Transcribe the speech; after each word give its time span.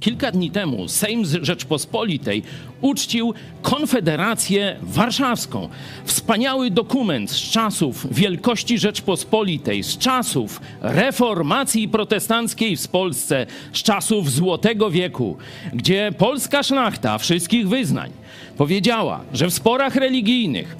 Kilka 0.00 0.32
dni 0.32 0.50
temu 0.50 0.88
Sejm 0.88 1.24
Rzeczpospolitej 1.42 2.42
uczcił 2.80 3.34
Konfederację 3.62 4.76
Warszawską. 4.82 5.68
Wspaniały 6.04 6.70
dokument 6.70 7.30
z 7.30 7.50
czasów 7.50 8.14
wielkości 8.14 8.78
Rzeczpospolitej, 8.78 9.82
z 9.82 9.98
czasów 9.98 10.60
reformacji 10.80 11.88
protestanckiej 11.88 12.76
w 12.76 12.88
Polsce, 12.88 13.46
z 13.72 13.82
czasów 13.82 14.30
Złotego 14.32 14.90
Wieku, 14.90 15.36
gdzie 15.72 16.12
polska 16.18 16.62
szlachta 16.62 17.18
wszystkich 17.18 17.68
wyznań 17.68 18.10
powiedziała, 18.56 19.20
że 19.32 19.46
w 19.50 19.54
sporach 19.54 19.96
religijnych 19.96 20.76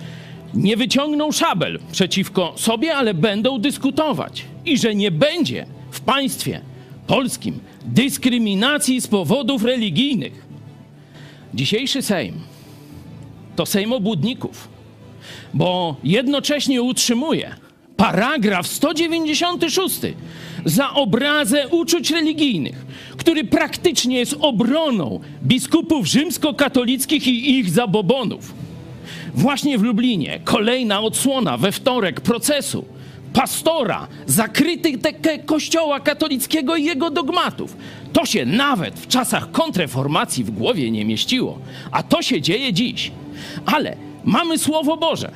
nie 0.55 0.77
wyciągną 0.77 1.33
szabel 1.33 1.79
przeciwko 1.93 2.53
sobie, 2.57 2.97
ale 2.97 3.15
będą 3.15 3.59
dyskutować 3.59 4.45
i 4.65 4.79
że 4.79 4.95
nie 4.95 5.11
będzie 5.11 5.67
w 5.91 6.01
państwie 6.01 6.61
polskim 7.07 7.61
dyskryminacji 7.89 9.01
z 9.01 9.07
powodów 9.07 9.65
religijnych. 9.65 10.47
Dzisiejszy 11.55 12.03
Sejm 12.03 12.35
to 13.57 13.67
Sejm 13.67 13.93
obłudników, 13.93 14.69
bo 15.55 15.97
jednocześnie 16.05 16.83
utrzymuje 16.83 17.55
paragraf 17.97 18.67
196 18.67 20.01
za 20.65 20.95
obrazę 20.95 21.69
uczuć 21.69 22.11
religijnych, 22.11 22.87
który 23.17 23.45
praktycznie 23.45 24.19
jest 24.19 24.37
obroną 24.41 25.21
biskupów 25.43 26.07
rzymskokatolickich 26.07 27.27
i 27.27 27.59
ich 27.59 27.71
zabobonów. 27.71 28.55
Właśnie 29.35 29.79
w 29.79 29.83
Lublinie 29.83 30.41
kolejna 30.45 31.01
odsłona 31.01 31.57
we 31.57 31.73
wtorek 31.73 32.21
procesu 32.21 32.85
pastora 33.33 34.09
za 34.27 34.49
krytykę 34.49 35.39
kościoła 35.39 36.01
katolickiego 36.01 36.77
i 36.77 36.85
jego 36.85 37.11
dogmatów. 37.11 37.77
To 38.13 38.27
się 38.27 38.47
nawet 38.47 39.01
w 39.01 39.07
czasach 39.07 39.51
kontreformacji 39.51 40.45
w 40.45 40.51
głowie 40.51 40.91
nie 40.91 41.05
mieściło, 41.05 41.59
a 41.91 42.03
to 42.03 42.23
się 42.23 42.41
dzieje 42.41 42.73
dziś. 42.73 43.13
Ale 43.67 43.97
mamy 44.25 44.59
Słowo 44.59 44.97
Boże, 44.97 45.31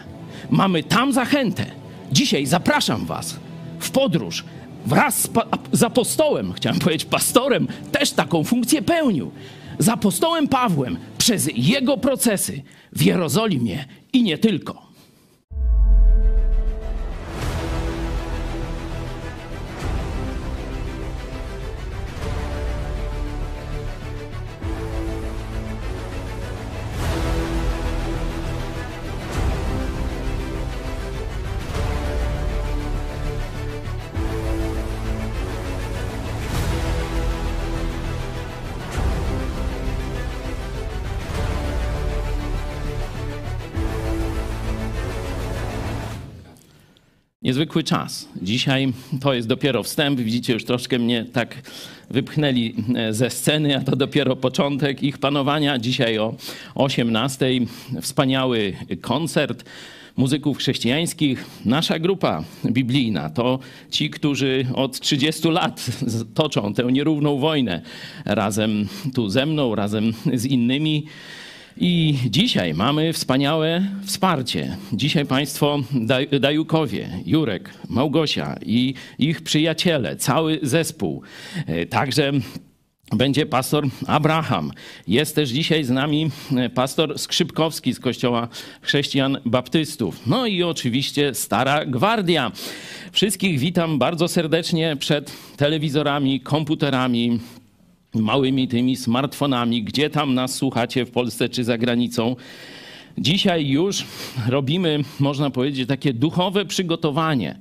mamy 0.50 0.82
tam 0.82 1.12
zachętę. 1.12 1.66
Dzisiaj 2.12 2.46
zapraszam 2.46 3.06
Was 3.06 3.36
w 3.78 3.90
podróż 3.90 4.44
wraz 4.86 5.30
z 5.72 5.82
apostołem, 5.82 6.52
chciałem 6.52 6.78
powiedzieć 6.84 7.04
pastorem, 7.04 7.68
też 7.92 8.10
taką 8.10 8.44
funkcję 8.44 8.82
pełnił, 8.82 9.30
z 9.78 9.88
apostołem 9.88 10.48
Pawłem 10.48 10.96
przez 11.18 11.50
jego 11.54 11.96
procesy 11.96 12.62
w 12.92 13.02
Jerozolimie 13.02 13.84
i 14.12 14.22
nie 14.22 14.38
tylko. 14.38 14.91
Niezwykły 47.52 47.82
czas. 47.82 48.28
Dzisiaj 48.42 48.92
to 49.20 49.34
jest 49.34 49.48
dopiero 49.48 49.82
wstęp. 49.82 50.20
Widzicie, 50.20 50.52
już 50.52 50.64
troszkę 50.64 50.98
mnie 50.98 51.24
tak 51.32 51.70
wypchnęli 52.10 52.74
e, 52.96 53.14
ze 53.14 53.30
sceny, 53.30 53.76
a 53.76 53.80
to 53.80 53.96
dopiero 53.96 54.36
początek 54.36 55.02
ich 55.02 55.18
panowania. 55.18 55.78
Dzisiaj 55.78 56.18
o 56.18 56.34
18 56.74 57.46
wspaniały 58.00 58.76
koncert 59.00 59.64
muzyków 60.16 60.58
chrześcijańskich. 60.58 61.44
Nasza 61.64 61.98
grupa 61.98 62.44
biblijna 62.66 63.30
to 63.30 63.58
ci, 63.90 64.10
którzy 64.10 64.66
od 64.74 65.00
30 65.00 65.48
lat 65.48 65.86
toczą 66.34 66.74
tę 66.74 66.84
nierówną 66.84 67.38
wojnę 67.38 67.82
razem 68.24 68.88
tu 69.14 69.28
ze 69.28 69.46
mną, 69.46 69.74
razem 69.74 70.12
z 70.34 70.44
innymi. 70.44 71.06
I 71.76 72.18
dzisiaj 72.30 72.74
mamy 72.74 73.12
wspaniałe 73.12 73.82
wsparcie. 74.04 74.76
Dzisiaj 74.92 75.26
Państwo 75.26 75.78
Dajukowie, 76.40 77.10
Jurek, 77.26 77.70
Małgosia 77.88 78.56
i 78.66 78.94
ich 79.18 79.42
przyjaciele, 79.42 80.16
cały 80.16 80.58
zespół, 80.62 81.22
e, 81.66 81.86
także 81.86 82.32
będzie 83.16 83.46
pastor 83.46 83.84
Abraham. 84.06 84.72
Jest 85.08 85.34
też 85.34 85.50
dzisiaj 85.50 85.84
z 85.84 85.90
nami 85.90 86.30
e, 86.56 86.70
pastor 86.70 87.18
Skrzypkowski 87.18 87.94
z 87.94 88.00
Kościoła 88.00 88.48
Chrześcijan 88.82 89.38
Baptystów. 89.44 90.26
No 90.26 90.46
i 90.46 90.62
oczywiście 90.62 91.34
Stara 91.34 91.86
Gwardia. 91.86 92.52
Wszystkich 93.12 93.58
witam 93.58 93.98
bardzo 93.98 94.28
serdecznie 94.28 94.96
przed 94.96 95.32
telewizorami, 95.56 96.40
komputerami, 96.40 97.40
małymi 98.14 98.68
tymi 98.68 98.96
smartfonami, 98.96 99.82
gdzie 99.82 100.10
tam 100.10 100.34
nas 100.34 100.54
słuchacie 100.54 101.04
w 101.04 101.10
Polsce 101.10 101.48
czy 101.48 101.64
za 101.64 101.78
granicą. 101.78 102.36
Dzisiaj 103.18 103.66
już 103.66 104.04
robimy, 104.48 105.00
można 105.20 105.50
powiedzieć, 105.50 105.88
takie 105.88 106.12
duchowe 106.12 106.64
przygotowanie 106.64 107.58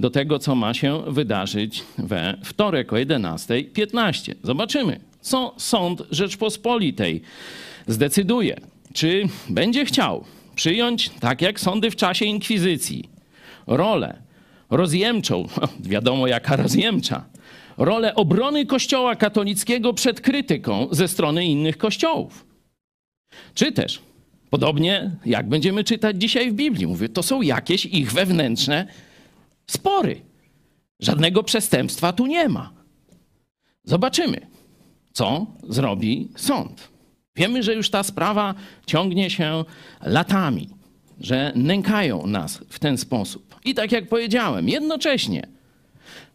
do 0.00 0.10
tego, 0.10 0.38
co 0.38 0.54
ma 0.54 0.74
się 0.74 1.02
wydarzyć 1.06 1.82
we 1.98 2.36
wtorek 2.44 2.92
o 2.92 2.96
11.15. 2.96 4.34
Zobaczymy, 4.42 5.00
co 5.20 5.54
sąd 5.56 6.02
Rzeczpospolitej 6.10 7.22
zdecyduje. 7.86 8.60
Czy 8.92 9.28
będzie 9.48 9.84
chciał 9.84 10.24
przyjąć, 10.54 11.08
tak 11.08 11.42
jak 11.42 11.60
sądy 11.60 11.90
w 11.90 11.96
czasie 11.96 12.24
inkwizycji, 12.24 13.08
rolę 13.66 14.16
rozjemczą, 14.70 15.48
wiadomo 15.80 16.26
jaka 16.26 16.56
rozjemcza, 16.56 17.24
rolę 17.80 18.14
obrony 18.14 18.66
Kościoła 18.66 19.16
katolickiego 19.16 19.94
przed 19.94 20.20
krytyką 20.20 20.88
ze 20.90 21.08
strony 21.08 21.44
innych 21.44 21.78
kościołów. 21.78 22.46
Czy 23.54 23.72
też, 23.72 24.02
podobnie 24.50 25.10
jak 25.26 25.48
będziemy 25.48 25.84
czytać 25.84 26.16
dzisiaj 26.20 26.50
w 26.50 26.54
Biblii, 26.54 26.86
mówię, 26.86 27.08
to 27.08 27.22
są 27.22 27.42
jakieś 27.42 27.86
ich 27.86 28.12
wewnętrzne 28.12 28.86
spory. 29.70 30.20
Żadnego 31.00 31.42
przestępstwa 31.42 32.12
tu 32.12 32.26
nie 32.26 32.48
ma. 32.48 32.72
Zobaczymy, 33.84 34.46
co 35.12 35.46
zrobi 35.68 36.28
sąd. 36.36 36.88
Wiemy, 37.36 37.62
że 37.62 37.74
już 37.74 37.90
ta 37.90 38.02
sprawa 38.02 38.54
ciągnie 38.86 39.30
się 39.30 39.64
latami, 40.02 40.68
że 41.20 41.52
nękają 41.54 42.26
nas 42.26 42.58
w 42.68 42.78
ten 42.78 42.98
sposób. 42.98 43.54
I 43.64 43.74
tak 43.74 43.92
jak 43.92 44.08
powiedziałem, 44.08 44.68
jednocześnie 44.68 45.59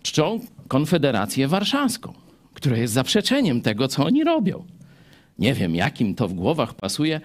czczą 0.06 0.40
Konfederację 0.68 1.48
Warszawską, 1.48 2.14
która 2.54 2.78
jest 2.78 2.94
zaprzeczeniem 2.94 3.62
tego, 3.62 3.88
co 3.88 4.06
oni 4.06 4.24
robią. 4.24 4.66
Nie 5.40 5.54
wiem, 5.54 5.76
jakim 5.76 6.16
to 6.16 6.28
w 6.28 6.34
głowach 6.34 6.74
pasuje. 6.74 7.22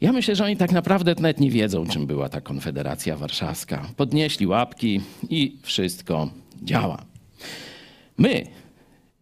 Ja 0.00 0.12
myślę, 0.12 0.36
że 0.36 0.44
oni 0.44 0.56
tak 0.56 0.72
naprawdę 0.72 1.14
nawet 1.14 1.40
nie 1.40 1.50
wiedzą, 1.50 1.86
czym 1.86 2.06
była 2.06 2.28
ta 2.28 2.40
Konfederacja 2.40 3.16
Warszawska. 3.16 3.88
Podnieśli 3.96 4.46
łapki 4.46 5.00
i 5.30 5.58
wszystko 5.62 6.30
działa. 6.62 7.04
My 8.18 8.46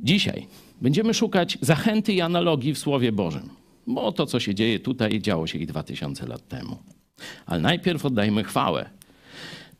dzisiaj 0.01 0.47
będziemy 0.81 1.15
szukać 1.15 1.59
zachęty 1.61 2.13
i 2.13 2.21
analogii 2.21 2.75
w 2.75 2.78
Słowie 2.78 3.13
Bożym, 3.13 3.49
bo 3.87 4.13
to, 4.13 4.27
co 4.27 4.41
się 4.41 4.55
dzieje 4.55 4.81
tutaj, 4.81 5.21
działo 5.21 5.47
się 5.47 5.59
i 5.59 5.67
2000 5.67 6.27
lat 6.27 6.49
temu. 6.49 6.78
Ale 7.47 7.61
najpierw 7.61 8.05
oddajmy 8.05 8.45
chwałę 8.45 8.91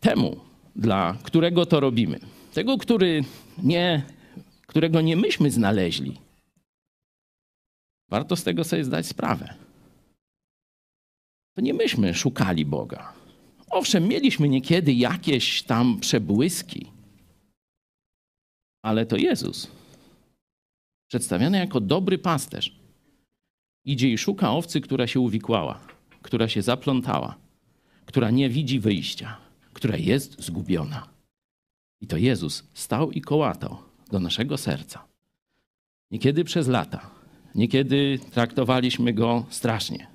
temu, 0.01 0.37
dla 0.77 1.17
którego 1.23 1.67
to 1.67 1.81
robimy. 1.81 2.36
Tego, 2.57 2.79
który 2.79 3.25
nie, 3.63 4.03
którego 4.67 5.01
nie 5.01 5.17
myśmy 5.17 5.51
znaleźli. 5.51 6.21
Warto 8.09 8.37
z 8.37 8.45
tego 8.45 8.65
sobie 8.65 8.85
zdać 8.85 9.07
sprawę. 9.07 9.55
To 11.55 11.61
nie 11.61 11.75
myśmy 11.75 12.15
szukali 12.15 12.65
Boga. 12.65 13.13
Owszem, 13.71 14.09
mieliśmy 14.09 14.49
niekiedy 14.49 14.93
jakieś 14.93 15.63
tam 15.63 16.01
przebłyski, 16.01 16.87
ale 18.83 19.07
to 19.07 19.17
Jezus, 19.17 19.71
przedstawiany 21.09 21.59
jako 21.59 21.81
dobry 21.81 22.19
pasterz, 22.19 22.77
idzie 23.85 24.11
i 24.11 24.19
szuka 24.19 24.53
owcy, 24.53 24.81
która 24.81 25.07
się 25.07 25.21
uwikłała, 25.21 25.81
która 26.23 26.49
się 26.49 26.63
zaplątała, 26.63 27.37
która 28.07 28.31
nie 28.31 28.51
widzi 28.51 28.81
wyjścia, 28.81 29.37
która 29.73 29.97
jest 29.97 30.43
zgubiona. 30.43 31.16
I 32.07 32.09
to 32.09 32.17
Jezus 32.17 32.65
stał 32.75 33.13
i 33.13 33.21
kołatał 33.21 33.77
do 34.11 34.21
naszego 34.21 34.59
serca. 34.59 35.07
Niekiedy 36.11 36.45
przez 36.45 36.69
lata, 36.69 37.11
niekiedy 37.55 38.19
traktowaliśmy 38.31 39.13
go 39.13 39.47
strasznie. 39.51 40.07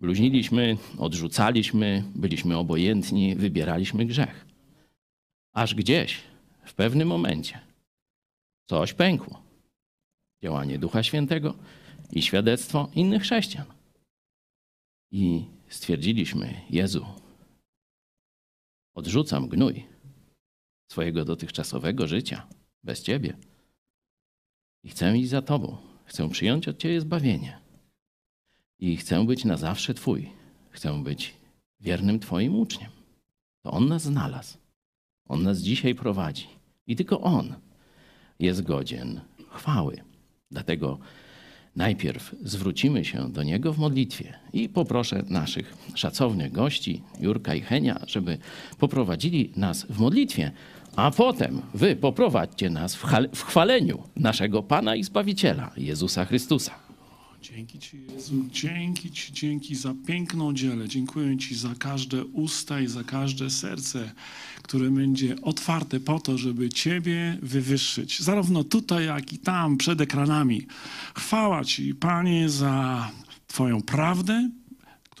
Bluźniliśmy, 0.00 0.76
odrzucaliśmy, 0.98 2.04
byliśmy 2.14 2.56
obojętni, 2.56 3.36
wybieraliśmy 3.36 4.06
grzech. 4.06 4.46
Aż 5.52 5.74
gdzieś, 5.74 6.20
w 6.64 6.74
pewnym 6.74 7.08
momencie, 7.08 7.60
coś 8.66 8.92
pękło. 8.92 9.42
działanie 10.42 10.78
Ducha 10.78 11.02
Świętego 11.02 11.54
i 12.12 12.22
świadectwo 12.22 12.88
innych 12.94 13.22
chrześcijan. 13.22 13.66
I 15.10 15.44
stwierdziliśmy: 15.68 16.60
Jezu, 16.70 17.06
odrzucam 18.94 19.48
gnój 19.48 19.89
swojego 20.90 21.24
dotychczasowego 21.24 22.06
życia 22.06 22.46
bez 22.84 23.02
Ciebie 23.02 23.36
i 24.84 24.88
chcę 24.88 25.18
iść 25.18 25.30
za 25.30 25.42
Tobą. 25.42 25.76
Chcę 26.04 26.30
przyjąć 26.30 26.68
od 26.68 26.78
Ciebie 26.78 27.00
zbawienie 27.00 27.58
i 28.78 28.96
chcę 28.96 29.26
być 29.26 29.44
na 29.44 29.56
zawsze 29.56 29.94
Twój. 29.94 30.30
Chcę 30.70 31.02
być 31.02 31.34
wiernym 31.80 32.20
Twoim 32.20 32.54
uczniem. 32.54 32.90
To 33.62 33.70
On 33.70 33.88
nas 33.88 34.02
znalazł. 34.02 34.58
On 35.28 35.42
nas 35.42 35.58
dzisiaj 35.58 35.94
prowadzi. 35.94 36.46
I 36.86 36.96
tylko 36.96 37.20
On 37.20 37.54
jest 38.38 38.62
godzien 38.62 39.20
chwały. 39.50 40.02
Dlatego 40.50 40.98
najpierw 41.76 42.34
zwrócimy 42.42 43.04
się 43.04 43.32
do 43.32 43.42
Niego 43.42 43.72
w 43.72 43.78
modlitwie 43.78 44.38
i 44.52 44.68
poproszę 44.68 45.24
naszych 45.28 45.76
szacownych 45.94 46.52
gości, 46.52 47.02
Jurka 47.20 47.54
i 47.54 47.60
Henia, 47.60 48.00
żeby 48.06 48.38
poprowadzili 48.78 49.52
nas 49.56 49.84
w 49.84 49.98
modlitwie, 49.98 50.52
a 50.96 51.10
potem 51.10 51.62
wy 51.74 51.96
poprowadźcie 51.96 52.70
nas 52.70 52.94
w, 52.94 53.04
w 53.34 53.42
chwaleniu 53.42 54.02
naszego 54.16 54.62
Pana 54.62 54.96
i 54.96 55.04
Zbawiciela, 55.04 55.70
Jezusa 55.76 56.24
Chrystusa. 56.24 56.90
Dzięki 57.42 57.78
Ci, 57.78 58.02
Jezu, 58.14 58.34
dzięki 58.52 59.10
Ci, 59.10 59.32
dzięki 59.32 59.74
za 59.74 59.94
piękną 60.06 60.54
dzielę. 60.54 60.88
Dziękuję 60.88 61.38
Ci 61.38 61.54
za 61.54 61.74
każde 61.78 62.24
usta 62.24 62.80
i 62.80 62.86
za 62.86 63.04
każde 63.04 63.50
serce, 63.50 64.12
które 64.62 64.90
będzie 64.90 65.36
otwarte 65.42 66.00
po 66.00 66.20
to, 66.20 66.38
żeby 66.38 66.68
Ciebie 66.68 67.38
wywyższyć. 67.42 68.20
Zarówno 68.20 68.64
tutaj, 68.64 69.06
jak 69.06 69.32
i 69.32 69.38
tam, 69.38 69.76
przed 69.76 70.00
ekranami. 70.00 70.66
Chwała 71.14 71.64
Ci, 71.64 71.94
Panie, 71.94 72.48
za 72.48 73.10
Twoją 73.46 73.82
prawdę, 73.82 74.50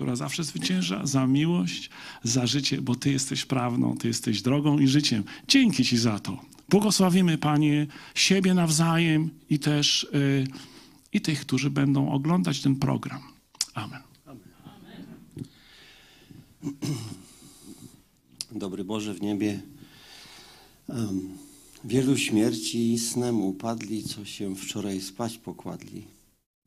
która 0.00 0.16
zawsze 0.16 0.44
zwycięża, 0.44 1.06
za 1.06 1.26
miłość, 1.26 1.90
za 2.22 2.46
życie, 2.46 2.82
bo 2.82 2.94
Ty 2.94 3.12
jesteś 3.12 3.44
prawdą, 3.44 3.96
Ty 3.96 4.08
jesteś 4.08 4.42
drogą 4.42 4.78
i 4.78 4.88
życiem. 4.88 5.24
Dzięki 5.48 5.84
Ci 5.84 5.98
za 5.98 6.18
to. 6.18 6.40
Błogosławimy, 6.68 7.38
Panie, 7.38 7.86
siebie 8.14 8.54
nawzajem 8.54 9.30
i 9.50 9.58
też... 9.58 10.06
Yy, 10.12 10.46
i 11.12 11.20
tych, 11.20 11.40
którzy 11.40 11.70
będą 11.70 12.12
oglądać 12.12 12.60
ten 12.60 12.76
program. 12.76 13.22
Amen. 13.74 14.02
Dobry 18.52 18.84
Boże 18.84 19.14
w 19.14 19.22
niebie. 19.22 19.60
Um, 20.88 21.28
wielu 21.84 22.16
śmierci 22.16 22.98
snem 22.98 23.42
upadli, 23.42 24.02
co 24.02 24.24
się 24.24 24.56
wczoraj 24.56 25.00
spać 25.00 25.38
pokładli. 25.38 26.04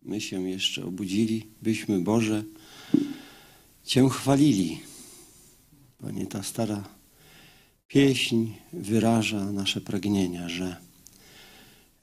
My 0.01 0.21
się 0.21 0.49
jeszcze 0.49 0.85
obudzili, 0.85 1.47
byśmy 1.61 1.99
Boże 1.99 2.43
Cię 3.83 4.09
chwalili. 4.09 4.79
Panie, 6.01 6.25
ta 6.25 6.43
stara 6.43 6.83
pieśń 7.87 8.47
wyraża 8.73 9.51
nasze 9.51 9.81
pragnienia, 9.81 10.49
że 10.49 10.77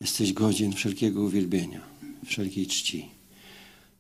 jesteś 0.01 0.33
godzien 0.33 0.73
wszelkiego 0.73 1.23
uwielbienia 1.23 1.81
wszelkiej 2.27 2.67
czci. 2.67 3.09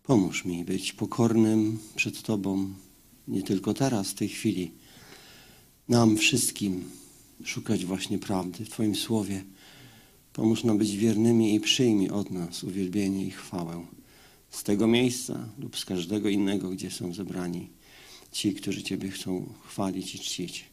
Pomóż 0.02 0.44
mi 0.44 0.64
być 0.64 0.92
pokornym 0.92 1.78
przed 1.96 2.22
Tobą, 2.22 2.74
nie 3.28 3.42
tylko 3.42 3.74
teraz, 3.74 4.10
w 4.10 4.14
tej 4.14 4.28
chwili. 4.28 4.70
Nam 5.88 6.16
wszystkim 6.16 6.90
szukać 7.44 7.84
właśnie 7.84 8.18
prawdy 8.18 8.64
w 8.64 8.70
Twoim 8.70 8.96
słowie. 8.96 9.44
Pomóż 10.32 10.64
nam 10.64 10.78
być 10.78 10.96
wiernymi 10.96 11.54
i 11.54 11.60
przyjmij 11.60 12.10
od 12.10 12.30
nas 12.30 12.64
uwielbienie 12.64 13.24
i 13.24 13.30
chwałę 13.30 13.86
z 14.50 14.62
tego 14.62 14.86
miejsca 14.86 15.48
lub 15.58 15.78
z 15.78 15.84
każdego 15.84 16.28
innego, 16.28 16.70
gdzie 16.70 16.90
są 16.90 17.12
zebrani 17.12 17.68
ci, 18.32 18.54
którzy 18.54 18.82
Ciebie 18.82 19.10
chcą 19.10 19.52
chwalić 19.66 20.14
i 20.14 20.18
czcić. 20.18 20.64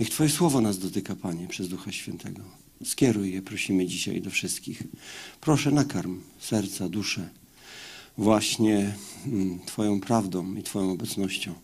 Niech 0.00 0.10
Twoje 0.10 0.30
słowo 0.30 0.60
nas 0.60 0.78
dotyka, 0.78 1.16
Panie, 1.16 1.48
przez 1.48 1.68
Ducha 1.68 1.92
Świętego. 1.92 2.42
Skieruj 2.84 3.32
je, 3.32 3.42
prosimy 3.42 3.86
dzisiaj 3.86 4.20
do 4.20 4.30
wszystkich. 4.30 4.82
Proszę, 5.40 5.70
nakarm 5.70 6.20
serca, 6.38 6.88
duszę 6.88 7.30
właśnie 8.18 8.94
mm, 9.26 9.60
Twoją 9.66 10.00
prawdą 10.00 10.54
i 10.54 10.62
Twoją 10.62 10.92
obecnością. 10.92 11.54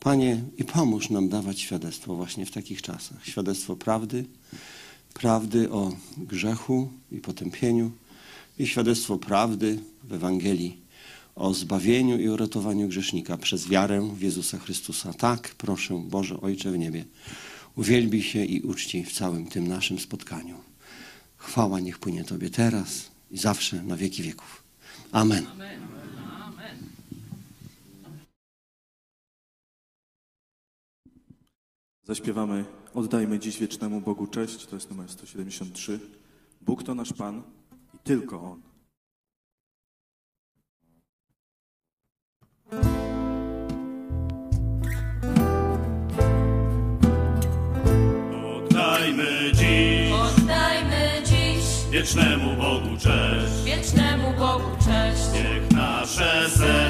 Panie, 0.00 0.42
i 0.56 0.64
pomóż 0.64 1.10
nam 1.10 1.28
dawać 1.28 1.60
świadectwo 1.60 2.14
właśnie 2.14 2.46
w 2.46 2.50
takich 2.50 2.82
czasach. 2.82 3.26
Świadectwo 3.26 3.76
prawdy, 3.76 4.24
prawdy 5.14 5.70
o 5.70 5.96
grzechu 6.16 6.88
i 7.12 7.18
potępieniu 7.18 7.90
i 8.58 8.66
świadectwo 8.66 9.18
prawdy 9.18 9.78
w 10.04 10.12
Ewangelii 10.12 10.84
o 11.34 11.54
zbawieniu 11.54 12.18
i 12.18 12.28
uratowaniu 12.28 12.88
grzesznika 12.88 13.36
przez 13.36 13.68
wiarę 13.68 14.10
w 14.14 14.22
Jezusa 14.22 14.58
Chrystusa. 14.58 15.12
Tak, 15.12 15.54
proszę, 15.58 16.04
Boże 16.08 16.40
Ojcze 16.40 16.72
w 16.72 16.78
niebie, 16.78 17.04
uwielbi 17.76 18.22
się 18.22 18.44
i 18.44 18.60
uczci 18.60 19.04
w 19.04 19.12
całym 19.12 19.46
tym 19.46 19.68
naszym 19.68 19.98
spotkaniu. 19.98 20.56
Chwała 21.36 21.80
niech 21.80 21.98
płynie 21.98 22.24
Tobie 22.24 22.50
teraz 22.50 23.10
i 23.30 23.38
zawsze 23.38 23.82
na 23.82 23.96
wieki 23.96 24.22
wieków. 24.22 24.64
Amen. 25.12 25.46
Amen. 25.46 25.94
Zaśpiewamy 32.06 32.64
Oddajmy 32.94 33.38
dziś 33.38 33.58
wiecznemu 33.58 34.00
Bogu 34.00 34.26
cześć. 34.26 34.66
To 34.66 34.76
jest 34.76 34.90
numer 34.90 35.10
173. 35.10 36.00
Bóg 36.60 36.82
to 36.82 36.94
nasz 36.94 37.12
Pan 37.12 37.42
tylko 38.04 38.40
On. 38.40 38.62
Wiecznemu 52.04 52.56
Bogu 52.56 52.96
cześć. 52.96 53.64
Wiecznemu 53.64 54.32
Bogu 54.38 54.70
cześć. 54.84 55.22
Niech 55.34 55.70
nasze 55.70 56.50
serca, 56.50 56.83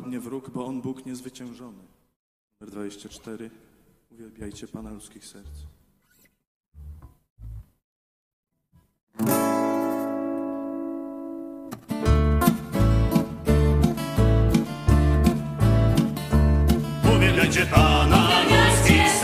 padnie 0.00 0.20
wróg, 0.20 0.50
bo 0.50 0.66
on 0.66 0.80
Bóg 0.80 1.06
niezwyciężony. 1.06 1.82
Numer 2.60 2.72
24. 2.74 3.50
Uwielbiajcie 4.10 4.68
Pana 4.68 4.90
ludzkich 4.90 5.26
serc. 5.26 5.46
Uwielbiajcie 17.16 17.66
Pana 17.66 18.42
ludzkich 18.42 19.10
serc. 19.10 19.19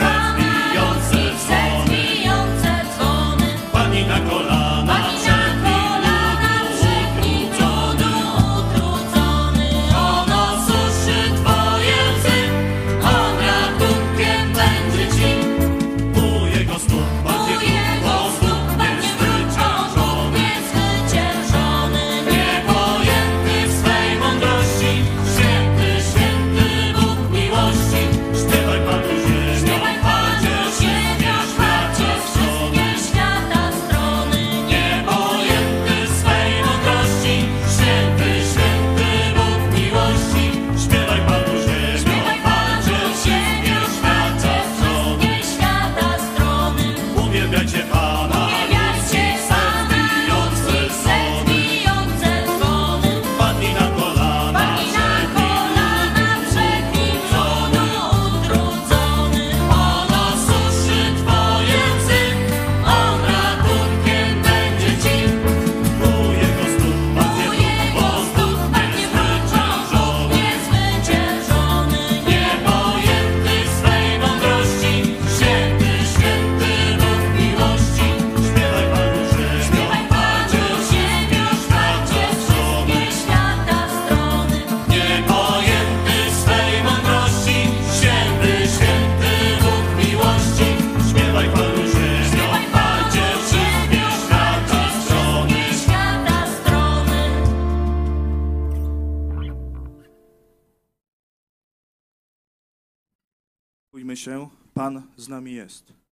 z 105.27 105.29
nami 105.29 105.55
jest. 105.55 106.06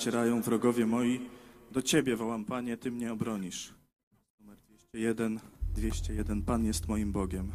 nacierają 0.00 0.42
wrogowie 0.42 0.86
moi, 0.86 1.20
do 1.70 1.82
Ciebie 1.82 2.16
wołam, 2.16 2.44
Panie, 2.44 2.76
Ty 2.76 2.90
mnie 2.90 3.12
obronisz. 3.12 3.74
Numer 4.40 4.56
201, 4.58 5.40
201, 5.74 6.42
Pan 6.42 6.64
jest 6.64 6.88
moim 6.88 7.12
Bogiem. 7.12 7.52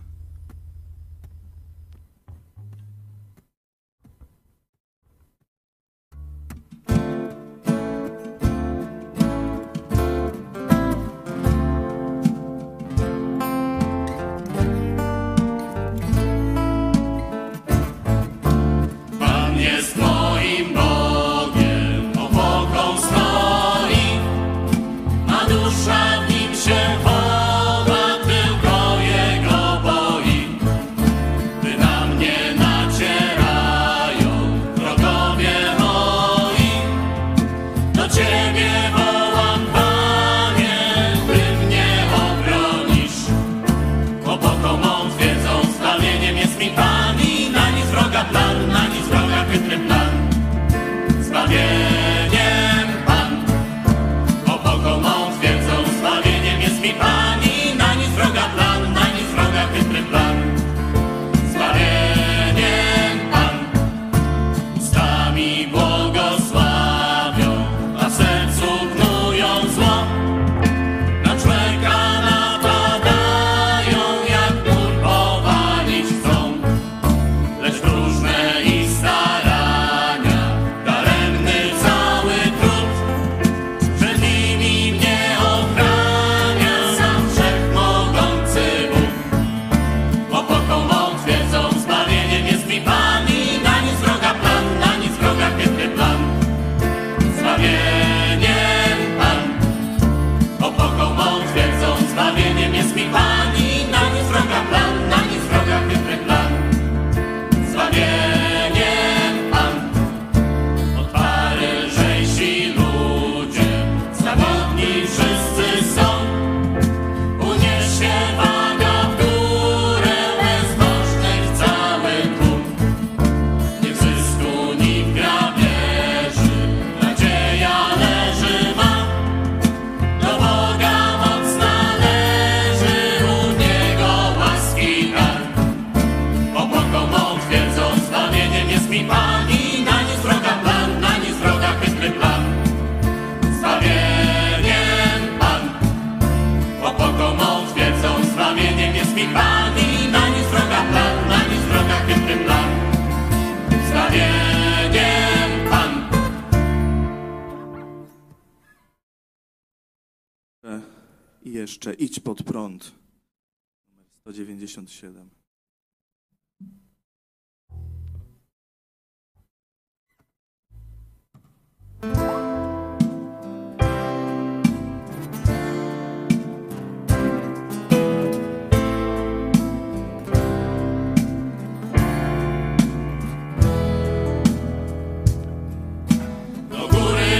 57. 164.75 165.29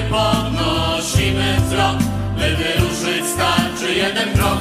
podnosimy 0.09 1.57
wzrok, 1.65 1.97
by 2.37 2.55
wyruszyć 2.55 3.25
starczy 3.25 3.93
jeden 3.93 4.33
krok 4.33 4.59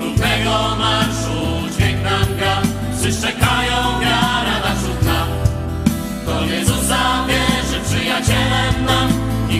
równego 0.00 0.76
marszu. 0.78 1.43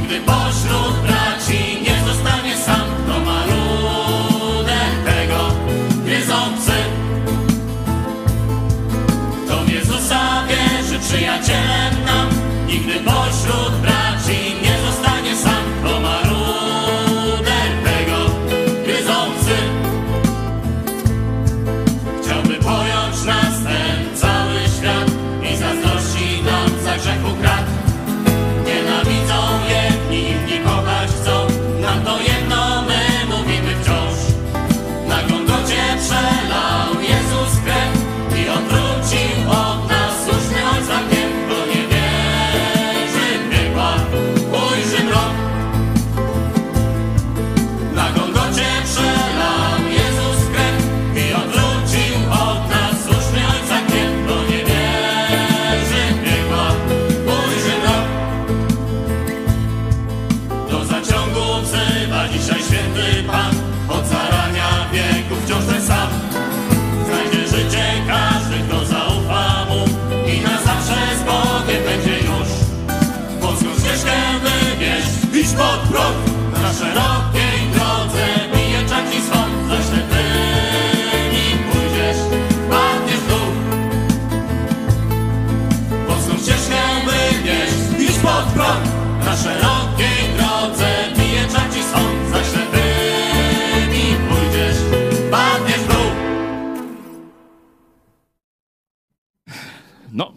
de 0.09 0.21
vos 0.21 0.65
no 0.67 1.03
trae. 1.03 1.24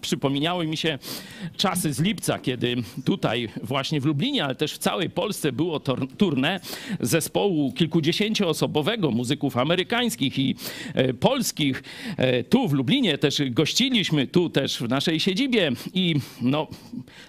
przypominały 0.07 0.67
mi 0.67 0.77
się 0.77 0.99
czasy 1.57 1.93
z 1.93 1.99
lipca, 1.99 2.39
kiedy 2.39 2.75
tutaj 3.05 3.49
właśnie 3.63 4.01
w 4.01 4.05
Lublinie, 4.05 4.45
ale 4.45 4.55
też 4.55 4.73
w 4.73 4.77
całej 4.77 5.09
Polsce 5.09 5.51
było 5.51 5.79
turne 6.17 6.59
zespołu 6.99 7.73
kilkudziesięcioosobowego 7.73 9.11
muzyków 9.11 9.57
amerykańskich 9.57 10.39
i 10.39 10.55
e, 10.93 11.13
polskich. 11.13 11.83
E, 12.17 12.43
tu 12.43 12.67
w 12.67 12.73
Lublinie 12.73 13.17
też 13.17 13.41
gościliśmy, 13.49 14.27
tu 14.27 14.49
też 14.49 14.77
w 14.77 14.89
naszej 14.89 15.19
siedzibie 15.19 15.71
i 15.93 16.15
no, 16.41 16.67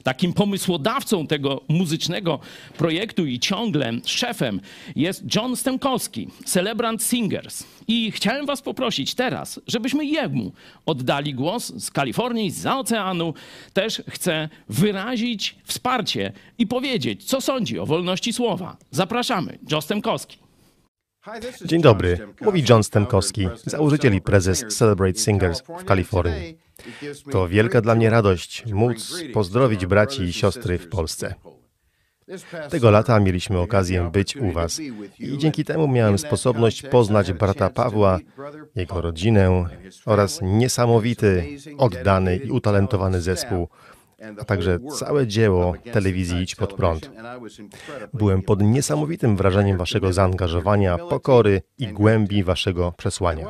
takim 0.02 0.32
pomysłodawcą 0.32 1.26
tego 1.26 1.60
muzycznego 1.68 2.40
projektu 2.76 3.26
i 3.26 3.38
ciągle 3.38 3.92
szefem 4.04 4.60
jest 4.96 5.34
John 5.34 5.56
Stemkowski, 5.56 6.28
Celebrant 6.44 7.02
Singers 7.02 7.77
i 7.88 8.11
chciałem 8.11 8.46
was 8.46 8.62
poprosić 8.62 9.14
teraz, 9.14 9.61
żebyśmy 9.66 10.05
jemu 10.05 10.53
oddali 10.87 11.35
głos 11.35 11.72
z 11.77 11.90
Kalifornii, 11.90 12.51
z 12.51 12.66
oceanu. 12.66 13.35
Też 13.72 14.03
chcę 14.09 14.48
wyrazić 14.68 15.57
wsparcie 15.64 16.33
i 16.59 16.66
powiedzieć, 16.66 17.24
co 17.24 17.40
sądzi 17.40 17.79
o 17.79 17.87
wolności 17.87 18.33
słowa. 18.33 18.77
Zapraszamy, 18.90 19.59
Joe 19.72 19.81
Stemkowski. 19.81 20.38
Dzień 21.64 21.83
dobry, 21.83 22.18
mówi 22.40 22.64
John 22.68 22.85
Stemkowski, 22.85 23.48
założyciel 23.64 24.14
i 24.14 24.20
prezes 24.20 24.64
Celebrate 24.68 25.18
Singers 25.18 25.62
w 25.62 25.85
Kalifornii. 25.85 26.59
To 27.31 27.48
wielka 27.48 27.81
dla 27.81 27.94
mnie 27.94 28.11
radość 28.11 28.64
móc 28.66 29.22
pozdrowić 29.33 29.87
braci 29.87 30.22
i 30.22 30.33
siostry 30.33 30.79
w 30.79 30.88
Polsce. 30.88 31.35
Tego 32.70 32.90
lata 32.90 33.20
mieliśmy 33.20 33.58
okazję 33.58 34.10
być 34.12 34.36
u 34.36 34.52
Was. 34.52 34.80
i 35.18 35.38
dzięki 35.38 35.64
temu 35.64 35.88
miałem 35.88 36.18
sposobność 36.18 36.82
poznać 36.82 37.32
brata 37.32 37.70
Pawła, 37.70 38.18
jego 38.76 39.00
rodzinę 39.00 39.64
oraz 40.06 40.40
niesamowity, 40.42 41.44
oddany 41.78 42.36
i 42.36 42.50
utalentowany 42.50 43.20
zespół, 43.20 43.68
a 44.40 44.44
także 44.44 44.78
całe 44.98 45.26
dzieło 45.26 45.74
telewizji 45.92 46.42
Idź 46.42 46.54
Pod 46.54 46.74
Prąd. 46.74 47.11
Byłem 48.14 48.42
pod 48.42 48.62
niesamowitym 48.62 49.37
wrażeniem 49.37 49.78
waszego 49.78 50.12
zaangażowania, 50.12 50.98
pokory 50.98 51.62
i 51.78 51.87
głębi 51.87 52.44
waszego 52.44 52.92
przesłania. 52.96 53.46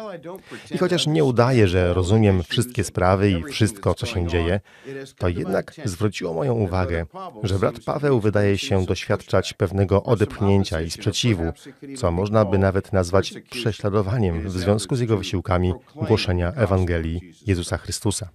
I 0.70 0.78
chociaż 0.78 1.07
nie 1.07 1.24
udaję, 1.24 1.68
że 1.68 1.94
rozumiem 1.94 2.42
wszystkie 2.42 2.85
sprawy 2.85 3.31
i 3.31 3.44
wszystko, 3.44 3.94
co 3.94 4.07
się 4.07 4.26
dzieje, 4.26 4.61
to 5.18 5.28
jednak 5.28 5.74
zwróciło 5.85 6.35
moją 6.35 6.54
uwagę, 6.54 7.07
że 7.42 7.59
brat 7.59 7.81
Paweł 7.87 8.20
wydaje 8.20 8.59
się 8.59 8.87
doświadczać 8.87 9.52
pewnego 9.52 10.02
odepchnięcia 10.02 10.81
i 10.81 10.90
sprzeciwu, 10.90 11.52
co 11.96 12.11
można 12.11 12.44
by 12.44 12.59
nawet 12.59 12.92
nazwać 12.92 13.35
prześladowaniem 13.50 14.48
w 14.48 14.52
związku 14.52 14.96
z 14.96 15.00
jego 15.00 15.16
wysiłkami 15.16 15.72
głoszenia 15.94 16.52
Ewangelii 16.52 17.35
Jezusa 17.46 17.78
Chrystusa. 17.78 18.28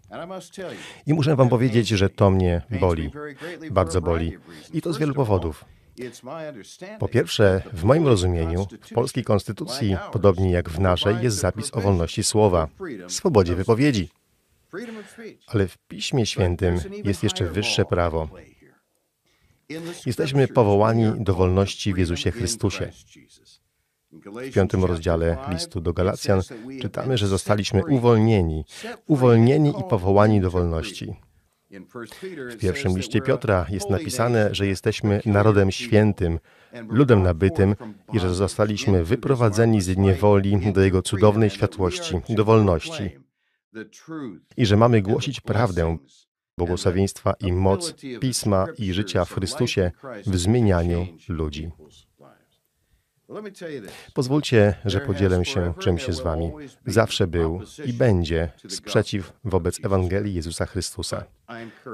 I 1.07 1.13
muszę 1.13 1.35
wam 1.35 1.49
powiedzieć, 1.49 1.87
że 1.87 2.09
to 2.09 2.22
mnie 2.29 2.61
boli, 2.79 3.11
bardzo 3.71 4.01
boli. 4.01 4.37
I 4.73 4.81
to 4.81 4.93
z 4.93 4.97
wielu 4.97 5.13
powodów. 5.13 5.65
Po 6.99 7.07
pierwsze, 7.07 7.61
w 7.73 7.83
moim 7.83 8.07
rozumieniu, 8.07 8.67
w 8.81 8.93
polskiej 8.93 9.23
konstytucji, 9.23 9.97
podobnie 10.11 10.51
jak 10.51 10.69
w 10.69 10.79
naszej, 10.79 11.15
jest 11.21 11.37
zapis 11.37 11.73
o 11.73 11.81
wolności 11.81 12.23
słowa, 12.23 12.67
swobodzie 13.07 13.55
wypowiedzi. 13.55 14.09
Ale 15.47 15.67
w 15.67 15.77
Piśmie 15.77 16.25
Świętym 16.25 16.79
jest 17.03 17.23
jeszcze 17.23 17.45
wyższe 17.45 17.85
prawo. 17.85 18.29
Jesteśmy 20.05 20.47
powołani 20.47 21.05
do 21.23 21.33
wolności 21.33 21.93
w 21.93 21.97
Jezusie 21.97 22.31
Chrystusie. 22.31 22.91
W 24.49 24.53
piątym 24.53 24.85
rozdziale 24.85 25.37
listu 25.49 25.81
do 25.81 25.93
Galacjan 25.93 26.41
czytamy, 26.81 27.17
że 27.17 27.27
zostaliśmy 27.27 27.85
uwolnieni, 27.85 28.65
uwolnieni 29.07 29.69
i 29.69 29.83
powołani 29.89 30.41
do 30.41 30.51
wolności. 30.51 31.15
W 32.49 32.57
pierwszym 32.57 32.97
liście 32.97 33.21
Piotra 33.21 33.65
jest 33.69 33.89
napisane, 33.89 34.55
że 34.55 34.67
jesteśmy 34.67 35.21
narodem 35.25 35.71
świętym, 35.71 36.39
ludem 36.89 37.23
nabytym 37.23 37.75
i 38.13 38.19
że 38.19 38.33
zostaliśmy 38.33 39.03
wyprowadzeni 39.03 39.81
z 39.81 39.97
niewoli 39.97 40.73
do 40.73 40.81
Jego 40.81 41.01
cudownej 41.01 41.49
światłości, 41.49 42.15
do 42.29 42.45
wolności. 42.45 43.09
I 44.57 44.65
że 44.65 44.77
mamy 44.77 45.01
głosić 45.01 45.41
prawdę, 45.41 45.97
błogosławieństwa 46.57 47.33
i 47.39 47.51
moc 47.51 47.95
Pisma 48.19 48.67
i 48.77 48.93
życia 48.93 49.25
w 49.25 49.33
Chrystusie 49.33 49.91
w 50.25 50.37
zmienianiu 50.37 51.07
ludzi. 51.29 51.71
Pozwólcie, 54.13 54.75
że 54.85 55.01
podzielę 55.01 55.45
się 55.45 55.73
czymś 55.79 56.07
z 56.07 56.19
Wami. 56.19 56.51
Zawsze 56.85 57.27
był 57.27 57.61
i 57.85 57.93
będzie 57.93 58.51
sprzeciw 58.67 59.33
wobec 59.43 59.85
Ewangelii 59.85 60.33
Jezusa 60.33 60.65
Chrystusa. 60.65 61.25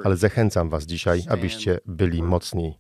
Ale 0.04 0.18
zachęcam 0.18 0.70
Was 0.70 0.86
dzisiaj, 0.86 1.24
abyście 1.30 1.80
byli 1.86 2.24
mocni. 2.24 2.80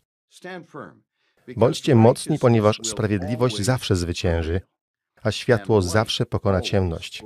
Bądźcie 1.57 1.95
mocni, 1.95 2.39
ponieważ 2.39 2.79
sprawiedliwość 2.83 3.61
zawsze 3.61 3.95
zwycięży, 3.95 4.61
a 5.23 5.31
światło 5.31 5.81
zawsze 5.81 6.25
pokona 6.25 6.61
ciemność. 6.61 7.23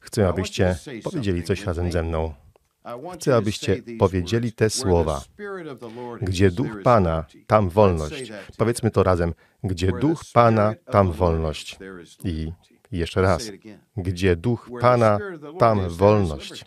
Chcę, 0.00 0.28
abyście 0.28 0.76
powiedzieli 1.04 1.42
coś 1.42 1.64
razem 1.64 1.92
ze 1.92 2.02
mną. 2.02 2.34
Chcę, 3.14 3.36
abyście 3.36 3.82
powiedzieli 3.98 4.52
te 4.52 4.70
słowa. 4.70 5.22
Gdzie 6.20 6.50
duch 6.50 6.82
Pana, 6.84 7.24
tam 7.46 7.68
wolność. 7.68 8.32
Powiedzmy 8.56 8.90
to 8.90 9.02
razem. 9.02 9.34
Gdzie 9.64 9.92
duch 9.92 10.22
Pana, 10.32 10.74
tam 10.90 11.12
wolność. 11.12 11.78
I 12.24 12.52
jeszcze 12.92 13.22
raz. 13.22 13.50
Gdzie 13.96 14.36
duch 14.36 14.70
Pana, 14.80 15.18
tam 15.58 15.88
wolność. 15.88 16.64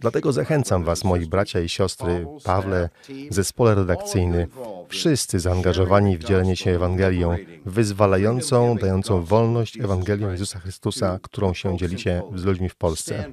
Dlatego 0.00 0.32
zachęcam 0.32 0.84
Was, 0.84 1.04
moi 1.04 1.26
bracia 1.26 1.60
i 1.60 1.68
siostry, 1.68 2.26
Pawle, 2.44 2.88
zespole 3.30 3.74
redakcyjny, 3.74 4.48
wszyscy 4.88 5.40
zaangażowani 5.40 6.18
w 6.18 6.24
dzielenie 6.24 6.56
się 6.56 6.70
Ewangelią, 6.70 7.36
wyzwalającą, 7.66 8.76
dającą 8.76 9.24
wolność 9.24 9.80
Ewangelią 9.80 10.30
Jezusa 10.30 10.58
Chrystusa, 10.58 11.18
którą 11.22 11.54
się 11.54 11.76
dzielicie 11.76 12.22
z 12.34 12.44
ludźmi 12.44 12.68
w 12.68 12.76
Polsce. 12.76 13.32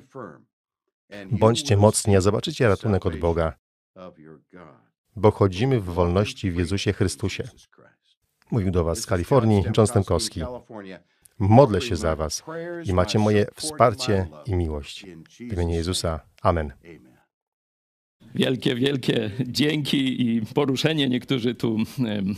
Bądźcie 1.31 1.77
mocni, 1.77 2.15
a 2.15 2.21
zobaczycie 2.21 2.67
ratunek 2.67 3.05
od 3.05 3.15
Boga, 3.15 3.53
bo 5.15 5.31
chodzimy 5.31 5.79
w 5.79 5.83
wolności 5.85 6.51
w 6.51 6.57
Jezusie 6.57 6.93
Chrystusie. 6.93 7.49
Mówił 8.51 8.71
do 8.71 8.83
Was 8.83 8.99
z 8.99 9.05
Kalifornii 9.05 9.63
John 9.77 9.87
Stemkowski. 9.87 10.41
Modlę 11.39 11.81
się 11.81 11.95
za 11.95 12.15
Was 12.15 12.43
i 12.85 12.93
macie 12.93 13.19
moje 13.19 13.45
wsparcie 13.55 14.27
i 14.45 14.55
miłość. 14.55 15.05
W 15.39 15.53
imieniu 15.53 15.75
Jezusa. 15.75 16.19
Amen. 16.41 16.73
Wielkie, 18.35 18.75
wielkie 18.75 19.31
dzięki 19.47 20.27
i 20.27 20.41
poruszenie. 20.41 21.09
Niektórzy 21.09 21.55
tu, 21.55 21.77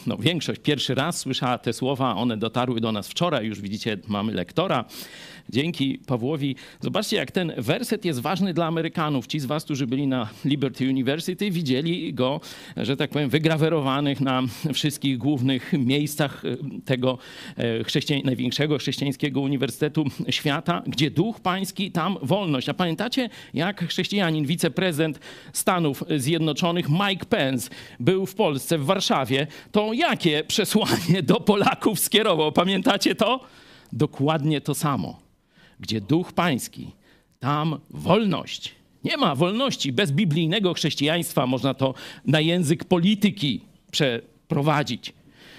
no 0.08 0.18
większość 0.18 0.62
pierwszy 0.62 0.96
raz 0.96 1.18
słyszała 1.18 1.58
te 1.58 1.74
słowa, 1.74 2.16
one 2.16 2.38
dotarły 2.38 2.82
do 2.82 2.92
nas 2.92 3.08
wczoraj, 3.08 3.48
już 3.48 3.62
widzicie, 3.62 3.98
mamy 4.08 4.34
lektora. 4.34 4.86
Dzięki 5.50 6.00
Pawłowi. 6.08 6.56
Zobaczcie, 6.80 7.18
jak 7.18 7.32
ten 7.32 7.54
werset 7.58 8.06
jest 8.06 8.20
ważny 8.20 8.54
dla 8.54 8.66
Amerykanów. 8.66 9.28
Ci 9.28 9.40
z 9.40 9.46
was, 9.46 9.64
którzy 9.64 9.88
byli 9.88 10.08
na 10.08 10.30
Liberty 10.46 10.90
University, 10.90 11.52
widzieli 11.52 12.14
go, 12.14 12.42
że 12.78 12.98
tak 12.98 13.10
powiem, 13.10 13.30
wygrawerowanych 13.30 14.22
na 14.22 14.42
wszystkich 14.74 15.18
głównych 15.18 15.74
miejscach 15.74 16.44
e, 16.46 16.58
tego 16.86 17.18
e, 17.58 17.84
chrześcijan, 17.84 18.22
największego 18.26 18.78
chrześcijańskiego 18.78 19.42
uniwersytetu 19.42 20.06
świata, 20.30 20.84
gdzie 20.88 21.12
duch 21.12 21.40
pański, 21.40 21.92
tam 21.92 22.18
wolność. 22.22 22.70
A 22.70 22.74
pamiętacie, 22.74 23.30
jak 23.54 23.88
chrześcijanin, 23.88 24.46
wiceprezydent 24.46 25.20
Stanów 25.54 26.04
Zjednoczonych 26.18 26.90
Mike 26.90 27.26
Pence 27.26 27.70
był 28.00 28.26
w 28.26 28.36
Polsce, 28.36 28.78
w 28.78 28.86
Warszawie, 28.86 29.48
to 29.72 29.94
jakie 29.94 30.44
przesłanie 30.44 31.24
do 31.24 31.36
Polaków 31.36 32.00
skierował? 32.00 32.52
Pamiętacie 32.52 33.16
to? 33.16 33.40
Dokładnie 33.94 34.62
to 34.62 34.76
samo. 34.76 35.29
Gdzie 35.80 36.02
duch 36.02 36.34
pański, 36.34 36.92
tam 37.40 37.80
wolność. 37.90 38.76
Nie 39.04 39.18
ma 39.18 39.36
wolności 39.36 39.92
bez 39.92 40.12
biblijnego 40.12 40.74
chrześcijaństwa, 40.74 41.48
można 41.48 41.74
to 41.74 41.94
na 42.26 42.40
język 42.40 42.84
polityki 42.84 43.62
przeprowadzić. 43.92 45.14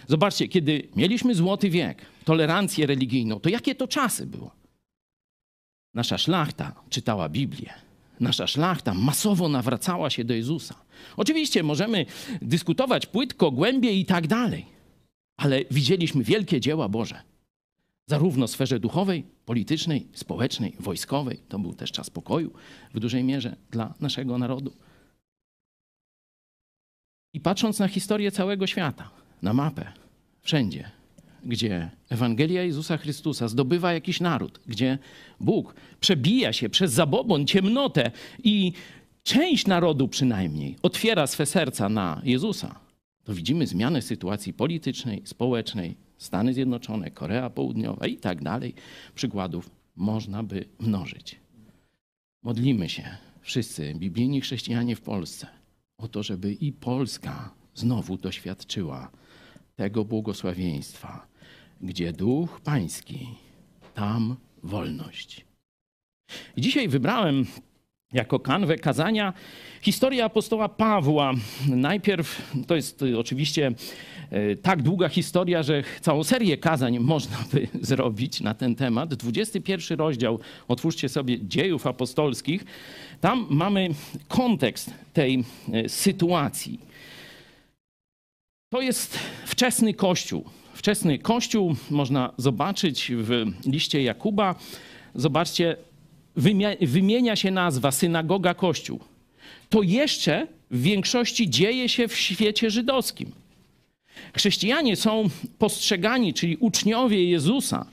Zobaczcie, 0.08 0.48
kiedy 0.48 0.88
mieliśmy 0.96 1.34
złoty 1.34 1.70
wiek, 1.70 2.06
tolerancję 2.24 2.86
religijną, 2.86 3.40
to 3.40 3.48
jakie 3.48 3.74
to 3.74 3.88
czasy 3.88 4.26
było? 4.26 4.50
Nasza 5.94 6.18
szlachta 6.18 6.72
czytała 6.90 7.28
Biblię. 7.28 7.72
Nasza 8.20 8.46
szlachta 8.46 8.94
masowo 8.94 9.48
nawracała 9.48 10.10
się 10.10 10.24
do 10.24 10.34
Jezusa. 10.34 10.74
Oczywiście 11.16 11.62
możemy 11.62 12.06
dyskutować 12.42 13.06
płytko, 13.06 13.50
głębiej 13.50 14.00
i 14.00 14.04
tak 14.04 14.26
dalej, 14.26 14.66
ale 15.36 15.64
widzieliśmy 15.70 16.24
wielkie 16.24 16.60
dzieła 16.60 16.88
Boże. 16.88 17.22
Zarówno 18.06 18.46
w 18.46 18.50
sferze 18.50 18.80
duchowej, 18.80 19.24
politycznej, 19.50 20.06
społecznej, 20.12 20.76
wojskowej. 20.80 21.40
To 21.48 21.58
był 21.58 21.74
też 21.74 21.92
czas 21.92 22.10
pokoju 22.10 22.52
w 22.94 23.00
dużej 23.00 23.24
mierze 23.24 23.56
dla 23.70 23.94
naszego 24.00 24.38
narodu. 24.38 24.72
I 27.32 27.40
patrząc 27.40 27.78
na 27.78 27.88
historię 27.88 28.30
całego 28.30 28.66
świata, 28.66 29.10
na 29.42 29.52
mapę, 29.52 29.92
wszędzie, 30.42 30.90
gdzie 31.44 31.90
Ewangelia 32.08 32.62
Jezusa 32.62 32.96
Chrystusa 32.96 33.48
zdobywa 33.48 33.92
jakiś 33.92 34.20
naród, 34.20 34.60
gdzie 34.66 34.98
Bóg 35.40 35.74
przebija 36.00 36.52
się 36.52 36.68
przez 36.68 36.92
zabobon, 36.92 37.46
ciemnotę 37.46 38.10
i 38.44 38.72
część 39.22 39.66
narodu 39.66 40.08
przynajmniej 40.08 40.76
otwiera 40.82 41.26
swe 41.26 41.46
serca 41.46 41.88
na 41.88 42.20
Jezusa, 42.24 42.80
to 43.24 43.34
widzimy 43.34 43.66
zmianę 43.66 44.02
sytuacji 44.02 44.52
politycznej, 44.52 45.22
społecznej, 45.24 45.96
Stany 46.20 46.54
Zjednoczone, 46.54 47.10
Korea 47.10 47.50
Południowa 47.50 48.06
i 48.06 48.16
tak 48.16 48.42
dalej. 48.42 48.74
Przykładów 49.14 49.70
można 49.96 50.42
by 50.42 50.64
mnożyć. 50.78 51.40
Modlimy 52.42 52.88
się 52.88 53.16
wszyscy, 53.40 53.94
biblijni 53.94 54.40
chrześcijanie 54.40 54.96
w 54.96 55.00
Polsce, 55.00 55.46
o 55.98 56.08
to, 56.08 56.22
żeby 56.22 56.52
i 56.52 56.72
Polska 56.72 57.54
znowu 57.74 58.16
doświadczyła 58.16 59.10
tego 59.76 60.04
błogosławieństwa, 60.04 61.26
gdzie 61.80 62.12
duch 62.12 62.60
pański, 62.60 63.28
tam 63.94 64.36
wolność. 64.62 65.46
Dzisiaj 66.56 66.88
wybrałem 66.88 67.46
jako 68.12 68.38
kanwę 68.38 68.76
kazania 68.76 69.32
historię 69.82 70.24
apostoła 70.24 70.68
Pawła. 70.68 71.32
Najpierw 71.68 72.52
to 72.66 72.76
jest 72.76 73.02
y, 73.02 73.18
oczywiście 73.18 73.72
y, 74.32 74.58
tak 74.62 74.82
długa 74.82 75.08
historia, 75.08 75.62
że 75.62 75.82
całą 76.00 76.24
serię 76.24 76.58
kazań 76.58 76.98
można 76.98 77.36
by 77.52 77.68
zrobić 77.90 78.40
na 78.40 78.54
ten 78.54 78.74
temat. 78.74 79.14
21 79.14 79.98
rozdział, 79.98 80.38
otwórzcie 80.68 81.08
sobie 81.08 81.46
dziejów 81.46 81.86
apostolskich. 81.86 82.64
Tam 83.20 83.46
mamy 83.50 83.88
kontekst 84.28 84.94
tej 85.12 85.44
y, 85.84 85.88
sytuacji. 85.88 86.80
To 88.72 88.80
jest 88.80 89.18
wczesny 89.46 89.94
kościół. 89.94 90.44
Wczesny 90.74 91.18
kościół 91.18 91.76
można 91.90 92.32
zobaczyć 92.36 93.12
w 93.14 93.44
liście 93.66 94.02
Jakuba. 94.02 94.54
Zobaczcie, 95.14 95.76
wymienia 96.80 97.36
się 97.36 97.50
nazwa 97.50 97.90
synagoga 97.90 98.54
kościół, 98.54 99.00
to 99.68 99.82
jeszcze 99.82 100.46
w 100.70 100.82
większości 100.82 101.50
dzieje 101.50 101.88
się 101.88 102.08
w 102.08 102.16
świecie 102.16 102.70
żydowskim. 102.70 103.32
Chrześcijanie 104.34 104.96
są 104.96 105.28
postrzegani, 105.58 106.34
czyli 106.34 106.56
uczniowie 106.56 107.24
Jezusa, 107.24 107.86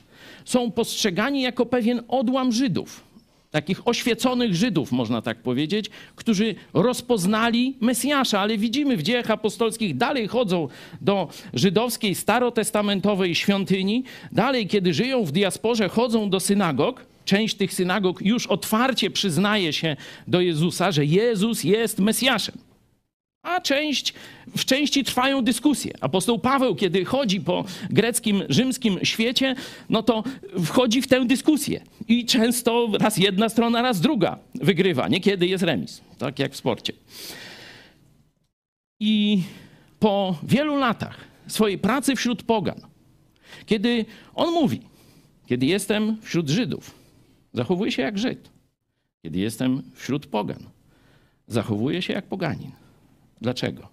są 0.44 0.70
postrzegani 0.70 1.42
jako 1.42 1.66
pewien 1.66 2.02
odłam 2.08 2.52
Żydów, 2.52 3.04
takich 3.50 3.88
oświeconych 3.88 4.54
Żydów, 4.54 4.92
można 4.92 5.22
tak 5.22 5.38
powiedzieć, 5.38 5.90
którzy 6.16 6.54
rozpoznali 6.74 7.76
Mesjasza, 7.80 8.40
ale 8.40 8.58
widzimy 8.58 8.96
w 8.96 9.02
dziejach 9.02 9.30
apostolskich, 9.30 9.96
dalej 9.96 10.28
chodzą 10.28 10.68
do 11.00 11.28
żydowskiej, 11.54 12.14
starotestamentowej 12.14 13.34
świątyni, 13.34 14.04
dalej, 14.32 14.66
kiedy 14.66 14.94
żyją 14.94 15.24
w 15.24 15.32
diasporze, 15.32 15.88
chodzą 15.88 16.30
do 16.30 16.40
synagog. 16.40 17.06
Część 17.28 17.54
tych 17.54 17.74
synagog 17.74 18.22
już 18.22 18.46
otwarcie 18.46 19.10
przyznaje 19.10 19.72
się 19.72 19.96
do 20.26 20.40
Jezusa, 20.40 20.92
że 20.92 21.04
Jezus 21.04 21.64
jest 21.64 21.98
Mesjaszem. 21.98 22.58
A 23.42 23.60
część, 23.60 24.14
w 24.56 24.64
części 24.64 25.04
trwają 25.04 25.42
dyskusje. 25.42 25.92
Apostoł 26.00 26.38
Paweł, 26.38 26.74
kiedy 26.74 27.04
chodzi 27.04 27.40
po 27.40 27.64
greckim, 27.90 28.42
rzymskim 28.48 28.98
świecie, 29.02 29.54
no 29.90 30.02
to 30.02 30.24
wchodzi 30.64 31.02
w 31.02 31.06
tę 31.06 31.26
dyskusję. 31.26 31.80
I 32.08 32.26
często 32.26 32.88
raz 33.00 33.16
jedna 33.16 33.48
strona, 33.48 33.82
raz 33.82 34.00
druga 34.00 34.38
wygrywa. 34.54 35.08
Niekiedy 35.08 35.46
jest 35.46 35.64
remis, 35.64 36.00
tak 36.18 36.38
jak 36.38 36.52
w 36.52 36.56
sporcie. 36.56 36.92
I 39.00 39.42
po 40.00 40.38
wielu 40.42 40.76
latach 40.76 41.16
swojej 41.46 41.78
pracy 41.78 42.16
wśród 42.16 42.42
pogan, 42.42 42.80
kiedy 43.66 44.04
on 44.34 44.54
mówi, 44.54 44.80
kiedy 45.46 45.66
jestem 45.66 46.16
wśród 46.22 46.48
Żydów, 46.48 46.97
zachowuję 47.52 47.92
się 47.92 48.02
jak 48.02 48.18
Żyd. 48.18 48.50
Kiedy 49.22 49.38
jestem 49.38 49.82
wśród 49.94 50.26
pogan, 50.26 50.70
zachowuję 51.46 52.02
się 52.02 52.12
jak 52.12 52.26
poganin. 52.26 52.72
Dlaczego? 53.40 53.88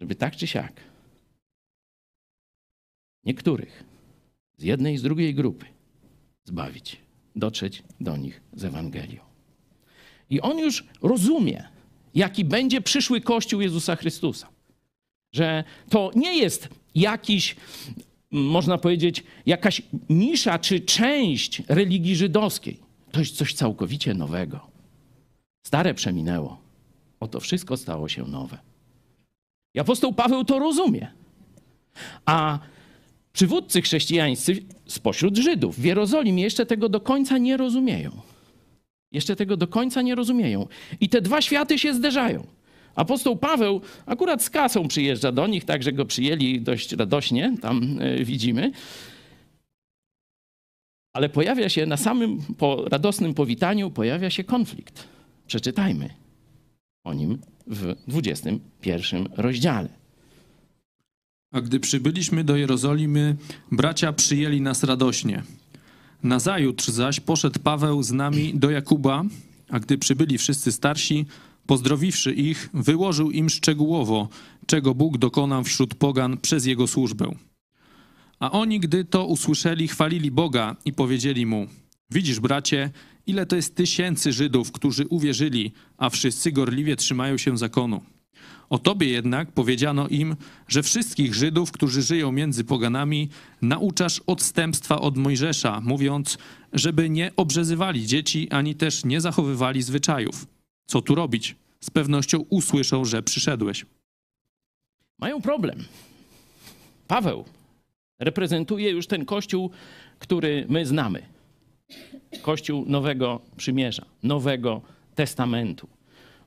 Żeby 0.00 0.14
tak 0.14 0.36
czy 0.36 0.46
siak 0.46 0.80
niektórych 3.24 3.84
z 4.56 4.62
jednej 4.62 4.94
i 4.94 4.98
z 4.98 5.02
drugiej 5.02 5.34
grupy 5.34 5.66
zbawić, 6.44 6.96
dotrzeć 7.36 7.82
do 8.00 8.16
nich 8.16 8.40
z 8.52 8.64
Ewangelią. 8.64 9.20
I 10.30 10.40
on 10.40 10.58
już 10.58 10.84
rozumie, 11.02 11.68
jaki 12.14 12.44
będzie 12.44 12.80
przyszły 12.80 13.20
Kościół 13.20 13.60
Jezusa 13.60 13.96
Chrystusa. 13.96 14.48
Że 15.32 15.64
to 15.90 16.10
nie 16.14 16.38
jest 16.38 16.68
jakiś, 16.94 17.56
można 18.34 18.78
powiedzieć, 18.78 19.24
jakaś 19.46 19.82
nisza 20.08 20.58
czy 20.58 20.80
część 20.80 21.62
religii 21.68 22.16
żydowskiej. 22.16 22.80
To 23.12 23.20
jest 23.20 23.36
coś 23.36 23.54
całkowicie 23.54 24.14
nowego. 24.14 24.60
Stare 25.66 25.94
przeminęło. 25.94 26.58
Oto 27.20 27.40
wszystko 27.40 27.76
stało 27.76 28.08
się 28.08 28.24
nowe. 28.24 28.58
I 29.74 29.80
apostoł 29.80 30.12
Paweł 30.12 30.44
to 30.44 30.58
rozumie. 30.58 31.06
A 32.26 32.58
przywódcy 33.32 33.82
chrześcijańscy 33.82 34.62
spośród 34.86 35.36
Żydów 35.36 35.78
w 35.78 35.84
Jerozolimie 35.84 36.42
jeszcze 36.42 36.66
tego 36.66 36.88
do 36.88 37.00
końca 37.00 37.38
nie 37.38 37.56
rozumieją. 37.56 38.10
Jeszcze 39.12 39.36
tego 39.36 39.56
do 39.56 39.66
końca 39.66 40.02
nie 40.02 40.14
rozumieją. 40.14 40.66
I 41.00 41.08
te 41.08 41.20
dwa 41.20 41.42
światy 41.42 41.78
się 41.78 41.94
zderzają. 41.94 42.46
Apostoł 42.94 43.36
Paweł 43.36 43.80
akurat 44.06 44.42
z 44.42 44.50
kasą 44.50 44.88
przyjeżdża 44.88 45.32
do 45.32 45.46
nich, 45.46 45.64
także 45.64 45.92
go 45.92 46.04
przyjęli 46.04 46.60
dość 46.60 46.92
radośnie, 46.92 47.56
tam 47.62 48.00
y, 48.00 48.24
widzimy. 48.24 48.72
Ale 51.12 51.28
pojawia 51.28 51.68
się 51.68 51.86
na 51.86 51.96
samym 51.96 52.38
po 52.58 52.84
radosnym 52.88 53.34
powitaniu, 53.34 53.90
pojawia 53.90 54.30
się 54.30 54.44
konflikt. 54.44 55.08
Przeczytajmy 55.46 56.10
o 57.04 57.14
nim 57.14 57.38
w 57.66 57.94
21 58.08 59.28
rozdziale. 59.36 59.88
A 61.52 61.60
gdy 61.60 61.80
przybyliśmy 61.80 62.44
do 62.44 62.56
Jerozolimy, 62.56 63.36
bracia 63.72 64.12
przyjęli 64.12 64.60
nas 64.60 64.84
radośnie. 64.84 65.42
Nazajutrz 66.22 66.88
zaś 66.88 67.20
poszedł 67.20 67.60
Paweł 67.60 68.02
z 68.02 68.12
nami 68.12 68.54
do 68.54 68.70
Jakuba, 68.70 69.24
a 69.70 69.80
gdy 69.80 69.98
przybyli 69.98 70.38
wszyscy 70.38 70.72
starsi, 70.72 71.26
pozdrowiwszy 71.66 72.32
ich, 72.32 72.70
wyłożył 72.74 73.30
im 73.30 73.50
szczegółowo, 73.50 74.28
czego 74.66 74.94
Bóg 74.94 75.18
dokonał 75.18 75.64
wśród 75.64 75.94
pogan 75.94 76.38
przez 76.38 76.66
jego 76.66 76.86
służbę. 76.86 77.34
A 78.40 78.50
oni, 78.50 78.80
gdy 78.80 79.04
to 79.04 79.26
usłyszeli, 79.26 79.88
chwalili 79.88 80.30
Boga 80.30 80.76
i 80.84 80.92
powiedzieli 80.92 81.46
mu: 81.46 81.66
Widzisz, 82.10 82.40
bracie, 82.40 82.90
ile 83.26 83.46
to 83.46 83.56
jest 83.56 83.74
tysięcy 83.74 84.32
Żydów, 84.32 84.72
którzy 84.72 85.06
uwierzyli, 85.06 85.72
a 85.96 86.10
wszyscy 86.10 86.52
gorliwie 86.52 86.96
trzymają 86.96 87.38
się 87.38 87.58
zakonu. 87.58 88.00
O 88.70 88.78
tobie 88.78 89.08
jednak 89.08 89.52
powiedziano 89.52 90.08
im, 90.08 90.36
że 90.68 90.82
wszystkich 90.82 91.34
Żydów, 91.34 91.72
którzy 91.72 92.02
żyją 92.02 92.32
między 92.32 92.64
poganami, 92.64 93.28
nauczasz 93.62 94.20
odstępstwa 94.26 95.00
od 95.00 95.16
Mojżesza, 95.16 95.80
mówiąc, 95.80 96.38
żeby 96.72 97.10
nie 97.10 97.30
obrzezywali 97.36 98.06
dzieci, 98.06 98.50
ani 98.50 98.74
też 98.74 99.04
nie 99.04 99.20
zachowywali 99.20 99.82
zwyczajów. 99.82 100.46
Co 100.86 101.02
tu 101.02 101.14
robić? 101.14 101.56
Z 101.80 101.90
pewnością 101.90 102.38
usłyszą, 102.38 103.04
że 103.04 103.22
przyszedłeś. 103.22 103.86
Mają 105.18 105.42
problem. 105.42 105.84
Paweł 107.08 107.44
reprezentuje 108.18 108.90
już 108.90 109.06
ten 109.06 109.24
kościół, 109.24 109.70
który 110.18 110.66
my 110.68 110.86
znamy. 110.86 111.22
Kościół 112.42 112.84
Nowego 112.86 113.40
Przymierza, 113.56 114.04
Nowego 114.22 114.82
Testamentu. 115.14 115.88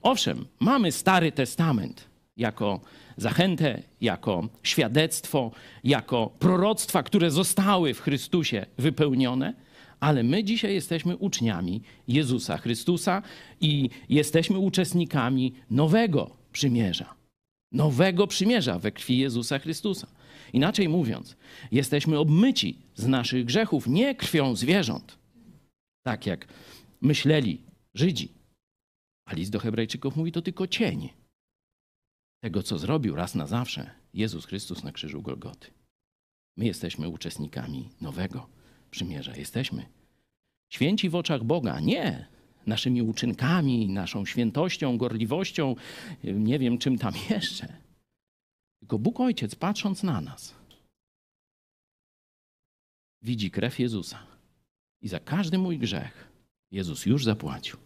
Owszem, 0.02 0.45
mamy 0.60 0.91
Stary 0.91 1.32
Testament 1.32 2.08
jako 2.38 2.80
zachętę, 3.17 3.82
jako 4.02 4.47
świadectwo, 4.63 5.52
jako 5.84 6.32
proroctwa, 6.39 7.04
które 7.04 7.32
zostały 7.32 7.93
w 7.93 8.02
Chrystusie 8.02 8.65
wypełnione, 8.78 9.54
ale 9.99 10.23
my 10.23 10.43
dzisiaj 10.43 10.73
jesteśmy 10.73 11.17
uczniami 11.17 11.81
Jezusa 12.07 12.57
Chrystusa 12.57 13.21
i 13.62 13.89
jesteśmy 14.10 14.60
uczestnikami 14.60 15.53
nowego 15.69 16.38
przymierza. 16.51 17.15
Nowego 17.71 18.27
przymierza 18.27 18.79
we 18.79 18.91
krwi 18.91 19.17
Jezusa 19.17 19.60
Chrystusa. 19.60 20.07
Inaczej 20.53 20.89
mówiąc, 20.89 21.36
jesteśmy 21.71 22.19
obmyci 22.19 22.77
z 22.95 23.07
naszych 23.07 23.45
grzechów 23.45 23.88
nie 23.88 24.15
krwią 24.15 24.55
zwierząt, 24.55 25.17
tak 26.03 26.25
jak 26.25 26.47
myśleli 27.01 27.62
Żydzi. 27.93 28.29
A 29.25 29.33
list 29.33 29.51
do 29.51 29.60
Hebrajczyków 29.60 30.15
mówi 30.15 30.31
to 30.31 30.41
tylko 30.41 30.67
cień 30.67 31.10
tego, 32.43 32.63
co 32.63 32.77
zrobił 32.77 33.15
raz 33.15 33.36
na 33.36 33.47
zawsze 33.47 33.91
Jezus 34.13 34.45
Chrystus 34.45 34.83
na 34.83 34.91
krzyżu 34.91 35.21
Golgoty. 35.21 35.71
My 36.57 36.65
jesteśmy 36.65 37.10
uczestnikami 37.10 37.89
nowego 38.01 38.57
przymierza. 38.91 39.36
Jesteśmy 39.36 39.86
święci 40.69 41.10
w 41.10 41.15
oczach 41.15 41.43
Boga, 41.43 41.80
nie 41.80 42.28
naszymi 42.67 43.02
uczynkami, 43.02 43.89
naszą 43.89 44.26
świętością, 44.26 44.97
gorliwością, 44.97 45.76
nie 46.23 46.60
wiem 46.60 46.78
czym 46.78 46.97
tam 46.97 47.13
jeszcze. 47.30 47.67
Tylko 48.80 49.00
Bóg 49.00 49.19
Ojciec, 49.19 49.56
patrząc 49.56 50.04
na 50.04 50.21
nas, 50.21 50.56
widzi 53.21 53.52
krew 53.52 53.80
Jezusa 53.80 54.19
i 55.02 55.08
za 55.08 55.19
każdy 55.19 55.58
mój 55.58 55.80
grzech 55.80 56.28
Jezus 56.71 57.06
już 57.06 57.23
zapłacił. 57.23 57.78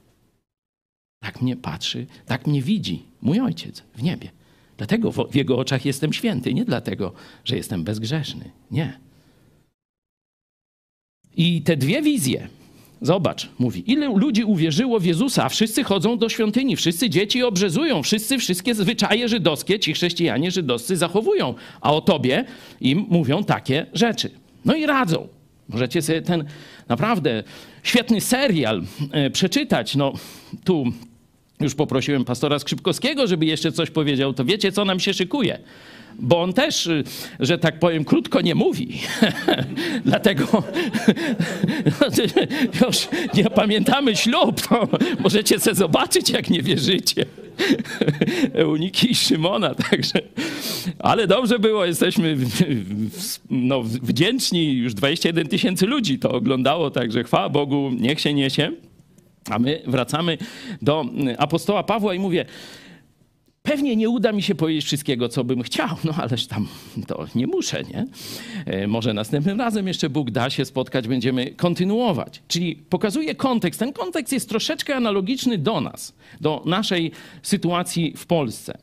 Tak 1.20 1.42
mnie 1.42 1.58
patrzy, 1.58 2.08
tak 2.26 2.48
mnie 2.48 2.62
widzi 2.62 3.04
mój 3.22 3.40
Ojciec 3.40 3.84
w 3.96 4.04
niebie. 4.04 4.32
Dlatego 4.78 5.12
w 5.12 5.36
Jego 5.36 5.58
oczach 5.58 5.86
jestem 5.86 6.14
święty, 6.14 6.54
nie 6.54 6.66
dlatego, 6.66 7.14
że 7.46 7.58
jestem 7.58 7.84
bezgrzeszny. 7.84 8.52
Nie. 8.72 9.00
I 11.38 11.62
te 11.62 11.78
dwie 11.78 12.02
wizje, 12.02 12.48
zobacz, 13.02 13.50
mówi, 13.60 13.92
ile 13.92 14.08
ludzi 14.08 14.44
uwierzyło 14.44 15.00
w 15.00 15.06
Jezusa, 15.06 15.46
a 15.46 15.50
wszyscy 15.50 15.84
chodzą 15.84 16.18
do 16.18 16.30
świątyni, 16.30 16.76
wszyscy 16.76 17.10
dzieci 17.10 17.44
obrzezują, 17.44 18.04
wszyscy 18.04 18.38
wszystkie 18.38 18.76
zwyczaje 18.76 19.30
żydowskie, 19.30 19.80
ci 19.80 19.94
chrześcijanie 19.94 20.52
żydowscy 20.52 20.98
zachowują, 20.98 21.54
a 21.82 21.94
o 21.94 22.02
tobie 22.02 22.46
im 22.82 23.06
mówią 23.10 23.44
takie 23.44 23.86
rzeczy. 23.94 24.32
No 24.66 24.76
i 24.76 24.86
radzą. 24.86 25.28
Możecie 25.70 26.02
sobie 26.02 26.22
ten 26.22 26.44
naprawdę 26.88 27.44
świetny 27.84 28.22
serial 28.22 28.84
e, 29.12 29.30
przeczytać. 29.30 29.96
No 29.96 30.14
tu 30.64 30.86
już 31.60 31.76
poprosiłem 31.76 32.26
pastora 32.26 32.60
Skrzypkowskiego, 32.60 33.28
żeby 33.28 33.46
jeszcze 33.46 33.72
coś 33.72 33.90
powiedział, 33.90 34.34
to 34.34 34.46
wiecie, 34.46 34.72
co 34.72 34.86
nam 34.86 35.00
się 35.00 35.14
szykuje. 35.14 35.60
Bo 36.20 36.42
on 36.42 36.54
też, 36.54 36.88
y, 36.88 37.04
że 37.40 37.58
tak 37.58 37.80
powiem, 37.80 38.06
krótko 38.06 38.42
nie 38.42 38.56
mówi. 38.56 39.00
Dlatego 40.06 40.64
już 42.82 43.08
nie 43.34 43.44
pamiętamy 43.44 44.16
ślub, 44.16 44.62
to 44.68 44.88
możecie 45.20 45.60
sobie 45.60 45.76
zobaczyć, 45.76 46.30
jak 46.30 46.50
nie 46.50 46.62
wierzycie. 46.62 47.26
Euniki 48.54 49.12
i 49.12 49.16
Szymona, 49.16 49.76
także... 49.76 50.22
Ale 51.00 51.28
dobrze 51.28 51.60
było, 51.60 51.86
jesteśmy 51.86 52.38
no, 53.50 53.84
wdzięczni, 53.84 54.74
już 54.74 54.94
21 54.94 55.48
tysięcy 55.48 55.86
ludzi 55.86 56.20
to 56.20 56.32
oglądało, 56.32 56.92
także 56.92 57.24
chwała 57.24 57.50
Bogu, 57.50 57.92
niech 58.00 58.20
się 58.20 58.34
niesie. 58.34 58.72
A 59.50 59.60
my 59.60 59.82
wracamy 59.88 60.38
do 60.82 61.06
apostoła 61.38 61.84
Pawła 61.84 62.14
i 62.14 62.20
mówię, 62.20 62.46
Pewnie 63.64 63.96
nie 63.96 64.10
uda 64.10 64.32
mi 64.32 64.42
się 64.42 64.56
powiedzieć 64.56 64.86
wszystkiego, 64.86 65.30
co 65.30 65.44
bym 65.44 65.64
chciał, 65.64 65.90
no 66.04 66.14
ależ 66.18 66.48
tam 66.48 66.68
to 67.08 67.26
nie 67.36 67.48
muszę, 67.48 67.84
nie? 67.84 68.06
E, 68.66 68.88
Może 68.88 69.14
następnym 69.14 69.60
razem 69.60 69.88
jeszcze 69.88 70.10
Bóg 70.10 70.32
da 70.32 70.50
się 70.50 70.66
spotkać, 70.66 71.08
będziemy 71.08 71.52
kontynuować. 71.52 72.42
Czyli 72.48 72.76
pokazuje 72.76 73.36
kontekst. 73.36 73.80
Ten 73.80 73.94
kontekst 73.94 74.34
jest 74.34 74.50
troszeczkę 74.50 74.96
analogiczny 74.96 75.58
do 75.58 75.82
nas, 75.82 76.14
do 76.42 76.64
naszej 76.66 77.12
sytuacji 77.44 78.14
w 78.18 78.26
Polsce. 78.26 78.78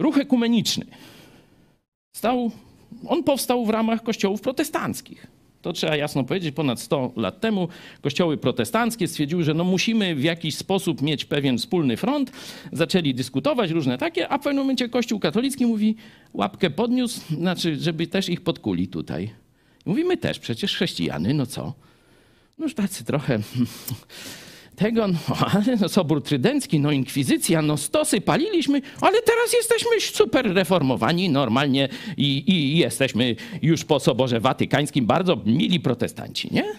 Ruch 0.00 0.18
ekumeniczny. 0.18 0.86
Stał, 2.16 2.50
on 3.06 3.24
powstał 3.24 3.66
w 3.66 3.70
ramach 3.70 4.02
kościołów 4.02 4.40
protestanckich. 4.40 5.26
To 5.62 5.72
trzeba 5.72 5.96
jasno 5.96 6.24
powiedzieć, 6.24 6.54
ponad 6.54 6.80
100 6.80 7.12
lat 7.16 7.40
temu 7.40 7.68
kościoły 8.00 8.36
protestanckie 8.36 9.08
stwierdziły, 9.08 9.44
że 9.44 9.54
no 9.54 9.64
musimy 9.64 10.14
w 10.14 10.22
jakiś 10.22 10.54
sposób 10.54 11.02
mieć 11.02 11.24
pewien 11.24 11.58
wspólny 11.58 11.96
front. 11.96 12.32
Zaczęli 12.72 13.14
dyskutować 13.14 13.70
różne 13.70 13.98
takie, 13.98 14.28
a 14.28 14.38
w 14.38 14.42
pewnym 14.42 14.62
momencie 14.62 14.88
Kościół 14.88 15.20
katolicki 15.20 15.66
mówi, 15.66 15.96
łapkę 16.34 16.70
podniósł, 16.70 17.20
znaczy, 17.34 17.76
żeby 17.76 18.06
też 18.06 18.28
ich 18.28 18.40
podkuli 18.40 18.88
tutaj. 18.88 19.30
Mówi, 19.86 20.04
my 20.04 20.16
też, 20.16 20.38
przecież 20.38 20.74
chrześcijany, 20.74 21.34
no 21.34 21.46
co? 21.46 21.74
No 22.58 22.64
już 22.64 22.74
tacy 22.74 23.04
trochę 23.04 23.38
tego, 24.78 25.08
no 25.08 25.18
ale 25.52 25.76
no, 25.80 25.88
Sobór 25.88 26.22
Trydencki, 26.22 26.80
no 26.80 26.90
inkwizycja, 26.90 27.62
no 27.62 27.76
stosy 27.76 28.20
paliliśmy, 28.20 28.82
ale 29.00 29.22
teraz 29.22 29.52
jesteśmy 29.52 30.00
super 30.00 30.54
reformowani 30.54 31.30
normalnie 31.30 31.88
i, 32.16 32.44
i 32.46 32.78
jesteśmy 32.78 33.36
już 33.62 33.84
po 33.84 34.00
Soborze 34.00 34.40
Watykańskim 34.40 35.06
bardzo 35.06 35.36
mili 35.46 35.80
protestanci, 35.80 36.48
nie? 36.52 36.64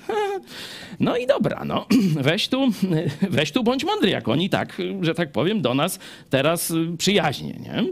No 1.00 1.18
i 1.18 1.28
dobra, 1.28 1.66
no 1.66 1.86
weź 2.30 2.48
tu, 2.48 2.68
weź 3.38 3.52
tu 3.52 3.64
bądź 3.64 3.84
mądry, 3.84 4.10
jak 4.10 4.28
oni 4.28 4.50
tak, 4.50 4.78
że 5.02 5.14
tak 5.16 5.32
powiem, 5.32 5.62
do 5.62 5.74
nas 5.74 6.00
teraz 6.30 6.74
przyjaźnie, 6.98 7.54
nie? 7.54 7.84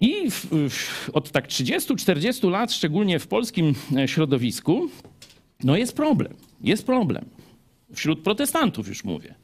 I 0.00 0.30
w, 0.30 0.46
w, 0.70 1.10
od 1.12 1.30
tak 1.30 1.48
30-40 1.48 2.50
lat, 2.50 2.72
szczególnie 2.72 3.18
w 3.18 3.26
polskim 3.26 3.74
środowisku, 4.06 4.88
no 5.64 5.76
jest 5.76 5.96
problem. 5.96 6.34
Jest 6.60 6.86
problem. 6.86 7.35
Wśród 7.94 8.22
protestantów 8.22 8.88
już 8.88 9.04
mówię. 9.04 9.34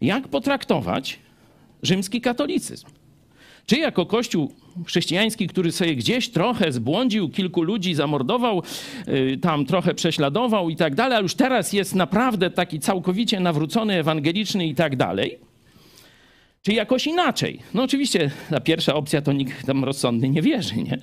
Jak 0.00 0.28
potraktować 0.28 1.18
rzymski 1.82 2.20
katolicyzm? 2.20 2.86
Czy 3.66 3.76
jako 3.76 4.06
kościół 4.06 4.52
chrześcijański, 4.86 5.46
który 5.46 5.72
sobie 5.72 5.96
gdzieś 5.96 6.28
trochę 6.28 6.72
zbłądził, 6.72 7.28
kilku 7.28 7.62
ludzi 7.62 7.94
zamordował, 7.94 8.62
yy, 9.06 9.36
tam 9.36 9.66
trochę 9.66 9.94
prześladował 9.94 10.70
i 10.70 10.76
tak 10.76 10.94
dalej, 10.94 11.18
a 11.18 11.20
już 11.20 11.34
teraz 11.34 11.72
jest 11.72 11.94
naprawdę 11.94 12.50
taki 12.50 12.80
całkowicie 12.80 13.40
nawrócony, 13.40 13.94
ewangeliczny 13.94 14.66
i 14.66 14.74
tak 14.74 14.96
dalej? 14.96 15.38
Czy 16.62 16.72
jakoś 16.72 17.06
inaczej? 17.06 17.62
No 17.74 17.82
oczywiście 17.82 18.30
ta 18.50 18.60
pierwsza 18.60 18.94
opcja 18.94 19.22
to 19.22 19.32
nikt 19.32 19.66
tam 19.66 19.84
rozsądny 19.84 20.28
nie 20.28 20.42
wierzy, 20.42 20.76
nie? 20.76 20.98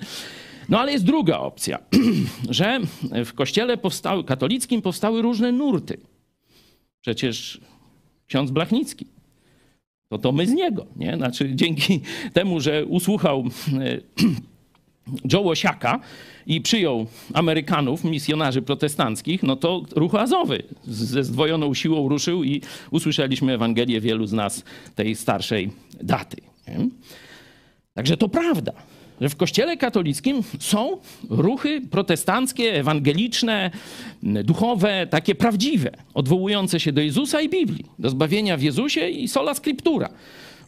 No 0.68 0.80
ale 0.80 0.92
jest 0.92 1.04
druga 1.04 1.38
opcja, 1.38 1.78
że 2.50 2.80
w 3.24 3.32
kościele 3.32 3.76
powstały, 3.76 4.24
katolickim 4.24 4.82
powstały 4.82 5.22
różne 5.22 5.52
nurty. 5.52 5.98
Przecież 7.06 7.60
ksiądz 8.26 8.50
Blachnicki, 8.50 9.06
to 10.08 10.18
to 10.18 10.32
my 10.32 10.46
z 10.46 10.52
niego, 10.52 10.86
nie? 10.96 11.16
Znaczy 11.16 11.50
dzięki 11.54 12.00
temu, 12.32 12.60
że 12.60 12.84
usłuchał 12.86 13.44
e, 13.80 14.00
Joe 15.32 15.52
i 16.46 16.60
przyjął 16.60 17.06
Amerykanów, 17.34 18.04
misjonarzy 18.04 18.62
protestanckich, 18.62 19.42
no 19.42 19.56
to 19.56 19.82
ruch 19.96 20.14
azowy 20.14 20.62
ze 20.84 21.24
zdwojoną 21.24 21.74
siłą 21.74 22.08
ruszył 22.08 22.44
i 22.44 22.62
usłyszeliśmy 22.90 23.52
Ewangelię 23.52 24.00
wielu 24.00 24.26
z 24.26 24.32
nas 24.32 24.64
tej 24.94 25.16
starszej 25.16 25.70
daty. 26.02 26.36
Nie? 26.68 26.88
Także 27.94 28.16
to 28.16 28.28
prawda, 28.28 28.72
że 29.20 29.28
w 29.28 29.36
kościele 29.36 29.76
katolickim 29.76 30.42
są 30.60 30.98
ruchy 31.30 31.80
protestanckie, 31.90 32.74
ewangeliczne, 32.74 33.70
duchowe, 34.22 35.06
takie 35.10 35.34
prawdziwe, 35.34 35.90
odwołujące 36.14 36.80
się 36.80 36.92
do 36.92 37.00
Jezusa 37.00 37.40
i 37.40 37.48
Biblii, 37.48 37.84
do 37.98 38.10
zbawienia 38.10 38.56
w 38.56 38.62
Jezusie 38.62 39.08
i 39.08 39.28
sola 39.28 39.54
scriptura. 39.54 40.08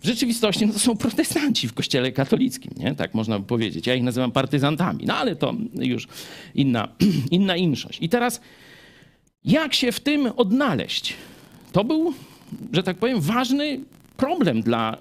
W 0.00 0.06
rzeczywistości 0.06 0.66
no, 0.66 0.72
to 0.72 0.78
są 0.78 0.96
protestanci 0.96 1.68
w 1.68 1.74
kościele 1.74 2.12
katolickim, 2.12 2.72
nie? 2.76 2.94
tak 2.94 3.14
można 3.14 3.38
by 3.38 3.46
powiedzieć. 3.46 3.86
Ja 3.86 3.94
ich 3.94 4.02
nazywam 4.02 4.32
partyzantami, 4.32 5.04
no 5.06 5.14
ale 5.14 5.36
to 5.36 5.54
już 5.74 6.08
inna, 6.54 6.88
inna 7.30 7.56
inszość. 7.56 7.98
I 8.02 8.08
teraz 8.08 8.40
jak 9.44 9.74
się 9.74 9.92
w 9.92 10.00
tym 10.00 10.26
odnaleźć? 10.36 11.14
To 11.72 11.84
był, 11.84 12.14
że 12.72 12.82
tak 12.82 12.96
powiem, 12.96 13.20
ważny 13.20 13.80
problem 14.16 14.62
dla 14.62 14.98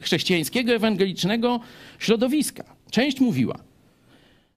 chrześcijańskiego, 0.00 0.72
ewangelicznego 0.72 1.60
środowiska. 1.98 2.64
Część 2.90 3.20
mówiła, 3.20 3.58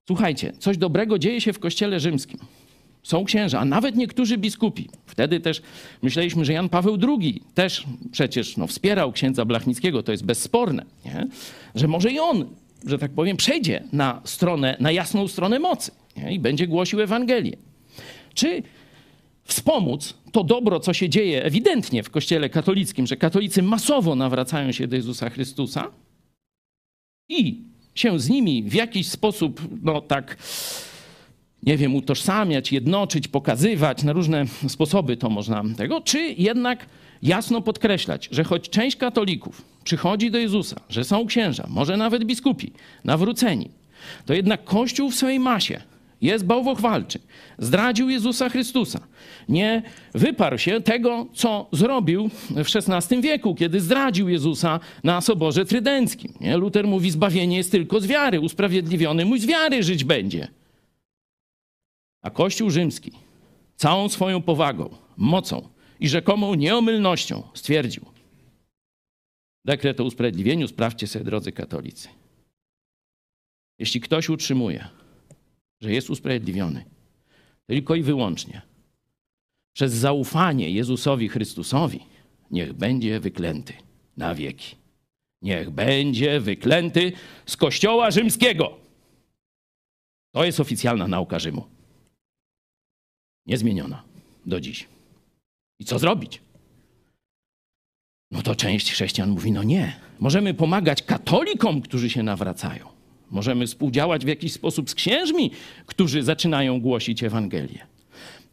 słuchajcie, 0.07 0.53
coś 0.59 0.77
dobrego 0.77 1.19
dzieje 1.19 1.41
się 1.41 1.53
w 1.53 1.59
kościele 1.59 1.99
rzymskim. 1.99 2.39
Są 3.03 3.25
księża, 3.25 3.59
a 3.59 3.65
nawet 3.65 3.95
niektórzy 3.95 4.37
biskupi. 4.37 4.89
Wtedy 5.05 5.39
też 5.39 5.61
myśleliśmy, 6.01 6.45
że 6.45 6.53
Jan 6.53 6.69
Paweł 6.69 6.97
II 7.07 7.43
też 7.53 7.83
przecież 8.11 8.57
no, 8.57 8.67
wspierał 8.67 9.11
księdza 9.11 9.45
Blachnickiego, 9.45 10.03
to 10.03 10.11
jest 10.11 10.25
bezsporne, 10.25 10.85
nie? 11.05 11.27
że 11.75 11.87
może 11.87 12.11
i 12.11 12.19
on, 12.19 12.45
że 12.85 12.97
tak 12.97 13.11
powiem, 13.11 13.37
przejdzie 13.37 13.83
na 13.93 14.21
stronę, 14.23 14.77
na 14.79 14.91
jasną 14.91 15.27
stronę 15.27 15.59
mocy 15.59 15.91
nie? 16.17 16.33
i 16.33 16.39
będzie 16.39 16.67
głosił 16.67 17.01
Ewangelię. 17.01 17.57
Czy 18.33 18.63
wspomóc 19.49 20.13
to 20.31 20.43
dobro, 20.43 20.79
co 20.79 20.93
się 20.93 21.09
dzieje 21.09 21.43
ewidentnie 21.43 22.03
w 22.03 22.09
Kościele 22.09 22.49
katolickim, 22.49 23.07
że 23.07 23.17
katolicy 23.17 23.63
masowo 23.63 24.15
nawracają 24.15 24.71
się 24.71 24.87
do 24.87 24.95
Jezusa 24.95 25.29
Chrystusa 25.29 25.91
i 27.29 27.63
się 27.95 28.19
z 28.19 28.29
nimi 28.29 28.63
w 28.63 28.73
jakiś 28.73 29.07
sposób, 29.07 29.61
no 29.81 30.01
tak, 30.01 30.37
nie 31.63 31.77
wiem, 31.77 31.95
utożsamiać, 31.95 32.71
jednoczyć, 32.71 33.27
pokazywać, 33.27 34.03
na 34.03 34.13
różne 34.13 34.45
sposoby 34.67 35.17
to 35.17 35.29
można 35.29 35.63
tego, 35.77 36.01
czy 36.01 36.19
jednak 36.37 36.85
jasno 37.23 37.61
podkreślać, 37.61 38.29
że 38.31 38.43
choć 38.43 38.69
część 38.69 38.97
katolików 38.97 39.61
przychodzi 39.83 40.31
do 40.31 40.37
Jezusa, 40.37 40.81
że 40.89 41.03
są 41.03 41.25
księża, 41.25 41.67
może 41.69 41.97
nawet 41.97 42.23
biskupi, 42.25 42.71
nawróceni, 43.03 43.69
to 44.25 44.33
jednak 44.33 44.63
Kościół 44.63 45.11
w 45.11 45.15
swojej 45.15 45.39
masie 45.39 45.81
jest 46.21 46.45
bałwochwalczy, 46.45 47.19
zdradził 47.57 48.09
Jezusa 48.09 48.49
Chrystusa, 48.49 48.99
nie 49.49 49.83
wyparł 50.13 50.57
się 50.57 50.81
tego, 50.81 51.27
co 51.33 51.67
zrobił 51.71 52.29
w 52.49 52.67
XVI 52.75 53.21
wieku, 53.21 53.55
kiedy 53.55 53.79
zdradził 53.79 54.29
Jezusa 54.29 54.79
na 55.03 55.21
Soborze 55.21 55.65
Trydenckim. 55.65 56.33
Nie? 56.41 56.57
Mówi, 56.83 57.11
zbawienie 57.11 57.57
jest 57.57 57.71
tylko 57.71 57.99
z 57.99 58.07
wiary, 58.07 58.39
usprawiedliwiony 58.39 59.25
mój 59.25 59.39
z 59.39 59.45
wiary 59.45 59.83
żyć 59.83 60.03
będzie. 60.03 60.47
A 62.21 62.29
Kościół 62.29 62.69
rzymski 62.69 63.11
całą 63.75 64.09
swoją 64.09 64.41
powagą, 64.41 64.89
mocą 65.17 65.67
i 65.99 66.09
rzekomą 66.09 66.53
nieomylnością 66.53 67.43
stwierdził, 67.53 68.05
dekret 69.65 69.99
o 69.99 70.03
usprawiedliwieniu 70.03 70.67
sprawdźcie 70.67 71.07
sobie, 71.07 71.25
drodzy 71.25 71.51
katolicy. 71.51 72.07
Jeśli 73.79 74.01
ktoś 74.01 74.29
utrzymuje, 74.29 74.87
że 75.81 75.91
jest 75.91 76.09
usprawiedliwiony 76.09 76.85
tylko 77.67 77.95
i 77.95 78.03
wyłącznie 78.03 78.61
przez 79.73 79.93
zaufanie 79.93 80.69
Jezusowi 80.69 81.29
Chrystusowi, 81.29 82.05
niech 82.51 82.73
będzie 82.73 83.19
wyklęty 83.19 83.73
na 84.17 84.35
wieki. 84.35 84.75
Niech 85.41 85.69
będzie 85.69 86.39
wyklęty 86.39 87.11
z 87.45 87.57
Kościoła 87.57 88.11
Rzymskiego. 88.11 88.77
To 90.31 90.45
jest 90.45 90.59
oficjalna 90.59 91.07
nauka 91.07 91.39
Rzymu. 91.39 91.65
Niezmieniona 93.45 94.03
do 94.45 94.59
dziś. 94.59 94.87
I 95.79 95.85
co 95.85 95.99
zrobić? 95.99 96.41
No 98.31 98.41
to 98.41 98.55
część 98.55 98.91
chrześcijan 98.91 99.29
mówi: 99.29 99.51
No 99.51 99.63
nie, 99.63 99.99
możemy 100.19 100.53
pomagać 100.53 101.03
katolikom, 101.03 101.81
którzy 101.81 102.09
się 102.09 102.23
nawracają. 102.23 102.98
Możemy 103.31 103.67
współdziałać 103.67 104.25
w 104.25 104.27
jakiś 104.27 104.53
sposób 104.53 104.89
z 104.89 104.95
księżmi, 104.95 105.51
którzy 105.85 106.23
zaczynają 106.23 106.81
głosić 106.81 107.23
Ewangelię. 107.23 107.87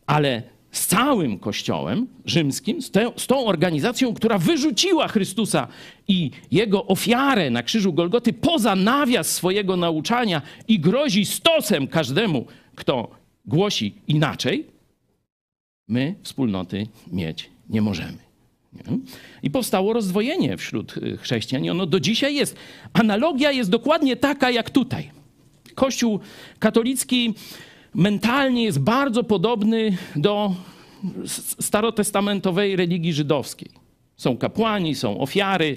Ale 0.07 0.43
z 0.70 0.87
całym 0.87 1.39
Kościołem 1.39 2.07
rzymskim, 2.24 2.83
z, 2.83 2.91
te, 2.91 3.12
z 3.16 3.27
tą 3.27 3.47
organizacją, 3.47 4.14
która 4.14 4.39
wyrzuciła 4.39 5.09
Chrystusa 5.09 5.68
i 6.09 6.31
jego 6.51 6.87
ofiarę 6.87 7.51
na 7.51 7.62
krzyżu 7.62 7.93
Golgoty 7.93 8.33
poza 8.33 8.77
nawias 8.77 9.29
swojego 9.29 9.77
nauczania 9.77 10.43
i 10.68 10.81
grozi 10.81 11.24
stosem 11.24 11.87
każdemu, 11.87 12.47
kto 12.74 13.11
głosi 13.47 13.95
inaczej, 14.09 14.66
my 15.89 16.14
wspólnoty 16.22 16.87
mieć 17.12 17.51
nie 17.70 17.83
możemy. 17.83 18.26
I 19.43 19.51
powstało 19.51 19.93
rozdwojenie 19.93 20.57
wśród 20.57 20.97
y, 20.97 21.16
chrześcijan 21.16 21.64
i 21.64 21.70
ono 21.70 21.87
do 21.87 22.01
dzisiaj 22.01 22.35
jest. 22.35 22.57
Analogia 22.93 23.53
jest 23.53 23.70
dokładnie 23.70 24.16
taka 24.16 24.51
jak 24.51 24.70
tutaj. 24.70 25.11
Kościół 25.74 26.20
katolicki 26.59 27.35
mentalnie 27.95 28.64
jest 28.64 28.81
bardzo 28.81 29.24
podobny 29.24 29.97
do 30.16 30.55
starotestamentowej 31.61 32.77
religii 32.77 33.12
żydowskiej. 33.12 33.70
Są 34.16 34.37
kapłani, 34.37 34.95
są 34.95 35.20
ofiary, 35.20 35.77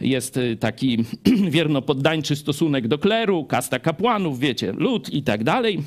jest 0.00 0.36
y, 0.36 0.56
taki 0.56 1.04
wiernopoddańczy 1.56 2.36
stosunek 2.36 2.88
do 2.88 2.98
kleru, 2.98 3.44
kasta 3.44 3.78
kapłanów, 3.78 4.38
wiecie, 4.38 4.72
lud 4.72 5.10
i 5.10 5.22
tak 5.22 5.44
dalej. 5.44 5.82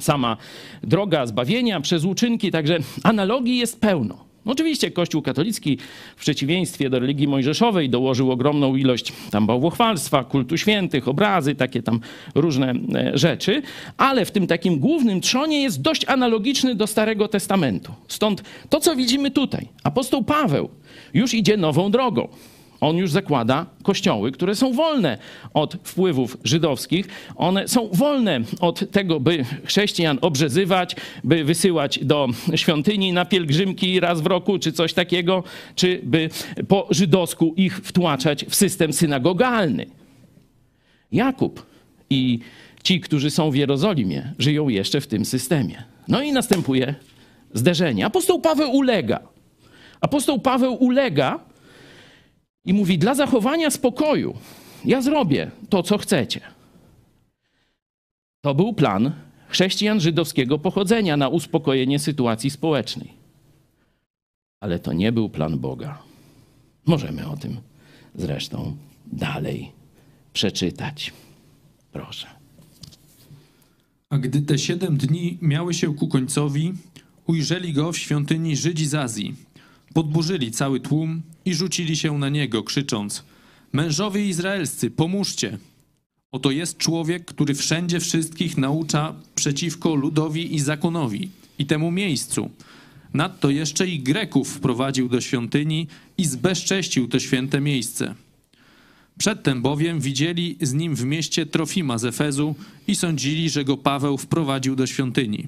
Sama 0.00 0.36
droga 0.82 1.26
zbawienia 1.26 1.80
przez 1.80 2.04
uczynki, 2.04 2.50
także 2.50 2.78
analogii 3.02 3.58
jest 3.58 3.80
pełno. 3.80 4.24
Oczywiście 4.46 4.90
Kościół 4.90 5.22
katolicki 5.22 5.78
w 6.16 6.20
przeciwieństwie 6.20 6.90
do 6.90 6.98
religii 6.98 7.28
mojżeszowej 7.28 7.90
dołożył 7.90 8.32
ogromną 8.32 8.76
ilość 8.76 9.12
tam 9.30 9.46
bałwochwalstwa, 9.46 10.24
kultu 10.24 10.56
świętych, 10.56 11.08
obrazy, 11.08 11.54
takie 11.54 11.82
tam 11.82 12.00
różne 12.34 12.74
e, 12.94 13.18
rzeczy, 13.18 13.62
ale 13.96 14.24
w 14.24 14.30
tym 14.30 14.46
takim 14.46 14.78
głównym 14.78 15.20
trzonie 15.20 15.62
jest 15.62 15.82
dość 15.82 16.04
analogiczny 16.08 16.74
do 16.74 16.86
Starego 16.86 17.28
Testamentu. 17.28 17.92
Stąd 18.08 18.42
to, 18.68 18.80
co 18.80 18.96
widzimy 18.96 19.30
tutaj. 19.30 19.68
Apostoł 19.82 20.24
Paweł 20.24 20.68
już 21.14 21.34
idzie 21.34 21.56
nową 21.56 21.90
drogą. 21.90 22.28
On 22.84 22.96
już 22.96 23.10
zakłada 23.10 23.66
kościoły, 23.82 24.32
które 24.32 24.54
są 24.54 24.72
wolne 24.72 25.18
od 25.54 25.76
wpływów 25.84 26.36
żydowskich. 26.44 27.06
One 27.36 27.68
są 27.68 27.88
wolne 27.92 28.40
od 28.60 28.90
tego, 28.90 29.20
by 29.20 29.44
chrześcijan 29.64 30.18
obrzezywać, 30.20 30.96
by 31.24 31.44
wysyłać 31.44 31.98
do 32.02 32.28
świątyni 32.54 33.12
na 33.12 33.24
pielgrzymki 33.24 34.00
raz 34.00 34.20
w 34.20 34.26
roku, 34.26 34.58
czy 34.58 34.72
coś 34.72 34.92
takiego, 34.92 35.44
czy 35.74 36.00
by 36.02 36.30
po 36.68 36.86
żydowsku 36.90 37.54
ich 37.56 37.76
wtłaczać 37.76 38.44
w 38.44 38.54
system 38.54 38.92
synagogalny. 38.92 39.86
Jakub 41.12 41.66
i 42.10 42.38
ci, 42.82 43.00
którzy 43.00 43.30
są 43.30 43.50
w 43.50 43.54
Jerozolimie, 43.54 44.32
żyją 44.38 44.68
jeszcze 44.68 45.00
w 45.00 45.06
tym 45.06 45.24
systemie. 45.24 45.82
No 46.08 46.22
i 46.22 46.32
następuje 46.32 46.94
zderzenie. 47.54 48.06
Apostoł 48.06 48.40
Paweł 48.40 48.72
ulega. 48.72 49.20
Apostoł 50.00 50.40
Paweł 50.40 50.74
ulega 50.74 51.53
i 52.64 52.74
mówi: 52.74 52.98
Dla 52.98 53.14
zachowania 53.14 53.70
spokoju 53.70 54.34
ja 54.84 55.02
zrobię 55.02 55.50
to, 55.68 55.82
co 55.82 55.98
chcecie. 55.98 56.40
To 58.40 58.54
był 58.54 58.72
plan 58.72 59.12
chrześcijan 59.48 60.00
żydowskiego 60.00 60.58
pochodzenia 60.58 61.16
na 61.16 61.28
uspokojenie 61.28 61.98
sytuacji 61.98 62.50
społecznej. 62.50 63.12
Ale 64.60 64.78
to 64.78 64.92
nie 64.92 65.12
był 65.12 65.28
plan 65.28 65.58
Boga. 65.58 66.02
Możemy 66.86 67.28
o 67.28 67.36
tym 67.36 67.56
zresztą 68.14 68.76
dalej 69.06 69.72
przeczytać. 70.32 71.12
Proszę. 71.92 72.26
A 74.10 74.18
gdy 74.18 74.42
te 74.42 74.58
siedem 74.58 74.96
dni 74.96 75.38
miały 75.42 75.74
się 75.74 75.94
ku 75.94 76.08
końcowi, 76.08 76.72
ujrzeli 77.26 77.72
go 77.72 77.92
w 77.92 77.98
świątyni 77.98 78.56
Żydzi 78.56 78.86
z 78.86 78.94
Azji. 78.94 79.34
Podburzyli 79.94 80.50
cały 80.50 80.80
tłum 80.80 81.22
i 81.44 81.54
rzucili 81.54 81.96
się 81.96 82.18
na 82.18 82.28
niego, 82.28 82.62
krzycząc: 82.62 83.24
Mężowie 83.72 84.28
izraelscy, 84.28 84.90
pomóżcie! 84.90 85.58
Oto 86.32 86.50
jest 86.50 86.78
człowiek, 86.78 87.24
który 87.24 87.54
wszędzie 87.54 88.00
wszystkich 88.00 88.58
naucza 88.58 89.14
przeciwko 89.34 89.94
ludowi 89.94 90.54
i 90.54 90.60
zakonowi 90.60 91.30
i 91.58 91.66
temu 91.66 91.90
miejscu. 91.90 92.50
Nadto 93.14 93.50
jeszcze 93.50 93.88
i 93.88 94.00
Greków 94.00 94.48
wprowadził 94.48 95.08
do 95.08 95.20
świątyni 95.20 95.86
i 96.18 96.24
zbezcześcił 96.24 97.08
to 97.08 97.18
święte 97.18 97.60
miejsce. 97.60 98.14
Przedtem 99.18 99.62
bowiem 99.62 100.00
widzieli 100.00 100.56
z 100.60 100.72
nim 100.72 100.94
w 100.94 101.04
mieście 101.04 101.46
Trofima 101.46 101.98
z 101.98 102.04
Efezu 102.04 102.54
i 102.88 102.94
sądzili, 102.94 103.50
że 103.50 103.64
go 103.64 103.76
Paweł 103.76 104.18
wprowadził 104.18 104.76
do 104.76 104.86
świątyni. 104.86 105.46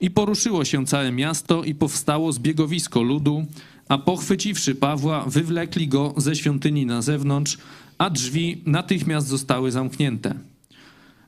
I 0.00 0.10
poruszyło 0.10 0.64
się 0.64 0.86
całe 0.86 1.12
miasto 1.12 1.64
i 1.64 1.74
powstało 1.74 2.32
zbiegowisko 2.32 3.02
ludu, 3.02 3.46
a 3.88 3.98
pochwyciwszy 3.98 4.74
Pawła, 4.74 5.24
wywlekli 5.26 5.88
go 5.88 6.14
ze 6.16 6.36
świątyni 6.36 6.86
na 6.86 7.02
zewnątrz, 7.02 7.58
a 7.98 8.10
drzwi 8.10 8.62
natychmiast 8.66 9.26
zostały 9.26 9.70
zamknięte. 9.70 10.34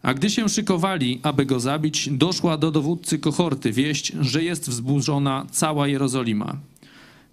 A 0.02 0.14
gdy 0.14 0.30
się 0.30 0.48
szykowali, 0.48 1.20
aby 1.22 1.46
go 1.46 1.60
zabić, 1.60 2.08
doszła 2.12 2.56
do 2.56 2.70
dowódcy 2.70 3.18
kohorty 3.18 3.72
wieść, 3.72 4.12
że 4.20 4.42
jest 4.42 4.68
wzburzona 4.70 5.46
cała 5.50 5.88
Jerozolima. 5.88 6.56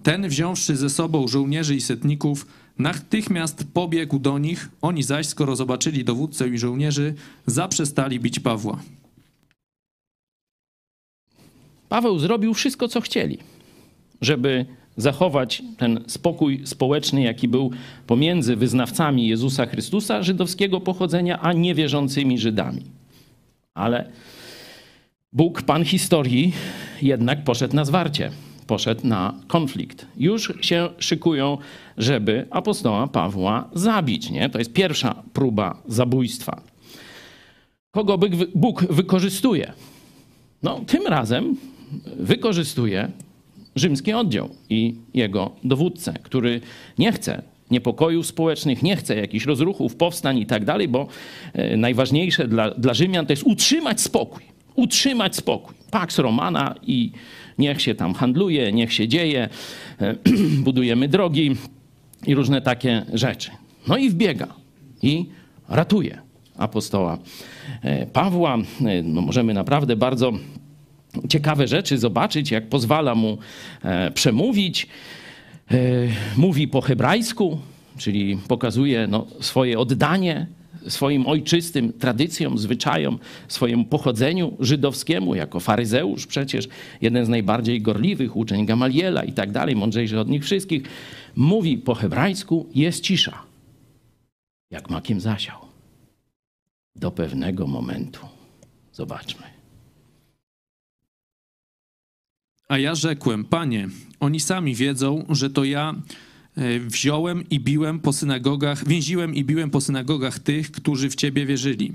Ten, 0.04 0.30
wziąwszy 0.30 0.76
ze 0.76 0.90
sobą 0.90 1.28
żołnierzy 1.28 1.76
i 1.76 1.82
setników, 1.82 2.48
natychmiast 2.80 3.64
pobiegł 3.74 4.20
do 4.20 4.38
nich, 4.38 4.70
oni 4.82 5.04
zaś, 5.04 5.28
skoro 5.28 5.56
zobaczyli 5.56 6.04
dowódcę 6.04 6.50
i 6.50 6.58
żołnierzy, 6.58 7.14
zaprzestali 7.46 8.20
bić 8.20 8.40
Pawła. 8.40 8.80
Paweł 11.90 12.20
zrobił 12.20 12.54
wszystko, 12.54 12.88
co 12.88 13.02
chcieli, 13.02 13.38
żeby 14.22 14.66
zachować 14.98 15.64
ten 15.78 16.04
spokój 16.08 16.62
społeczny, 16.66 17.22
jaki 17.22 17.48
był 17.48 17.72
pomiędzy 18.08 18.56
wyznawcami 18.56 19.28
Jezusa 19.28 19.66
Chrystusa 19.66 20.24
żydowskiego 20.24 20.82
pochodzenia, 20.82 21.40
a 21.42 21.54
niewierzącymi 21.54 22.38
Żydami. 22.38 22.82
Ale 23.74 24.10
Bóg, 25.34 25.62
Pan 25.62 25.86
historii, 25.86 26.54
jednak 27.02 27.44
poszedł 27.44 27.76
na 27.76 27.86
zwarcie, 27.86 28.32
poszedł 28.68 29.08
na 29.08 29.34
konflikt. 29.48 30.06
Już 30.18 30.54
się 30.62 30.90
szykują, 31.00 31.58
żeby 31.98 32.48
apostoła 32.52 33.08
Pawła 33.08 33.70
zabić. 33.74 34.30
Nie? 34.30 34.50
To 34.50 34.60
jest 34.60 34.74
pierwsza 34.74 35.24
próba 35.34 35.82
zabójstwa. 35.88 36.62
Kogo 37.92 38.18
Bóg- 38.56 38.94
wykorzystuje? 38.94 39.74
No, 40.64 40.82
tym 40.88 41.08
razem 41.08 41.56
wykorzystuje 42.18 43.12
rzymski 43.76 44.14
oddział 44.14 44.50
i 44.70 44.96
jego 45.14 45.52
dowódcę, 45.64 46.14
który 46.24 46.62
nie 46.98 47.12
chce 47.12 47.42
niepokojów 47.72 48.28
społecznych, 48.28 48.84
nie 48.84 48.96
chce 48.96 49.16
jakichś 49.16 49.46
rozruchów, 49.46 49.96
powstań 49.96 50.38
i 50.38 50.46
tak 50.46 50.66
dalej, 50.66 50.88
bo 50.88 51.08
e, 51.54 51.78
najważniejsze 51.78 52.48
dla, 52.48 52.72
dla 52.72 52.94
Rzymian 52.94 53.26
to 53.26 53.34
jest 53.34 53.44
utrzymać 53.44 54.02
spokój. 54.02 54.44
Utrzymać 54.76 55.36
spokój. 55.36 55.76
Pax 55.92 56.20
Romana 56.20 56.76
i 56.88 57.12
niech 57.58 57.82
się 57.82 57.96
tam 57.96 58.14
handluje, 58.14 58.72
niech 58.72 58.94
się 58.94 59.08
dzieje, 59.08 59.50
e, 60.02 60.16
budujemy 60.68 61.08
drogi 61.08 61.56
i 62.28 62.36
różne 62.36 62.62
takie 62.62 63.06
rzeczy. 63.14 63.52
No 63.88 63.98
i 63.98 64.10
wbiega 64.10 64.48
i 65.02 65.26
ratuje 65.70 66.22
apostoła 66.58 67.18
e, 67.82 68.06
Pawła. 68.06 68.58
No 69.04 69.22
możemy 69.22 69.54
naprawdę 69.54 69.96
bardzo 69.96 70.34
ciekawe 71.30 71.68
rzeczy 71.68 71.98
zobaczyć, 71.98 72.52
jak 72.52 72.70
pozwala 72.70 73.16
mu 73.16 73.38
e, 73.84 74.12
przemówić. 74.12 74.88
E, 75.72 75.78
mówi 76.38 76.68
po 76.68 76.82
hebrajsku, 76.82 77.60
czyli 77.98 78.38
pokazuje 78.48 79.08
no, 79.08 79.28
swoje 79.40 79.80
oddanie 79.80 80.48
swoim 80.88 81.28
ojczystym 81.28 81.94
tradycjom, 81.94 82.58
zwyczajom, 82.58 83.20
swojemu 83.48 83.86
pochodzeniu 83.86 84.58
żydowskiemu, 84.60 85.36
jako 85.36 85.60
faryzeusz 85.60 86.28
przecież, 86.28 86.68
jeden 87.02 87.26
z 87.26 87.30
najbardziej 87.30 87.82
gorliwych 87.82 88.36
uczeń 88.36 88.66
Gamaliela 88.66 89.24
i 89.24 89.34
tak 89.34 89.52
dalej, 89.52 89.76
mądrzejszy 89.76 90.20
od 90.20 90.30
nich 90.30 90.44
wszystkich, 90.44 90.84
mówi 91.36 91.78
po 91.78 91.96
hebrajsku, 91.96 92.70
jest 92.76 93.04
cisza, 93.04 93.44
jak 94.72 94.90
makiem 94.90 95.20
zasiał. 95.20 95.58
Do 96.96 97.12
pewnego 97.12 97.68
momentu. 97.68 98.20
Zobaczmy. 98.94 99.55
A 102.68 102.78
ja 102.78 102.96
rzekłem, 102.96 103.46
panie, 103.46 103.88
oni 104.20 104.40
sami 104.40 104.76
wiedzą, 104.76 105.26
że 105.30 105.50
to 105.50 105.64
ja 105.64 105.96
e, 106.58 106.80
wziąłem 106.80 107.50
i 107.50 107.60
biłem 107.60 108.00
po 108.00 108.14
synagogach, 108.14 108.88
więziłem 108.88 109.36
i 109.36 109.44
biłem 109.44 109.70
po 109.70 109.82
synagogach 109.82 110.40
tych, 110.40 110.72
którzy 110.72 111.10
w 111.10 111.16
ciebie 111.16 111.46
wierzyli. 111.46 111.94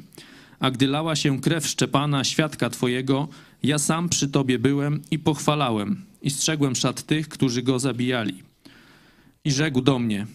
A 0.60 0.70
gdy 0.70 0.86
lała 0.86 1.16
się 1.16 1.40
krew 1.40 1.66
Szczepana, 1.66 2.24
świadka 2.24 2.70
twojego, 2.70 3.28
ja 3.62 3.78
sam 3.78 4.08
przy 4.08 4.28
tobie 4.28 4.58
byłem 4.58 5.02
i 5.10 5.18
pochwalałem 5.18 6.04
i 6.22 6.30
strzegłem 6.30 6.76
szat 6.76 7.02
tych, 7.02 7.28
którzy 7.28 7.62
go 7.62 7.78
zabijali. 7.78 8.42
I 9.44 9.52
rzekł 9.52 9.80
do 9.80 9.98
mnie, 9.98 10.26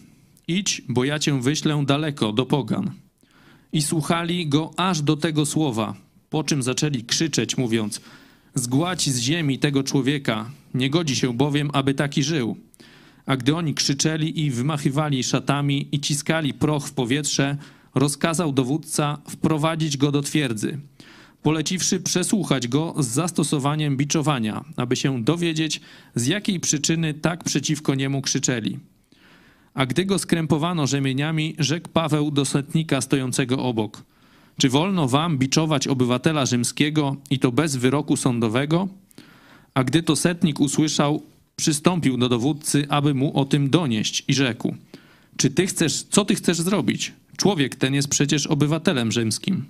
idź, 0.48 0.82
bo 0.88 1.04
ja 1.04 1.18
cię 1.18 1.42
wyślę 1.42 1.84
daleko, 1.86 2.32
do 2.32 2.46
pogan. 2.46 2.90
I 3.72 3.82
słuchali 3.82 4.48
go 4.48 4.70
aż 4.76 5.02
do 5.02 5.16
tego 5.16 5.46
słowa, 5.46 5.94
po 6.30 6.44
czym 6.44 6.62
zaczęli 6.62 7.04
krzyczeć, 7.04 7.56
mówiąc, 7.56 8.00
zgładź 8.56 9.10
z 9.10 9.18
ziemi 9.18 9.58
tego 9.58 9.82
człowieka, 9.82 10.50
nie 10.74 10.90
godzi 10.90 11.16
się 11.16 11.34
bowiem, 11.34 11.70
aby 11.72 11.94
taki 11.94 12.22
żył. 12.22 12.56
A 13.26 13.36
gdy 13.36 13.56
oni 13.56 13.74
krzyczeli 13.74 14.40
i 14.40 14.50
wymachywali 14.50 15.24
szatami 15.24 15.88
i 15.92 16.00
ciskali 16.00 16.54
proch 16.54 16.86
w 16.86 16.92
powietrze, 16.92 17.56
rozkazał 17.94 18.52
dowódca 18.52 19.18
wprowadzić 19.28 19.96
go 19.96 20.12
do 20.12 20.22
twierdzy. 20.22 20.78
poleciwszy 21.42 22.00
przesłuchać 22.00 22.68
go 22.68 22.94
z 22.98 23.06
zastosowaniem 23.06 23.96
biczowania, 23.96 24.64
aby 24.76 24.96
się 24.96 25.24
dowiedzieć, 25.24 25.80
z 26.14 26.26
jakiej 26.26 26.60
przyczyny 26.60 27.14
tak 27.14 27.44
przeciwko 27.44 27.94
niemu 27.94 28.22
krzyczeli. 28.22 28.78
A 29.74 29.86
gdy 29.86 30.04
go 30.04 30.18
skrępowano 30.18 30.86
rzemieniami, 30.86 31.54
rzekł 31.58 31.88
Paweł 31.88 32.30
do 32.30 32.44
setnika 32.44 33.00
stojącego 33.00 33.58
obok: 33.58 34.02
Czy 34.58 34.68
wolno 34.68 35.08
wam 35.08 35.38
biczować 35.38 35.88
obywatela 35.88 36.46
rzymskiego 36.46 37.16
i 37.30 37.38
to 37.38 37.52
bez 37.52 37.76
wyroku 37.76 38.16
sądowego? 38.16 38.88
A 39.74 39.84
gdy 39.84 40.02
to 40.02 40.16
setnik 40.16 40.60
usłyszał, 40.60 41.22
przystąpił 41.56 42.16
do 42.16 42.28
dowódcy, 42.28 42.86
aby 42.88 43.14
mu 43.14 43.38
o 43.38 43.44
tym 43.44 43.70
donieść 43.70 44.24
i 44.28 44.34
rzekł: 44.34 44.74
Czy 45.36 45.50
ty 45.50 45.66
chcesz, 45.66 46.02
co 46.02 46.24
ty 46.24 46.34
chcesz 46.34 46.56
zrobić? 46.56 47.12
Człowiek 47.36 47.76
ten 47.76 47.94
jest 47.94 48.08
przecież 48.08 48.46
obywatelem 48.46 49.12
rzymskim. 49.12 49.64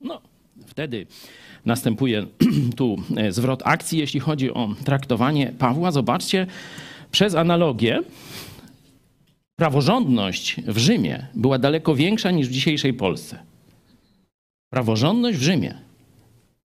No, 0.00 0.20
wtedy 0.66 1.06
następuje 1.64 2.26
tu 2.76 2.96
e, 3.16 3.32
zwrot 3.32 3.62
akcji, 3.64 3.98
jeśli 3.98 4.20
chodzi 4.20 4.50
o 4.54 4.74
traktowanie 4.84 5.52
Pawła. 5.58 5.90
Zobaczcie, 5.90 6.46
przez 7.10 7.34
analogię 7.34 8.02
praworządność 9.56 10.56
w 10.66 10.78
Rzymie 10.78 11.26
była 11.34 11.58
daleko 11.58 11.94
większa 11.94 12.30
niż 12.30 12.48
w 12.48 12.52
dzisiejszej 12.52 12.94
Polsce. 12.94 13.45
Praworządność 14.70 15.38
w 15.38 15.42
Rzymie, 15.42 15.74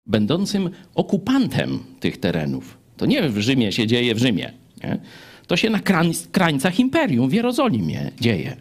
będącym 0.05 0.69
okupantem 0.95 1.79
tych 1.99 2.17
terenów. 2.17 2.77
To 2.97 3.05
nie 3.05 3.29
w 3.29 3.37
Rzymie 3.37 3.71
się 3.71 3.87
dzieje 3.87 4.15
w 4.15 4.17
Rzymie. 4.19 4.53
Nie? 4.83 4.99
To 5.47 5.57
się 5.57 5.69
na 5.69 5.79
krań- 5.79 6.27
krańcach 6.31 6.79
imperium 6.79 7.29
w 7.29 7.33
Jerozolimie 7.33 8.11
dzieje. 8.21 8.57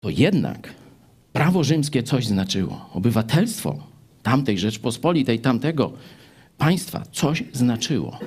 To 0.00 0.10
jednak 0.10 0.74
prawo 1.32 1.64
rzymskie 1.64 2.02
coś 2.02 2.26
znaczyło. 2.26 2.90
Obywatelstwo 2.94 3.78
tamtej 4.22 4.58
Rzeczpospolitej, 4.58 5.40
tamtego 5.40 5.92
państwa 6.58 7.02
coś 7.12 7.44
znaczyło. 7.52 8.18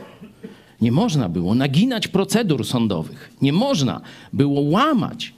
Nie 0.81 0.91
można 0.91 1.29
było 1.29 1.55
naginać 1.55 2.07
procedur 2.07 2.65
sądowych. 2.65 3.31
Nie 3.41 3.53
można 3.53 4.01
było 4.33 4.61
łamać 4.61 5.33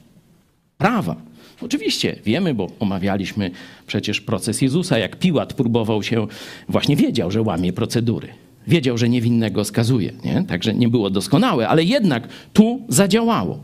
prawa. 0.78 1.15
Oczywiście 1.62 2.16
wiemy, 2.26 2.53
bo 2.53 2.68
omawialiśmy 2.80 3.51
przecież 3.88 4.22
proces 4.22 4.62
Jezusa, 4.62 4.97
jak 4.97 5.16
Piłat 5.16 5.53
próbował 5.53 6.03
się, 6.03 6.28
właśnie 6.70 6.95
wiedział, 6.95 7.32
że 7.32 7.41
łamie 7.41 7.74
procedury. 7.74 8.28
Wiedział, 8.68 8.97
że 8.97 9.10
niewinnego 9.10 9.66
skazuje. 9.66 10.14
Nie? 10.24 10.43
Także 10.47 10.74
nie 10.74 10.88
było 10.88 11.10
doskonałe, 11.10 11.68
ale 11.68 11.84
jednak 11.84 12.28
tu 12.53 12.82
zadziałało. 12.89 13.60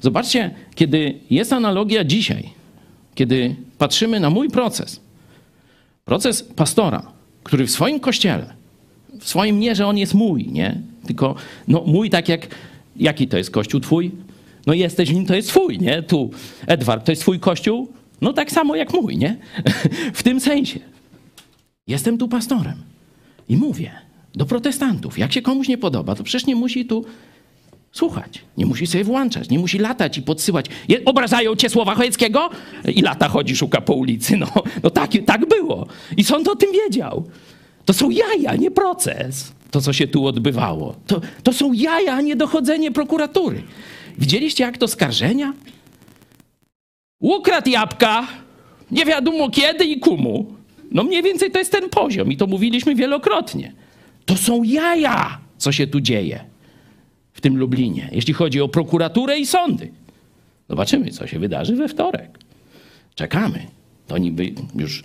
Zobaczcie, 0.00 0.50
kiedy 0.74 1.14
jest 1.30 1.52
analogia 1.52 2.04
dzisiaj, 2.04 2.50
kiedy 3.14 3.56
patrzymy 3.78 4.20
na 4.20 4.30
mój 4.30 4.50
proces, 4.50 5.00
proces 6.04 6.42
pastora, 6.42 7.12
który 7.42 7.66
w 7.66 7.70
swoim 7.70 8.00
kościele, 8.00 8.54
w 9.20 9.28
swoim 9.28 9.60
nie, 9.60 9.74
że 9.74 9.86
on 9.86 9.98
jest 9.98 10.14
mój, 10.14 10.48
nie? 10.48 10.80
Tylko 11.06 11.34
no, 11.68 11.82
mój 11.86 12.10
tak 12.10 12.28
jak, 12.28 12.46
jaki 12.96 13.28
to 13.28 13.38
jest 13.38 13.50
kościół 13.50 13.80
twój? 13.80 14.10
No 14.66 14.74
jesteś 14.74 15.10
nim, 15.10 15.26
to 15.26 15.34
jest 15.34 15.48
twój, 15.48 15.78
nie? 15.78 16.02
Tu, 16.02 16.30
Edward, 16.66 17.06
to 17.06 17.12
jest 17.12 17.22
twój 17.22 17.40
kościół? 17.40 17.88
No 18.20 18.32
tak 18.32 18.52
samo 18.52 18.76
jak 18.76 18.92
mój, 18.92 19.16
nie? 19.16 19.36
w 20.14 20.22
tym 20.22 20.40
sensie. 20.40 20.80
Jestem 21.86 22.18
tu 22.18 22.28
pastorem 22.28 22.82
i 23.48 23.56
mówię 23.56 23.92
do 24.34 24.46
protestantów, 24.46 25.18
jak 25.18 25.32
się 25.32 25.42
komuś 25.42 25.68
nie 25.68 25.78
podoba, 25.78 26.14
to 26.14 26.24
przecież 26.24 26.46
nie 26.46 26.56
musi 26.56 26.86
tu 26.86 27.04
słuchać. 27.92 28.42
Nie 28.56 28.66
musi 28.66 28.86
sobie 28.86 29.04
włączać, 29.04 29.50
nie 29.50 29.58
musi 29.58 29.78
latać 29.78 30.18
i 30.18 30.22
podsyłać. 30.22 30.66
Je, 30.88 31.04
obrażają 31.04 31.56
cię 31.56 31.70
słowa 31.70 31.94
Chojeckiego? 31.94 32.50
I 32.94 33.02
lata 33.02 33.28
chodzi, 33.28 33.56
szuka 33.56 33.80
po 33.80 33.94
ulicy. 33.94 34.36
No, 34.36 34.46
no 34.82 34.90
tak, 34.90 35.10
tak 35.26 35.48
było. 35.48 35.86
I 36.16 36.24
sąd 36.24 36.48
o 36.48 36.56
tym 36.56 36.72
wiedział. 36.72 37.24
To 37.84 37.92
są 37.92 38.10
jaja, 38.10 38.56
nie 38.56 38.70
proces. 38.70 39.52
To, 39.70 39.80
co 39.80 39.92
się 39.92 40.08
tu 40.08 40.26
odbywało. 40.26 40.94
To, 41.06 41.20
to 41.42 41.52
są 41.52 41.72
jaja, 41.72 42.14
a 42.14 42.20
nie 42.20 42.36
dochodzenie 42.36 42.92
prokuratury. 42.92 43.62
Widzieliście, 44.18 44.64
jak 44.64 44.78
to 44.78 44.88
skarżenia? 44.88 45.52
Ukradł 47.20 47.70
jabłka, 47.70 48.26
nie 48.90 49.04
wiadomo 49.04 49.50
kiedy 49.50 49.84
i 49.84 50.00
kumu. 50.00 50.54
No 50.90 51.04
mniej 51.04 51.22
więcej 51.22 51.50
to 51.50 51.58
jest 51.58 51.72
ten 51.72 51.88
poziom 51.88 52.32
i 52.32 52.36
to 52.36 52.46
mówiliśmy 52.46 52.94
wielokrotnie. 52.94 53.72
To 54.24 54.36
są 54.36 54.62
jaja, 54.62 55.38
co 55.58 55.72
się 55.72 55.86
tu 55.86 56.00
dzieje 56.00 56.44
w 57.32 57.40
tym 57.40 57.58
Lublinie, 57.58 58.08
jeśli 58.12 58.34
chodzi 58.34 58.60
o 58.60 58.68
prokuraturę 58.68 59.38
i 59.38 59.46
sądy. 59.46 59.90
Zobaczymy, 60.68 61.10
co 61.10 61.26
się 61.26 61.38
wydarzy 61.38 61.76
we 61.76 61.88
wtorek. 61.88 62.38
Czekamy. 63.14 63.66
To 64.06 64.18
niby 64.18 64.52
już 64.74 65.02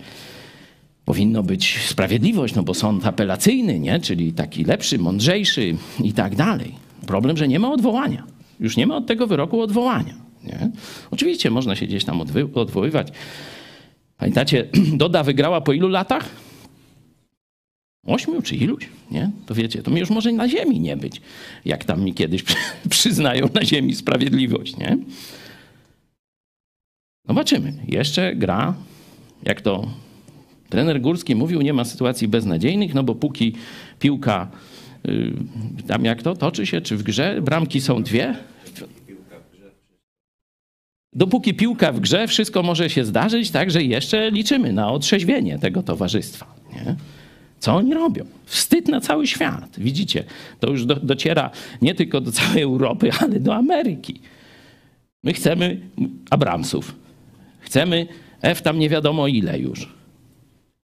powinno 1.04 1.42
być 1.42 1.78
sprawiedliwość, 1.78 2.54
no 2.54 2.62
bo 2.62 2.74
sąd 2.74 3.06
apelacyjny, 3.06 3.80
nie? 3.80 4.00
czyli 4.00 4.32
taki 4.32 4.64
lepszy, 4.64 4.98
mądrzejszy 4.98 5.76
i 6.04 6.12
tak 6.12 6.36
dalej. 6.36 6.74
Problem, 7.06 7.36
że 7.36 7.48
nie 7.48 7.58
ma 7.58 7.72
odwołania. 7.72 8.37
Już 8.60 8.76
nie 8.76 8.86
ma 8.86 8.96
od 8.96 9.06
tego 9.06 9.26
wyroku 9.26 9.60
odwołania. 9.60 10.14
Nie? 10.44 10.70
Oczywiście 11.10 11.50
można 11.50 11.76
się 11.76 11.86
gdzieś 11.86 12.04
tam 12.04 12.20
odwoływać. 12.54 13.08
Pamiętacie, 14.16 14.68
Doda 15.02 15.22
wygrała 15.22 15.60
po 15.60 15.72
ilu 15.72 15.88
latach? 15.88 16.28
Ośmiu 18.06 18.42
czy 18.42 18.56
iluś, 18.56 18.88
nie? 19.10 19.30
To 19.46 19.54
wiecie, 19.54 19.82
to 19.82 19.90
mi 19.90 20.00
już 20.00 20.10
może 20.10 20.32
na 20.32 20.48
ziemi 20.48 20.80
nie 20.80 20.96
być, 20.96 21.20
jak 21.64 21.84
tam 21.84 22.02
mi 22.02 22.14
kiedyś 22.14 22.44
przyznają 22.90 23.48
na 23.54 23.64
ziemi 23.64 23.94
sprawiedliwość, 23.94 24.76
nie? 24.76 24.98
Zobaczymy. 27.28 27.72
Jeszcze 27.88 28.36
gra, 28.36 28.74
jak 29.42 29.60
to 29.60 29.88
trener 30.68 31.00
Górski 31.00 31.34
mówił, 31.34 31.60
nie 31.60 31.72
ma 31.72 31.84
sytuacji 31.84 32.28
beznadziejnych, 32.28 32.94
no 32.94 33.02
bo 33.02 33.14
póki 33.14 33.52
piłka, 33.98 34.50
tam 35.86 36.04
jak 36.04 36.22
to, 36.22 36.36
toczy 36.36 36.66
się, 36.66 36.80
czy 36.80 36.96
w 36.96 37.02
grze, 37.02 37.42
bramki 37.42 37.80
są 37.80 38.02
dwie. 38.02 38.34
Dopóki 41.12 41.54
piłka 41.54 41.92
w 41.92 42.00
grze, 42.00 42.28
wszystko 42.28 42.62
może 42.62 42.90
się 42.90 43.04
zdarzyć, 43.04 43.50
także 43.50 43.82
jeszcze 43.82 44.30
liczymy 44.30 44.72
na 44.72 44.92
otrzeźwienie 44.92 45.58
tego 45.58 45.82
towarzystwa, 45.82 46.54
nie? 46.72 46.96
Co 47.58 47.74
oni 47.74 47.94
robią? 47.94 48.24
Wstyd 48.44 48.88
na 48.88 49.00
cały 49.00 49.26
świat. 49.26 49.76
Widzicie, 49.78 50.24
to 50.60 50.70
już 50.70 50.84
do, 50.84 50.94
dociera 50.94 51.50
nie 51.82 51.94
tylko 51.94 52.20
do 52.20 52.32
całej 52.32 52.62
Europy, 52.62 53.10
ale 53.20 53.40
do 53.40 53.54
Ameryki. 53.54 54.20
My 55.24 55.32
chcemy 55.32 55.80
Abramsów. 56.30 56.94
Chcemy 57.60 58.06
F 58.42 58.62
tam 58.62 58.78
nie 58.78 58.88
wiadomo 58.88 59.28
ile 59.28 59.58
już. 59.58 59.88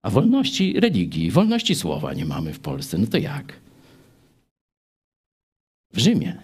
A 0.03 0.11
wolności 0.11 0.81
religii, 0.81 1.31
wolności 1.31 1.75
słowa 1.75 2.15
nie 2.15 2.25
mamy 2.25 2.53
w 2.53 2.61
Polsce. 2.61 2.99
No 2.99 3.07
to 3.07 3.19
jak? 3.19 3.64
W 5.95 5.99
Rzymie, 5.99 6.37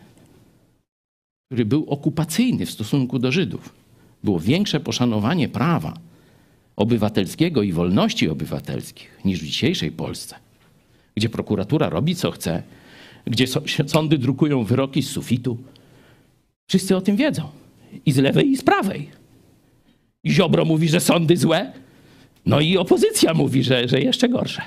który 1.49 1.65
był 1.65 1.85
okupacyjny 1.89 2.67
w 2.67 2.71
stosunku 2.71 3.19
do 3.19 3.33
Żydów, 3.33 3.75
było 4.25 4.41
większe 4.41 4.81
poszanowanie 4.81 5.49
prawa 5.49 5.95
obywatelskiego 6.77 7.63
i 7.63 7.73
wolności 7.73 8.29
obywatelskich 8.29 9.21
niż 9.25 9.41
w 9.41 9.47
dzisiejszej 9.47 9.93
Polsce, 9.93 10.37
gdzie 11.15 11.29
prokuratura 11.29 11.89
robi 11.89 12.15
co 12.15 12.31
chce, 12.31 12.63
gdzie 13.27 13.47
sądy 13.87 14.19
drukują 14.19 14.65
wyroki 14.65 15.03
z 15.03 15.11
sufitu. 15.11 15.59
Wszyscy 16.69 16.97
o 16.97 17.01
tym 17.01 17.17
wiedzą. 17.17 17.49
I 18.07 18.13
z 18.13 18.17
lewej, 18.17 18.51
i 18.51 18.57
z 18.57 18.63
prawej. 18.63 19.11
I 20.25 20.31
Ziobro 20.31 20.65
mówi, 20.65 20.89
że 20.89 21.01
sądy 21.01 21.37
złe, 21.37 21.73
no 22.47 22.61
i 22.61 22.77
opozycja 22.77 23.35
mówi, 23.35 23.65
że, 23.65 23.89
że 23.89 24.01
jeszcze 24.01 24.29
gorsze. 24.29 24.63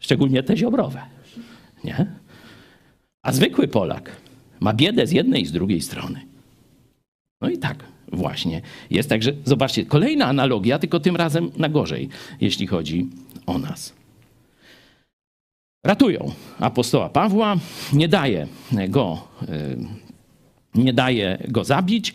Szczególnie 0.00 0.42
te 0.42 0.56
ziobrowe. 0.56 1.02
Nie? 1.84 2.06
A 3.28 3.32
zwykły 3.32 3.68
Polak 3.68 4.16
ma 4.60 4.72
biedę 4.72 5.06
z 5.06 5.12
jednej 5.12 5.42
i 5.42 5.46
z 5.46 5.52
drugiej 5.52 5.80
strony. 5.80 6.20
No 7.40 7.50
i 7.50 7.58
tak 7.58 7.84
właśnie 8.12 8.60
jest. 8.90 9.08
Także 9.08 9.32
zobaczcie, 9.44 9.86
kolejna 9.86 10.26
analogia, 10.26 10.78
tylko 10.78 11.00
tym 11.00 11.16
razem 11.16 11.50
na 11.56 11.68
gorzej, 11.68 12.08
jeśli 12.40 12.66
chodzi 12.66 13.06
o 13.46 13.58
nas. 13.58 13.92
Ratują 15.86 16.32
apostoła 16.58 17.08
Pawła, 17.08 17.56
nie 17.92 18.08
daje 18.08 18.46
go, 18.88 19.28
y, 19.42 19.78
nie 20.74 20.92
daje 20.92 21.38
go 21.48 21.64
zabić, 21.64 22.14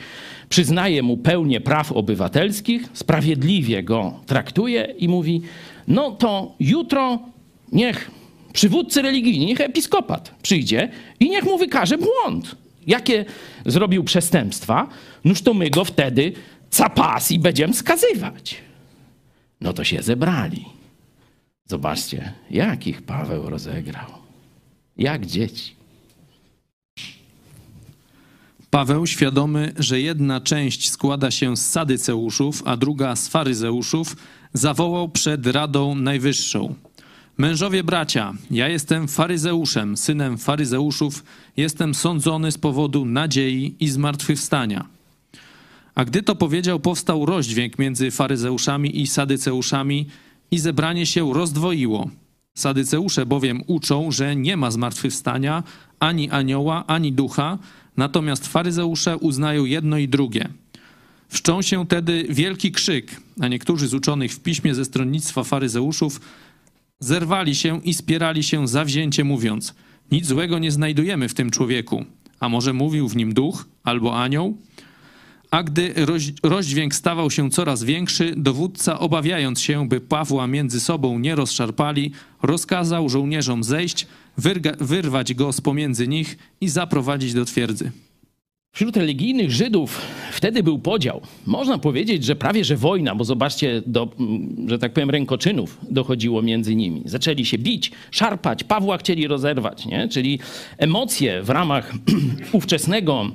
przyznaje 0.50 1.04
mu 1.04 1.18
pełnię 1.18 1.62
praw 1.62 1.92
obywatelskich, 1.92 2.90
sprawiedliwie 2.94 3.84
go 3.84 4.20
traktuje 4.26 4.94
i 4.98 5.08
mówi: 5.08 5.42
No 5.88 6.12
to 6.12 6.56
jutro 6.60 7.20
niech 7.72 8.12
przywódcy 8.54 9.02
religijni, 9.02 9.46
niech 9.46 9.62
episkopat 9.62 10.36
przyjdzie 10.42 10.92
i 11.20 11.30
niech 11.30 11.44
mu 11.44 11.58
wykaże 11.58 11.98
błąd. 11.98 12.56
Jakie 12.88 13.26
zrobił 13.66 14.04
przestępstwa, 14.04 14.88
noż 15.26 15.42
to 15.42 15.54
my 15.54 15.70
go 15.70 15.86
wtedy 15.86 16.34
capas 16.70 17.32
i 17.32 17.40
będziemy 17.40 17.74
skazywać. 17.74 18.56
No 19.62 19.74
to 19.74 19.84
się 19.84 20.02
zebrali. 20.02 20.66
Zobaczcie, 21.66 22.34
jakich 22.52 23.02
Paweł 23.02 23.50
rozegrał. 23.50 24.08
Jak 24.98 25.26
dzieci. 25.26 25.76
Paweł, 28.70 29.08
świadomy, 29.08 29.74
że 29.80 30.02
jedna 30.02 30.42
część 30.42 30.92
składa 30.92 31.32
się 31.32 31.58
z 31.58 31.72
sadyceuszów, 31.72 32.62
a 32.66 32.78
druga 32.78 33.16
z 33.16 33.28
faryzeuszów, 33.28 34.16
zawołał 34.54 35.10
przed 35.10 35.48
Radą 35.48 35.96
Najwyższą. 35.96 36.76
Mężowie 37.38 37.84
bracia, 37.84 38.34
ja 38.52 38.68
jestem 38.68 39.08
faryzeuszem, 39.08 39.98
synem 39.98 40.38
faryzeuszów, 40.38 41.24
jestem 41.58 41.96
sądzony 41.96 42.52
z 42.52 42.58
powodu 42.58 43.06
nadziei 43.06 43.76
i 43.80 43.90
zmartwychwstania. 43.90 44.86
A 45.96 46.06
gdy 46.06 46.24
to 46.24 46.36
powiedział, 46.36 46.80
powstał 46.80 47.26
rozdźwięk 47.26 47.80
między 47.80 48.12
faryzeuszami 48.12 49.02
i 49.02 49.08
sadyceuszami 49.08 50.08
i 50.52 50.60
zebranie 50.60 51.06
się 51.06 51.34
rozdwoiło. 51.34 52.10
Sadyceusze 52.54 53.26
bowiem 53.26 53.62
uczą, 53.68 54.12
że 54.12 54.36
nie 54.36 54.58
ma 54.58 54.72
zmartwychwstania 54.72 55.64
ani 56.00 56.30
anioła, 56.30 56.84
ani 56.88 57.14
ducha, 57.14 57.58
natomiast 57.98 58.48
faryzeusze 58.48 59.18
uznają 59.18 59.66
jedno 59.66 59.98
i 59.98 60.08
drugie. 60.08 60.50
Wszczął 61.30 61.64
się 61.64 61.88
tedy 61.88 62.26
wielki 62.30 62.72
krzyk, 62.72 63.22
a 63.42 63.48
niektórzy 63.48 63.88
z 63.88 63.94
uczonych 63.94 64.32
w 64.32 64.40
piśmie 64.40 64.76
ze 64.76 64.86
stronnictwa 64.86 65.44
faryzeuszów 65.44 66.20
zerwali 67.04 67.56
się 67.56 67.82
i 67.84 67.94
spierali 67.94 68.44
się 68.44 68.68
zawzięcie, 68.68 69.24
mówiąc: 69.24 69.76
Nic 70.12 70.26
złego 70.26 70.60
nie 70.60 70.72
znajdujemy 70.72 71.30
w 71.30 71.34
tym 71.34 71.52
człowieku. 71.52 72.06
A 72.40 72.50
może 72.50 72.74
mówił 72.74 73.08
w 73.08 73.16
nim 73.16 73.34
duch 73.34 73.66
albo 73.84 74.22
anioł? 74.22 74.58
A 75.52 75.64
gdy 75.64 75.94
rozdźwięk 76.44 76.96
stawał 76.96 77.32
się 77.32 77.50
coraz 77.50 77.84
większy, 77.84 78.34
dowódca, 78.38 79.00
obawiając 79.00 79.62
się, 79.62 79.88
by 79.88 80.02
Pawła 80.02 80.48
między 80.48 80.80
sobą 80.80 81.20
nie 81.20 81.36
rozszarpali, 81.36 82.12
rozkazał 82.42 83.10
żołnierzom 83.10 83.64
zejść, 83.64 84.08
wyrwać 84.80 85.34
go 85.34 85.54
z 85.54 85.62
pomiędzy 85.62 86.08
nich 86.08 86.38
i 86.62 86.70
zaprowadzić 86.70 87.34
do 87.34 87.46
twierdzy. 87.46 87.92
Wśród 88.76 88.98
religijnych 88.98 89.52
Żydów 89.52 90.02
wtedy 90.32 90.64
był 90.64 90.80
podział. 90.80 91.22
Można 91.46 91.78
powiedzieć, 91.78 92.26
że 92.26 92.36
prawie 92.36 92.64
że 92.64 92.76
wojna, 92.76 93.16
bo 93.16 93.24
zobaczcie, 93.24 93.82
do, 93.86 94.10
mm, 94.20 94.70
że 94.70 94.80
tak 94.80 94.94
powiem, 94.94 95.10
rękoczynów 95.10 95.78
dochodziło 95.90 96.42
między 96.42 96.76
nimi. 96.76 97.02
Zaczęli 97.06 97.46
się 97.46 97.58
bić, 97.58 97.92
szarpać, 98.12 98.64
Pawła 98.64 98.98
chcieli 98.98 99.28
rozerwać, 99.28 99.86
nie? 99.86 100.08
czyli 100.08 100.40
emocje 100.78 101.44
w 101.44 101.50
ramach 101.50 101.94
ówczesnego 102.52 103.26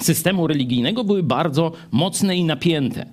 systemu 0.00 0.46
religijnego 0.46 1.04
były 1.04 1.22
bardzo 1.22 1.72
mocne 1.90 2.36
i 2.36 2.44
napięte. 2.44 3.06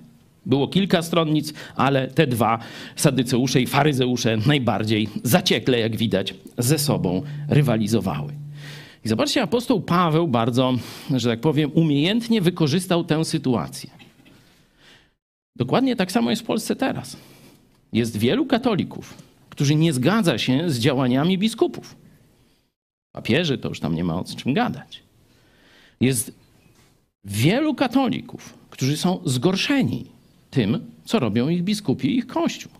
Było 0.46 0.68
kilka 0.68 1.02
stronnic, 1.02 1.52
ale 1.76 2.08
te 2.08 2.26
dwa, 2.26 2.58
sadyceusze 2.96 3.60
i 3.60 3.66
faryzeusze, 3.66 4.36
najbardziej 4.46 5.08
zaciekle, 5.22 5.78
jak 5.78 5.96
widać, 5.96 6.34
ze 6.58 6.78
sobą 6.78 7.22
rywalizowały. 7.48 8.45
I 9.06 9.08
zobaczcie, 9.08 9.42
apostoł 9.42 9.80
Paweł 9.80 10.28
bardzo, 10.28 10.74
że 11.10 11.30
tak 11.30 11.40
powiem, 11.40 11.70
umiejętnie 11.74 12.40
wykorzystał 12.40 13.04
tę 13.04 13.24
sytuację. 13.24 13.90
Dokładnie 15.56 15.96
tak 15.96 16.12
samo 16.12 16.30
jest 16.30 16.42
w 16.42 16.44
Polsce 16.44 16.76
teraz. 16.76 17.16
Jest 17.92 18.16
wielu 18.16 18.46
katolików, 18.46 19.14
którzy 19.50 19.74
nie 19.74 19.92
zgadza 19.92 20.38
się 20.38 20.70
z 20.70 20.78
działaniami 20.78 21.38
biskupów. 21.38 21.96
Papieży 23.12 23.58
to 23.58 23.68
już 23.68 23.80
tam 23.80 23.94
nie 23.94 24.04
ma 24.04 24.20
o 24.20 24.24
czym 24.24 24.54
gadać. 24.54 25.02
Jest 26.00 26.34
wielu 27.24 27.74
katolików, 27.74 28.54
którzy 28.70 28.96
są 28.96 29.20
zgorszeni 29.24 30.06
tym, 30.50 30.90
co 31.04 31.18
robią 31.18 31.48
ich 31.48 31.62
biskupi 31.62 32.08
i 32.08 32.16
ich 32.16 32.26
kościół. 32.26 32.72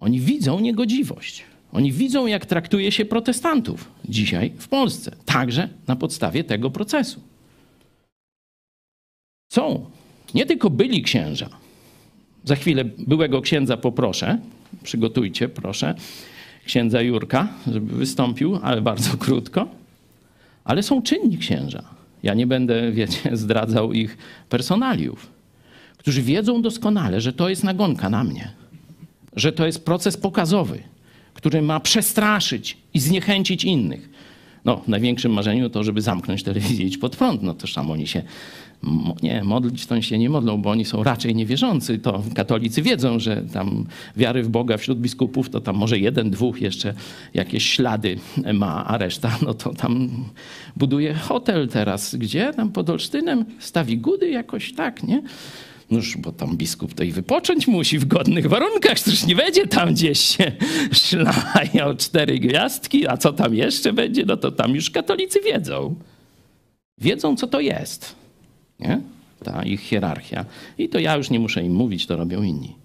Oni 0.00 0.20
widzą 0.20 0.60
niegodziwość. 0.60 1.51
Oni 1.72 1.92
widzą, 1.92 2.26
jak 2.26 2.46
traktuje 2.46 2.92
się 2.92 3.04
protestantów 3.04 3.90
dzisiaj 4.04 4.52
w 4.58 4.68
Polsce, 4.68 5.16
także 5.24 5.68
na 5.88 5.96
podstawie 5.96 6.44
tego 6.44 6.70
procesu. 6.70 7.20
Są 9.52 9.90
nie 10.34 10.46
tylko 10.46 10.70
byli 10.70 11.02
księża. 11.02 11.48
Za 12.44 12.56
chwilę 12.56 12.84
byłego 12.84 13.40
księdza 13.40 13.76
poproszę, 13.76 14.38
przygotujcie 14.82 15.48
proszę, 15.48 15.94
księdza 16.64 17.02
Jurka, 17.02 17.48
żeby 17.72 17.96
wystąpił, 17.96 18.58
ale 18.62 18.80
bardzo 18.80 19.16
krótko. 19.16 19.68
Ale 20.64 20.82
są 20.82 21.02
czynni 21.02 21.38
księża. 21.38 21.82
Ja 22.22 22.34
nie 22.34 22.46
będę, 22.46 22.92
wiecie, 22.92 23.36
zdradzał 23.36 23.92
ich 23.92 24.18
personaliów, 24.48 25.30
którzy 25.98 26.22
wiedzą 26.22 26.62
doskonale, 26.62 27.20
że 27.20 27.32
to 27.32 27.48
jest 27.48 27.64
nagonka 27.64 28.10
na 28.10 28.24
mnie, 28.24 28.52
że 29.36 29.52
to 29.52 29.66
jest 29.66 29.84
proces 29.84 30.16
pokazowy, 30.16 30.82
który 31.34 31.62
ma 31.62 31.80
przestraszyć 31.80 32.76
i 32.94 33.00
zniechęcić 33.00 33.64
innych. 33.64 34.08
No, 34.64 34.76
w 34.76 34.88
największym 34.88 35.32
marzeniu 35.32 35.70
to, 35.70 35.84
żeby 35.84 36.00
zamknąć 36.02 36.42
telewizję 36.42 36.84
i 36.84 36.88
iść 36.88 36.98
pod 36.98 37.16
prąd. 37.16 37.42
No 37.42 37.54
toż 37.54 37.74
tam 37.74 37.90
oni 37.90 38.06
się, 38.06 38.22
nie, 39.22 39.44
modlić 39.44 39.86
to 39.86 39.94
oni 39.94 40.02
się 40.02 40.18
nie 40.18 40.30
modlą, 40.30 40.62
bo 40.62 40.70
oni 40.70 40.84
są 40.84 41.02
raczej 41.02 41.34
niewierzący. 41.34 41.98
To 41.98 42.22
katolicy 42.34 42.82
wiedzą, 42.82 43.18
że 43.18 43.42
tam 43.52 43.86
wiary 44.16 44.42
w 44.42 44.48
Boga 44.48 44.76
wśród 44.76 45.00
biskupów 45.00 45.50
to 45.50 45.60
tam 45.60 45.76
może 45.76 45.98
jeden, 45.98 46.30
dwóch 46.30 46.60
jeszcze 46.60 46.94
jakieś 47.34 47.66
ślady 47.66 48.18
ma, 48.54 48.84
a 48.86 48.98
reszta 48.98 49.38
no 49.46 49.54
to 49.54 49.74
tam 49.74 50.10
buduje 50.76 51.14
hotel 51.14 51.68
teraz. 51.68 52.14
Gdzie? 52.14 52.52
Tam 52.52 52.72
pod 52.72 52.90
Olsztynem 52.90 53.44
stawi 53.58 53.98
gudy 53.98 54.30
jakoś 54.30 54.72
tak, 54.72 55.02
nie? 55.02 55.22
Noż, 55.92 56.16
bo 56.16 56.32
tam 56.32 56.56
biskup 56.56 56.94
to 56.94 57.04
i 57.04 57.12
wypocząć 57.12 57.66
musi 57.66 57.98
w 57.98 58.04
godnych 58.04 58.46
warunkach, 58.46 58.94
przecież 58.94 59.26
nie 59.26 59.36
będzie 59.36 59.66
tam 59.66 59.94
gdzieś 59.94 60.20
się 60.20 60.52
szlajał 61.04 61.96
cztery 61.96 62.38
gwiazdki, 62.38 63.08
a 63.08 63.16
co 63.16 63.32
tam 63.32 63.54
jeszcze 63.54 63.92
będzie, 63.92 64.24
no 64.26 64.36
to 64.36 64.52
tam 64.52 64.74
już 64.74 64.90
katolicy 64.90 65.40
wiedzą. 65.40 65.94
Wiedzą, 66.98 67.36
co 67.36 67.46
to 67.46 67.60
jest, 67.60 68.14
nie? 68.80 69.00
Ta 69.44 69.62
ich 69.62 69.80
hierarchia. 69.80 70.44
I 70.78 70.88
to 70.88 70.98
ja 70.98 71.16
już 71.16 71.30
nie 71.30 71.40
muszę 71.40 71.64
im 71.64 71.74
mówić, 71.74 72.06
to 72.06 72.16
robią 72.16 72.42
inni. 72.42 72.76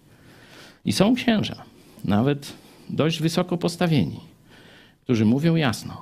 I 0.86 0.94
są 0.94 1.16
księża, 1.16 1.64
nawet 2.06 2.54
dość 2.90 3.20
wysoko 3.20 3.58
postawieni, 3.58 4.20
którzy 5.04 5.26
mówią 5.26 5.56
jasno, 5.56 6.02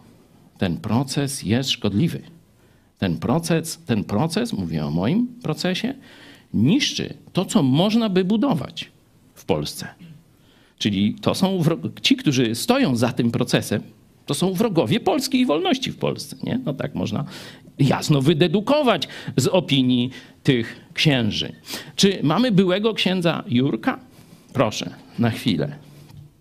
ten 0.58 0.78
proces 0.78 1.44
jest 1.44 1.70
szkodliwy. 1.70 2.22
Ten 2.98 3.18
proces, 3.18 3.80
ten 3.86 4.04
proces, 4.04 4.54
mówię 4.54 4.86
o 4.86 4.92
moim 4.92 5.28
procesie, 5.44 5.94
niszczy 6.56 7.14
to, 7.34 7.46
co 7.46 7.64
można 7.64 8.10
by 8.10 8.24
budować 8.24 8.92
w 9.36 9.46
Polsce. 9.46 9.88
Czyli 10.78 11.16
to 11.22 11.36
są 11.36 11.64
ci, 12.02 12.16
którzy 12.16 12.56
stoją 12.56 12.96
za 12.96 13.12
tym 13.12 13.32
procesem, 13.32 13.82
to 14.26 14.34
są 14.34 14.54
wrogowie 14.54 15.00
Polski 15.00 15.40
i 15.40 15.46
wolności 15.46 15.92
w 15.92 15.98
Polsce. 15.98 16.36
Nie? 16.44 16.60
No 16.66 16.74
tak 16.74 16.96
można 16.96 17.26
jasno 17.80 18.22
wydedukować 18.22 19.08
z 19.38 19.48
opinii 19.48 20.10
tych 20.44 20.80
księży. 20.94 21.52
Czy 21.96 22.20
mamy 22.24 22.52
byłego 22.52 22.94
księdza 22.94 23.44
Jurka? 23.48 24.00
Proszę, 24.54 24.90
na 25.20 25.30
chwilę. 25.30 25.85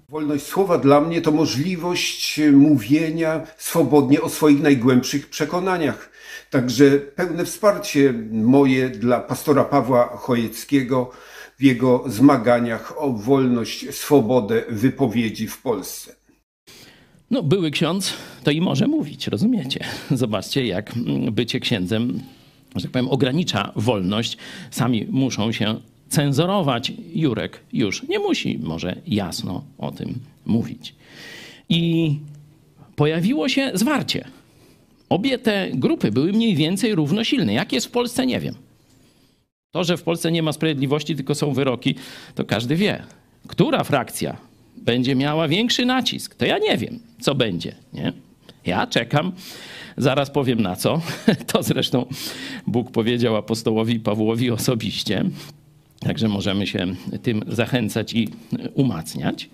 Wolność 0.09 0.47
słowa 0.47 0.79
dla 0.79 1.01
mnie 1.01 1.21
to 1.21 1.33
możliwość 1.33 2.41
mówienia 2.53 3.47
swobodnie 3.59 4.23
o 4.23 4.29
swoich 4.29 4.61
najgłębszych 4.63 5.31
przekonaniach. 5.31 6.11
Także 6.51 6.91
pełne 6.99 7.45
wsparcie 7.45 8.15
moje 8.31 8.89
dla 8.89 9.21
pastora 9.21 9.65
Pawła 9.65 10.17
Chojeckiego 10.17 11.11
w 11.59 11.63
jego 11.63 12.05
zmaganiach 12.07 12.95
o 12.99 13.11
wolność, 13.13 13.95
swobodę 13.95 14.63
wypowiedzi 14.69 15.49
w 15.49 15.63
Polsce. 15.63 16.15
No, 17.31 17.43
były 17.43 17.71
ksiądz 17.71 18.13
to 18.45 18.51
i 18.51 18.61
może 18.61 18.87
mówić, 18.87 19.27
rozumiecie? 19.27 19.85
Zobaczcie, 20.11 20.67
jak 20.67 20.97
mm, 20.97 21.35
bycie 21.35 21.61
księdzem, 21.61 22.21
że 22.77 22.83
tak 22.83 22.91
powiem, 22.91 23.09
ogranicza 23.09 23.73
wolność. 23.77 24.37
Sami 24.71 25.07
muszą 25.11 25.53
się 25.53 25.81
cenzurować. 26.15 26.93
Jurek 27.15 27.61
już 27.73 28.03
nie 28.03 28.19
musi, 28.19 28.59
może 28.63 28.97
jasno 29.07 29.65
o 29.79 29.91
tym 29.91 30.15
mówić. 30.47 30.95
I 31.69 32.15
pojawiło 32.97 33.49
się 33.49 33.71
zwarcie. 33.75 34.25
Obie 35.09 35.39
te 35.39 35.69
grupy 35.75 36.13
były 36.13 36.33
mniej 36.33 36.57
więcej 36.57 36.95
równosilne. 36.95 37.53
Jak 37.53 37.73
jest 37.73 37.87
w 37.87 37.91
Polsce, 37.91 38.27
nie 38.27 38.41
wiem. 38.41 38.55
To, 39.71 39.85
że 39.85 39.97
w 39.97 40.03
Polsce 40.03 40.33
nie 40.33 40.43
ma 40.43 40.53
sprawiedliwości, 40.53 41.17
tylko 41.17 41.35
są 41.35 41.53
wyroki, 41.53 41.95
to 42.35 42.45
każdy 42.45 42.77
wie. 42.77 43.03
Która 43.47 43.85
frakcja 43.85 44.37
będzie 44.77 45.15
miała 45.15 45.49
większy 45.49 45.87
nacisk, 45.87 46.35
to 46.35 46.45
ja 46.45 46.59
nie 46.59 46.77
wiem, 46.77 46.99
co 47.21 47.35
będzie. 47.35 47.75
Nie? 47.93 48.13
Ja 48.67 48.87
czekam, 48.87 49.33
zaraz 49.97 50.31
powiem 50.31 50.61
na 50.63 50.77
co. 50.77 51.01
To 51.53 51.63
zresztą 51.63 52.07
Bóg 52.67 52.91
powiedział 52.91 53.37
apostołowi 53.37 54.01
Pawłowi 54.01 54.51
osobiście. 54.51 55.25
Także 56.01 56.29
możemy 56.29 56.67
się 56.67 56.87
tym 57.23 57.45
zachęcać 57.49 58.13
i 58.13 58.29
umacniać. 58.75 59.51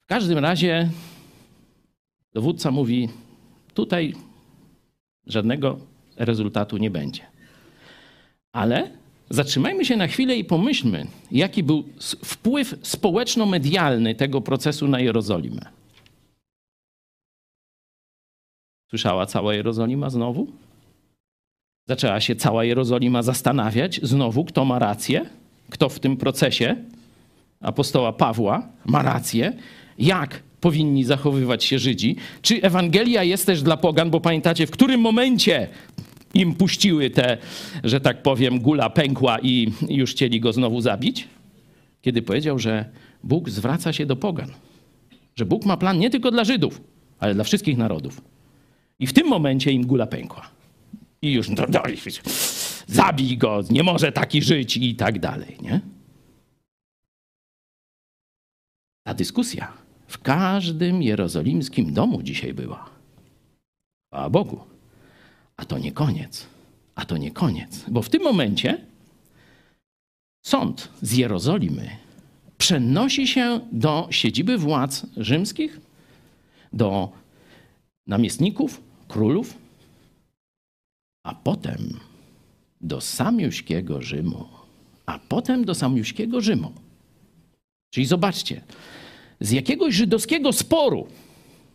W 0.00 0.06
każdym 0.06 0.38
razie 0.38 0.90
dowódca 2.34 2.70
mówi: 2.70 3.08
tutaj 3.74 4.14
żadnego 5.26 5.78
rezultatu 6.16 6.76
nie 6.76 6.90
będzie. 6.90 7.22
Ale 8.52 8.90
zatrzymajmy 9.30 9.84
się 9.84 9.96
na 9.96 10.06
chwilę 10.06 10.36
i 10.36 10.44
pomyślmy, 10.44 11.06
jaki 11.30 11.62
był 11.62 11.84
wpływ 12.24 12.74
społeczno-medialny 12.82 14.14
tego 14.14 14.40
procesu 14.40 14.88
na 14.88 15.00
Jerozolimę. 15.00 15.62
Słyszała 18.90 19.26
cała 19.26 19.54
Jerozolima 19.54 20.10
znowu? 20.10 20.52
Zaczęła 21.88 22.20
się 22.20 22.36
cała 22.36 22.64
Jerozolima 22.64 23.22
zastanawiać 23.22 24.00
znowu, 24.02 24.44
kto 24.44 24.64
ma 24.64 24.78
rację? 24.78 25.26
kto 25.70 25.88
w 25.88 26.00
tym 26.00 26.16
procesie 26.16 26.76
apostoła 27.60 28.12
Pawła 28.12 28.68
ma 28.86 29.02
rację, 29.02 29.52
jak 29.98 30.42
powinni 30.60 31.04
zachowywać 31.04 31.64
się 31.64 31.78
Żydzi. 31.78 32.16
Czy 32.42 32.62
Ewangelia 32.62 33.22
jest 33.24 33.46
też 33.46 33.62
dla 33.62 33.76
pogan, 33.76 34.10
bo 34.10 34.20
pamiętacie, 34.20 34.66
w 34.66 34.70
którym 34.70 35.00
momencie 35.00 35.68
im 36.34 36.54
puściły 36.54 37.10
te, 37.10 37.38
że 37.84 38.00
tak 38.00 38.22
powiem, 38.22 38.60
gula 38.60 38.90
pękła 38.90 39.38
i 39.40 39.72
już 39.88 40.10
chcieli 40.10 40.40
go 40.40 40.52
znowu 40.52 40.80
zabić? 40.80 41.28
Kiedy 42.02 42.22
powiedział, 42.22 42.58
że 42.58 42.84
Bóg 43.24 43.50
zwraca 43.50 43.92
się 43.92 44.06
do 44.06 44.16
pogan. 44.16 44.50
Że 45.36 45.46
Bóg 45.46 45.64
ma 45.64 45.76
plan 45.76 45.98
nie 45.98 46.10
tylko 46.10 46.30
dla 46.30 46.44
Żydów, 46.44 46.80
ale 47.18 47.34
dla 47.34 47.44
wszystkich 47.44 47.78
narodów. 47.78 48.20
I 48.98 49.06
w 49.06 49.12
tym 49.12 49.26
momencie 49.26 49.72
im 49.72 49.86
gula 49.86 50.06
pękła. 50.06 50.57
I 51.22 51.32
już 51.32 51.48
no, 51.48 51.66
zabij 52.86 53.38
go, 53.38 53.60
nie 53.70 53.82
może 53.82 54.12
taki 54.12 54.42
żyć 54.42 54.76
i 54.76 54.96
tak 54.96 55.18
dalej, 55.18 55.56
nie? 55.62 55.80
Ta 59.06 59.14
dyskusja 59.14 59.72
w 60.06 60.18
każdym 60.18 61.02
jerozolimskim 61.02 61.92
domu 61.92 62.22
dzisiaj 62.22 62.54
była. 62.54 62.90
Chwała 64.06 64.30
Bogu. 64.30 64.60
A 65.56 65.64
to 65.64 65.78
nie 65.78 65.92
koniec. 65.92 66.46
A 66.94 67.04
to 67.04 67.16
nie 67.16 67.30
koniec. 67.30 67.84
Bo 67.88 68.02
w 68.02 68.08
tym 68.08 68.22
momencie 68.22 68.84
sąd 70.46 70.88
z 71.02 71.12
Jerozolimy 71.12 71.90
przenosi 72.58 73.26
się 73.26 73.60
do 73.72 74.08
siedziby 74.10 74.58
władz 74.58 75.06
rzymskich, 75.16 75.80
do 76.72 77.12
namiestników, 78.06 78.82
królów, 79.08 79.54
a 81.28 81.34
potem 81.34 82.00
do 82.80 83.00
samiuśkiego 83.00 84.02
Rzymu. 84.02 84.48
A 85.06 85.18
potem 85.18 85.64
do 85.64 85.74
samiuśkiego 85.74 86.40
Rzymu. 86.40 86.72
Czyli 87.90 88.06
zobaczcie, 88.06 88.62
z 89.40 89.50
jakiegoś 89.50 89.94
żydowskiego 89.94 90.52
sporu 90.52 91.06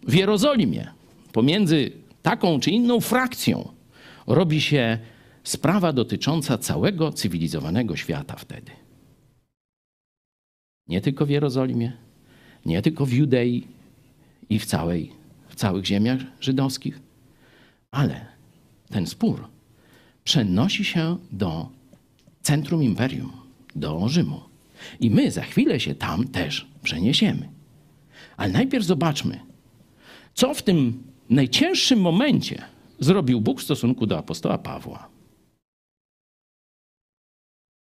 w 0.08 0.14
Jerozolimie 0.14 0.92
pomiędzy 1.32 1.92
taką 2.22 2.60
czy 2.60 2.72
inną 2.72 3.00
frakcją 3.00 3.70
robi 4.28 4.62
się 4.62 4.98
sprawa 5.44 5.94
dotycząca 5.94 6.58
całego 6.58 7.12
cywilizowanego 7.12 7.96
świata 7.96 8.36
wtedy. 8.36 8.72
Nie 10.88 11.02
tylko 11.02 11.26
w 11.26 11.30
Jerozolimie, 11.30 11.94
nie 12.66 12.82
tylko 12.82 13.06
w 13.06 13.14
Judei 13.14 13.68
i 14.50 14.60
w, 14.60 14.66
całej, 14.66 15.12
w 15.48 15.56
całych 15.56 15.86
ziemiach 15.86 16.20
żydowskich, 16.40 17.00
ale 17.92 18.33
ten 18.94 19.08
spór 19.08 19.48
przenosi 20.24 20.86
się 20.86 21.18
do 21.32 21.70
centrum 22.42 22.84
imperium, 22.84 23.32
do 23.76 24.10
Rzymu. 24.10 24.42
I 25.00 25.10
my 25.10 25.32
za 25.32 25.42
chwilę 25.42 25.80
się 25.80 25.96
tam 25.96 26.28
też 26.28 26.68
przeniesiemy. 26.84 27.50
Ale 28.38 28.52
najpierw 28.52 28.86
zobaczmy, 28.86 29.40
co 30.34 30.54
w 30.54 30.64
tym 30.64 31.04
najcięższym 31.30 32.02
momencie 32.02 32.62
zrobił 33.00 33.42
Bóg 33.42 33.62
w 33.62 33.64
stosunku 33.64 34.06
do 34.06 34.18
apostoła 34.18 34.58
Pawła. 34.58 35.10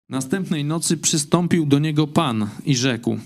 Następnej 0.09 0.65
nocy 0.65 0.97
przystąpił 0.97 1.67
do 1.67 1.79
niego 1.79 2.07
Pan 2.07 2.49
i 2.65 2.77
rzekł: 2.77 3.19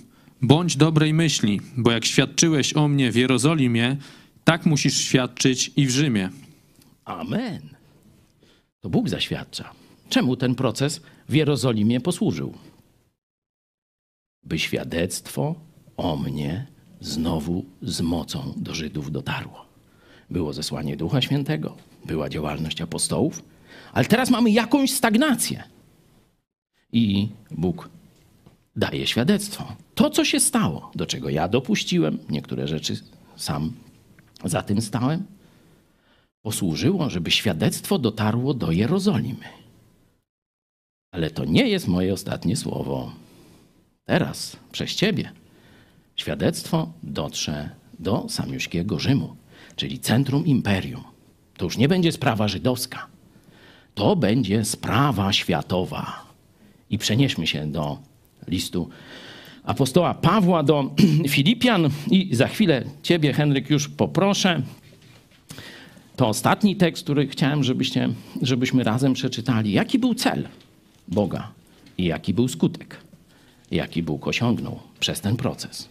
Bądź 0.43 0.77
dobrej 0.77 1.15
myśli, 1.15 1.61
bo 1.77 1.91
jak 1.91 2.05
świadczyłeś 2.05 2.77
o 2.77 2.89
mnie 2.89 3.13
w 3.13 3.17
Jerozolimie, 3.17 3.97
tak 4.45 4.67
musisz 4.67 4.97
świadczyć 4.99 5.71
i 5.77 5.87
w 5.87 5.91
Rzymie. 5.91 6.31
Amen. 7.19 7.77
To 8.81 8.91
Bóg 8.91 9.09
zaświadcza. 9.09 9.73
Czemu 10.09 10.37
ten 10.37 10.55
proces 10.55 11.01
w 11.29 11.35
Jerozolimie 11.35 12.01
posłużył? 12.01 12.55
By 14.43 14.59
świadectwo 14.59 15.55
o 15.97 16.17
mnie 16.17 16.67
znowu 17.01 17.65
z 17.83 18.01
mocą 18.01 18.55
do 18.57 18.75
Żydów 18.75 19.13
dotarło. 19.13 19.67
Było 20.31 20.53
zesłanie 20.53 20.97
Ducha 20.97 21.23
Świętego, 21.23 21.77
była 22.05 22.29
działalność 22.29 22.81
apostołów, 22.81 23.43
ale 23.93 24.05
teraz 24.05 24.31
mamy 24.31 24.51
jakąś 24.51 24.93
stagnację. 24.93 25.65
I 26.93 27.29
Bóg 27.51 27.91
daje 28.77 29.07
świadectwo. 29.07 29.77
To, 29.95 30.11
co 30.11 30.25
się 30.25 30.41
stało, 30.41 30.91
do 30.95 31.07
czego 31.07 31.29
ja 31.31 31.49
dopuściłem, 31.49 32.19
niektóre 32.29 32.69
rzeczy 32.69 32.97
sam 33.37 33.73
za 34.45 34.63
tym 34.63 34.83
stałem, 34.83 35.25
posłużyło, 36.43 37.11
żeby 37.11 37.31
świadectwo 37.31 37.99
dotarło 37.99 38.55
do 38.55 38.73
Jerozolimy. 38.73 39.45
Ale 41.15 41.31
to 41.31 41.45
nie 41.45 41.69
jest 41.69 41.89
moje 41.89 42.13
ostatnie 42.13 42.57
słowo. 42.57 43.13
Teraz, 44.05 44.57
przez 44.73 44.95
ciebie, 44.95 45.33
świadectwo 46.17 46.93
dotrze 47.03 47.71
do 47.99 48.27
samiuśkiego 48.29 48.99
Rzymu, 48.99 49.37
czyli 49.77 49.99
centrum 49.99 50.47
imperium. 50.47 51.05
To 51.57 51.65
już 51.65 51.79
nie 51.79 51.89
będzie 51.89 52.13
sprawa 52.13 52.49
żydowska. 52.49 53.07
To 53.95 54.17
będzie 54.17 54.65
sprawa 54.65 55.33
światowa. 55.33 56.27
I 56.91 56.99
przenieśmy 56.99 57.47
się 57.47 57.67
do 57.67 57.99
listu 58.49 58.89
apostoła 59.65 60.15
Pawła 60.15 60.63
do 60.63 60.95
Filipian 61.29 61.91
i 62.11 62.35
za 62.37 62.49
chwilę 62.49 62.85
ciebie, 63.03 63.33
Henryk, 63.33 63.71
już 63.71 63.89
poproszę. 63.89 64.63
To 66.23 66.29
ostatni 66.29 66.77
tekst, 66.77 67.05
który 67.05 67.29
chciałem, 67.29 67.65
żebyście, 67.65 68.09
żebyśmy 68.43 68.85
razem 68.85 69.13
przeczytali. 69.13 69.73
Jaki 69.73 69.99
był 69.99 70.15
cel 70.15 70.49
Boga 71.09 71.53
i 71.99 72.05
jaki 72.05 72.35
był 72.35 72.49
skutek, 72.49 72.97
jaki 73.71 74.03
Bóg 74.03 74.27
osiągnął 74.27 74.81
przez 75.01 75.21
ten 75.21 75.37
proces. 75.37 75.89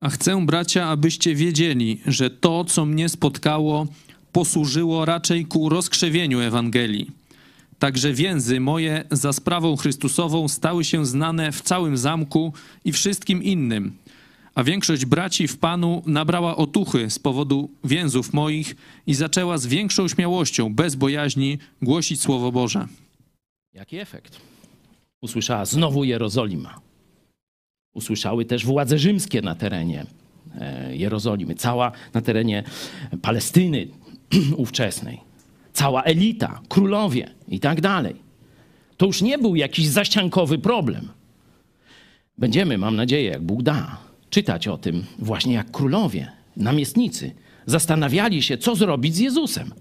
A 0.00 0.08
chcę, 0.08 0.46
bracia, 0.46 0.86
abyście 0.86 1.34
wiedzieli, 1.34 2.00
że 2.06 2.30
to, 2.30 2.64
co 2.64 2.86
mnie 2.86 3.08
spotkało, 3.08 3.86
posłużyło 4.32 5.04
raczej 5.04 5.44
ku 5.44 5.68
rozkrzewieniu 5.68 6.40
Ewangelii. 6.40 7.10
Także 7.78 8.12
więzy 8.12 8.60
moje 8.60 9.04
za 9.10 9.32
sprawą 9.32 9.76
Chrystusową 9.76 10.48
stały 10.48 10.84
się 10.84 11.06
znane 11.06 11.52
w 11.52 11.62
całym 11.62 11.96
zamku 11.96 12.52
i 12.84 12.92
wszystkim 12.92 13.42
innym. 13.42 13.92
A 14.60 14.64
większość 14.64 15.04
braci 15.04 15.48
w 15.48 15.58
Panu 15.58 16.02
nabrała 16.06 16.56
otuchy 16.56 17.10
z 17.10 17.18
powodu 17.18 17.70
więzów 17.84 18.32
moich 18.32 18.76
i 19.06 19.14
zaczęła 19.14 19.58
z 19.58 19.66
większą 19.66 20.08
śmiałością, 20.08 20.74
bez 20.74 20.94
bojaźni, 20.94 21.58
głosić 21.82 22.20
Słowo 22.20 22.52
Boże. 22.52 22.86
Jaki 23.74 23.98
efekt? 23.98 24.40
Usłyszała 25.20 25.64
znowu 25.64 26.04
Jerozolima. 26.04 26.80
Usłyszały 27.94 28.44
też 28.44 28.66
władze 28.66 28.98
rzymskie 28.98 29.42
na 29.42 29.54
terenie 29.54 30.06
e, 30.60 30.96
Jerozolimy, 30.96 31.54
cała 31.54 31.92
na 32.14 32.20
terenie 32.20 32.64
Palestyny 33.22 33.88
ówczesnej, 34.56 35.20
cała 35.72 36.02
elita, 36.02 36.60
królowie 36.68 37.30
i 37.48 37.60
tak 37.60 37.80
dalej. 37.80 38.16
To 38.96 39.06
już 39.06 39.22
nie 39.22 39.38
był 39.38 39.56
jakiś 39.56 39.86
zaściankowy 39.86 40.58
problem. 40.58 41.08
Będziemy, 42.38 42.78
mam 42.78 42.96
nadzieję, 42.96 43.30
jak 43.30 43.42
Bóg 43.42 43.62
da, 43.62 44.09
czytać 44.30 44.68
o 44.68 44.78
tym 44.78 45.04
właśnie 45.18 45.54
jak 45.54 45.70
królowie, 45.70 46.32
namiestnicy 46.56 47.32
zastanawiali 47.66 48.42
się, 48.42 48.58
co 48.58 48.76
zrobić 48.76 49.14
z 49.14 49.18
Jezusem. 49.18 49.72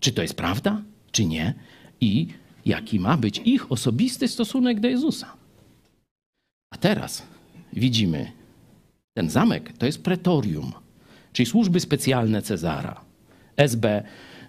Czy 0.00 0.12
to 0.12 0.22
jest 0.22 0.34
prawda, 0.34 0.82
czy 1.12 1.24
nie? 1.24 1.54
I 2.00 2.26
jaki 2.64 3.00
ma 3.00 3.16
być 3.16 3.40
ich 3.44 3.72
osobisty 3.72 4.28
stosunek 4.28 4.80
do 4.80 4.88
Jezusa. 4.88 5.32
A 6.70 6.76
teraz 6.76 7.22
widzimy, 7.72 8.32
ten 9.14 9.30
zamek 9.30 9.72
to 9.78 9.86
jest 9.86 10.02
pretorium, 10.02 10.72
czyli 11.32 11.46
służby 11.46 11.80
specjalne 11.80 12.42
Cezara, 12.42 13.00
SB, 13.56 14.02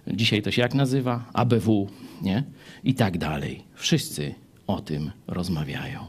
dzisiaj 0.06 0.42
to 0.42 0.50
się 0.50 0.62
jak 0.62 0.74
nazywa? 0.74 1.24
ABW, 1.32 1.88
nie? 2.22 2.44
I 2.84 2.94
tak 2.94 3.18
dalej. 3.18 3.64
Wszyscy 3.74 4.34
o 4.66 4.80
tym 4.80 5.10
rozmawiają. 5.26 6.06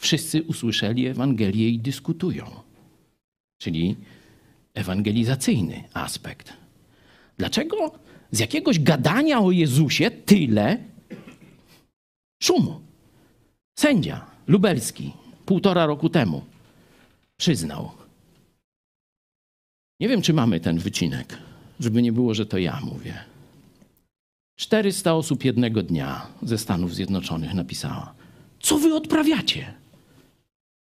Wszyscy 0.00 0.42
usłyszeli 0.42 1.06
Ewangelię 1.06 1.68
i 1.68 1.78
dyskutują. 1.78 2.44
Czyli 3.58 3.96
ewangelizacyjny 4.74 5.84
aspekt. 5.94 6.52
Dlaczego 7.38 7.98
z 8.30 8.38
jakiegoś 8.38 8.80
gadania 8.80 9.40
o 9.40 9.50
Jezusie 9.50 10.10
tyle 10.10 10.78
szumu? 12.42 12.80
Sędzia 13.78 14.26
lubelski 14.46 15.12
półtora 15.46 15.86
roku 15.86 16.08
temu 16.08 16.44
przyznał. 17.36 17.90
Nie 20.00 20.08
wiem, 20.08 20.22
czy 20.22 20.32
mamy 20.32 20.60
ten 20.60 20.78
wycinek, 20.78 21.38
żeby 21.80 22.02
nie 22.02 22.12
było, 22.12 22.34
że 22.34 22.46
to 22.46 22.58
ja 22.58 22.80
mówię. 22.84 23.14
400 24.56 25.14
osób 25.14 25.44
jednego 25.44 25.82
dnia 25.82 26.26
ze 26.42 26.58
Stanów 26.58 26.94
Zjednoczonych 26.94 27.54
napisała: 27.54 28.14
Co 28.60 28.78
wy 28.78 28.94
odprawiacie? 28.94 29.79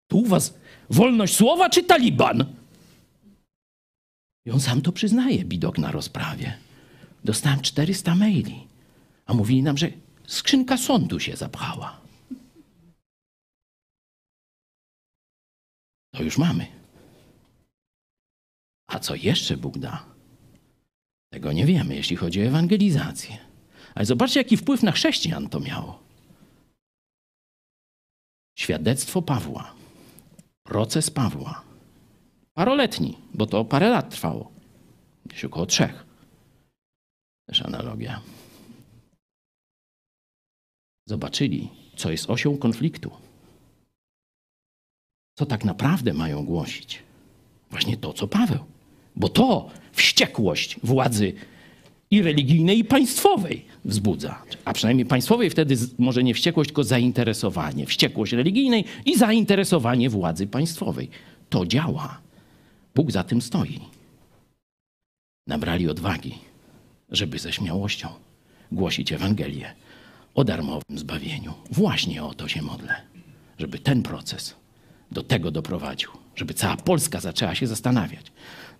To 0.09 0.17
u 0.17 0.27
was 0.27 0.55
wolność 0.91 1.37
słowa 1.37 1.71
czy 1.71 1.83
taliban? 1.83 2.45
I 4.47 4.51
on 4.51 4.61
sam 4.61 4.83
to 4.83 4.93
przyznaje, 4.93 5.45
bidok 5.45 5.79
na 5.79 5.91
rozprawie. 5.91 6.59
Dostałem 7.25 7.61
400 7.61 8.15
maili, 8.15 8.67
a 9.27 9.35
mówili 9.35 9.63
nam, 9.63 9.79
że 9.79 9.91
skrzynka 10.27 10.77
sądu 10.77 11.21
się 11.21 11.37
zapchała. 11.37 12.01
To 16.15 16.23
już 16.23 16.39
mamy. 16.39 16.67
A 18.87 18.99
co 18.99 19.15
jeszcze 19.15 19.57
Bóg 19.57 19.79
da? 19.79 20.05
Tego 21.33 21.53
nie 21.53 21.67
wiemy, 21.67 21.95
jeśli 21.95 22.17
chodzi 22.17 22.43
o 22.43 22.45
ewangelizację. 22.45 23.39
Ale 23.95 24.07
zobaczcie, 24.07 24.41
jaki 24.41 24.57
wpływ 24.57 24.83
na 24.83 24.93
chrześcijan 24.93 25.49
to 25.49 25.61
miało. 25.61 26.03
Świadectwo 28.59 29.23
Pawła, 29.23 29.75
proces 30.69 31.11
Pawła, 31.11 31.63
paroletni, 32.55 33.19
bo 33.35 33.47
to 33.47 33.65
parę 33.65 33.89
lat 33.89 34.11
trwało, 34.11 34.53
gdzieś 35.27 35.45
około 35.45 35.67
trzech. 35.67 36.07
Też 37.47 37.63
analogia. 37.63 38.21
Zobaczyli, 41.07 41.71
co 41.97 42.11
jest 42.11 42.31
osią 42.31 42.59
konfliktu. 42.59 43.11
Co 45.39 45.47
tak 45.47 45.65
naprawdę 45.65 46.13
mają 46.13 46.45
głosić. 46.45 47.03
Właśnie 47.71 47.97
to, 47.97 48.13
co 48.13 48.29
Paweł. 48.29 48.65
Bo 49.17 49.29
to 49.29 49.71
wściekłość 49.93 50.81
władzy 50.83 51.33
i 52.11 52.23
religijnej, 52.23 52.79
i 52.79 52.85
państwowej 52.85 53.65
wzbudza. 53.85 54.43
A 54.65 54.73
przynajmniej 54.73 55.07
państwowej 55.07 55.51
wtedy 55.51 55.77
może 55.99 56.23
nie 56.23 56.35
wściekłość, 56.35 56.69
tylko 56.69 56.85
zainteresowanie. 56.85 57.87
Wściekłość 57.87 58.33
religijnej 58.33 58.85
i 59.07 59.19
zainteresowanie 59.19 60.11
władzy 60.11 60.47
państwowej. 60.47 61.11
To 61.51 61.67
działa. 61.67 62.21
Bóg 62.95 63.13
za 63.13 63.25
tym 63.25 63.43
stoi. 63.43 63.81
Nabrali 65.47 65.89
odwagi, 65.89 66.35
żeby 67.11 67.39
ze 67.39 67.53
śmiałością 67.53 68.09
głosić 68.73 69.13
Ewangelię 69.13 69.75
o 70.35 70.45
darmowym 70.45 70.99
zbawieniu. 70.99 71.55
Właśnie 71.71 72.25
o 72.25 72.35
to 72.35 72.49
się 72.49 72.63
modlę, 72.63 72.95
żeby 73.59 73.79
ten 73.79 74.03
proces 74.03 74.55
do 75.13 75.23
tego 75.23 75.51
doprowadził, 75.51 76.11
żeby 76.37 76.55
cała 76.55 76.77
Polska 76.77 77.21
zaczęła 77.21 77.55
się 77.55 77.67
zastanawiać, 77.67 78.27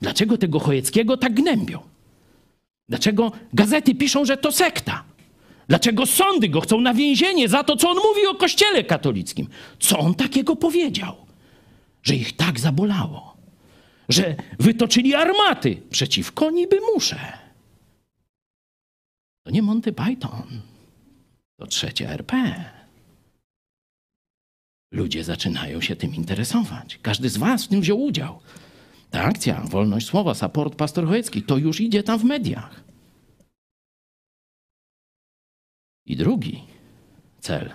dlaczego 0.01 0.39
tego 0.39 0.59
Chojeckiego 0.59 1.17
tak 1.17 1.35
gnębią. 1.35 1.81
Dlaczego 2.89 3.33
gazety 3.53 3.95
piszą, 3.95 4.25
że 4.25 4.37
to 4.37 4.53
sekta? 4.53 5.05
Dlaczego 5.69 6.07
sądy 6.07 6.49
go 6.49 6.61
chcą 6.61 6.81
na 6.81 6.95
więzienie 6.95 7.49
za 7.49 7.65
to, 7.65 7.77
co 7.77 7.91
on 7.91 7.97
mówi 7.97 8.27
o 8.27 8.35
Kościele 8.35 8.85
katolickim? 8.85 9.49
Co 9.81 9.99
on 9.99 10.15
takiego 10.15 10.57
powiedział? 10.57 11.17
Że 12.03 12.15
ich 12.17 12.37
tak 12.37 12.61
zabolało, 12.61 13.37
że 14.09 14.37
wytoczyli 14.59 15.15
armaty 15.15 15.83
przeciwko 15.91 16.51
niby 16.51 16.79
muszę. 16.95 17.39
To 19.43 19.51
nie 19.51 19.63
Monty 19.63 19.93
Python, 19.93 20.61
to 21.57 21.67
trzecia 21.67 22.09
RP. 22.09 22.65
Ludzie 24.93 25.25
zaczynają 25.25 25.81
się 25.81 25.97
tym 25.97 26.15
interesować. 26.15 26.99
Każdy 27.03 27.29
z 27.29 27.37
Was 27.37 27.65
w 27.65 27.69
tym 27.69 27.81
wziął 27.81 28.03
udział. 28.03 28.41
Ta 29.11 29.23
akcja, 29.23 29.61
wolność 29.61 30.07
słowa, 30.07 30.35
support 30.35 30.75
pastor 30.75 31.07
Chojecki, 31.07 31.43
to 31.43 31.57
już 31.57 31.81
idzie 31.81 32.03
tam 32.03 32.19
w 32.19 32.25
mediach. 32.25 32.85
I 36.07 36.17
drugi 36.17 36.65
cel, 37.41 37.71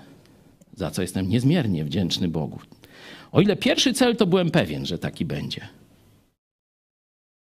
za 0.73 0.91
co 0.91 1.01
jestem 1.01 1.29
niezmiernie 1.29 1.85
wdzięczny 1.85 2.27
Bogu. 2.27 2.59
O 3.31 3.41
ile 3.41 3.55
pierwszy 3.55 3.93
cel, 3.93 4.15
to 4.15 4.27
byłem 4.27 4.51
pewien, 4.51 4.85
że 4.85 4.97
taki 4.97 5.25
będzie. 5.25 5.67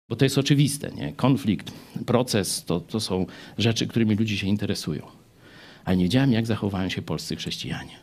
Bo 0.09 0.17
to 0.17 0.25
jest 0.25 0.39
oczywiste, 0.39 0.91
nie? 0.93 1.13
Konflikt, 1.13 1.73
proces 2.07 2.65
to, 2.65 2.81
to 2.81 3.01
są 3.01 3.27
rzeczy, 3.59 3.87
którymi 3.87 4.17
ludzie 4.17 4.39
się 4.39 4.47
interesują. 4.47 5.07
Ale 5.85 5.97
nie 5.97 6.05
wiedziałem, 6.05 6.33
jak 6.33 6.47
zachowają 6.47 6.89
się 6.89 7.03
polscy 7.03 7.37
chrześcijanie. 7.37 7.99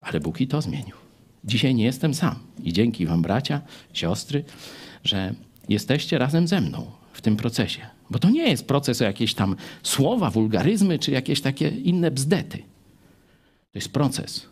Ale 0.00 0.20
Bóg 0.20 0.40
i 0.40 0.48
to 0.48 0.62
zmienił. 0.62 1.05
Dzisiaj 1.46 1.74
nie 1.74 1.84
jestem 1.84 2.14
sam. 2.14 2.34
I 2.62 2.72
dzięki 2.72 3.06
Wam, 3.06 3.22
bracia, 3.22 3.60
siostry, 3.92 4.44
że 5.04 5.34
jesteście 5.68 6.18
razem 6.18 6.48
ze 6.48 6.60
mną 6.60 6.90
w 7.12 7.20
tym 7.20 7.36
procesie. 7.36 7.86
Bo 8.10 8.18
to 8.18 8.30
nie 8.30 8.48
jest 8.48 8.66
proces 8.66 9.02
o 9.02 9.04
jakieś 9.04 9.34
tam 9.34 9.56
słowa, 9.82 10.30
wulgaryzmy, 10.30 10.98
czy 10.98 11.10
jakieś 11.10 11.40
takie 11.40 11.68
inne 11.68 12.10
bzdety. 12.10 12.58
To 13.72 13.78
jest 13.78 13.92
proces 13.92 14.46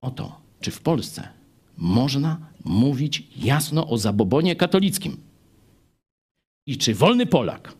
o 0.00 0.10
to, 0.10 0.40
czy 0.60 0.70
w 0.70 0.80
Polsce 0.80 1.28
można 1.76 2.38
mówić 2.64 3.22
jasno 3.36 3.88
o 3.88 3.98
zabobonie 3.98 4.56
katolickim. 4.56 5.16
I 6.66 6.78
czy 6.78 6.94
wolny 6.94 7.26
Polak 7.26 7.72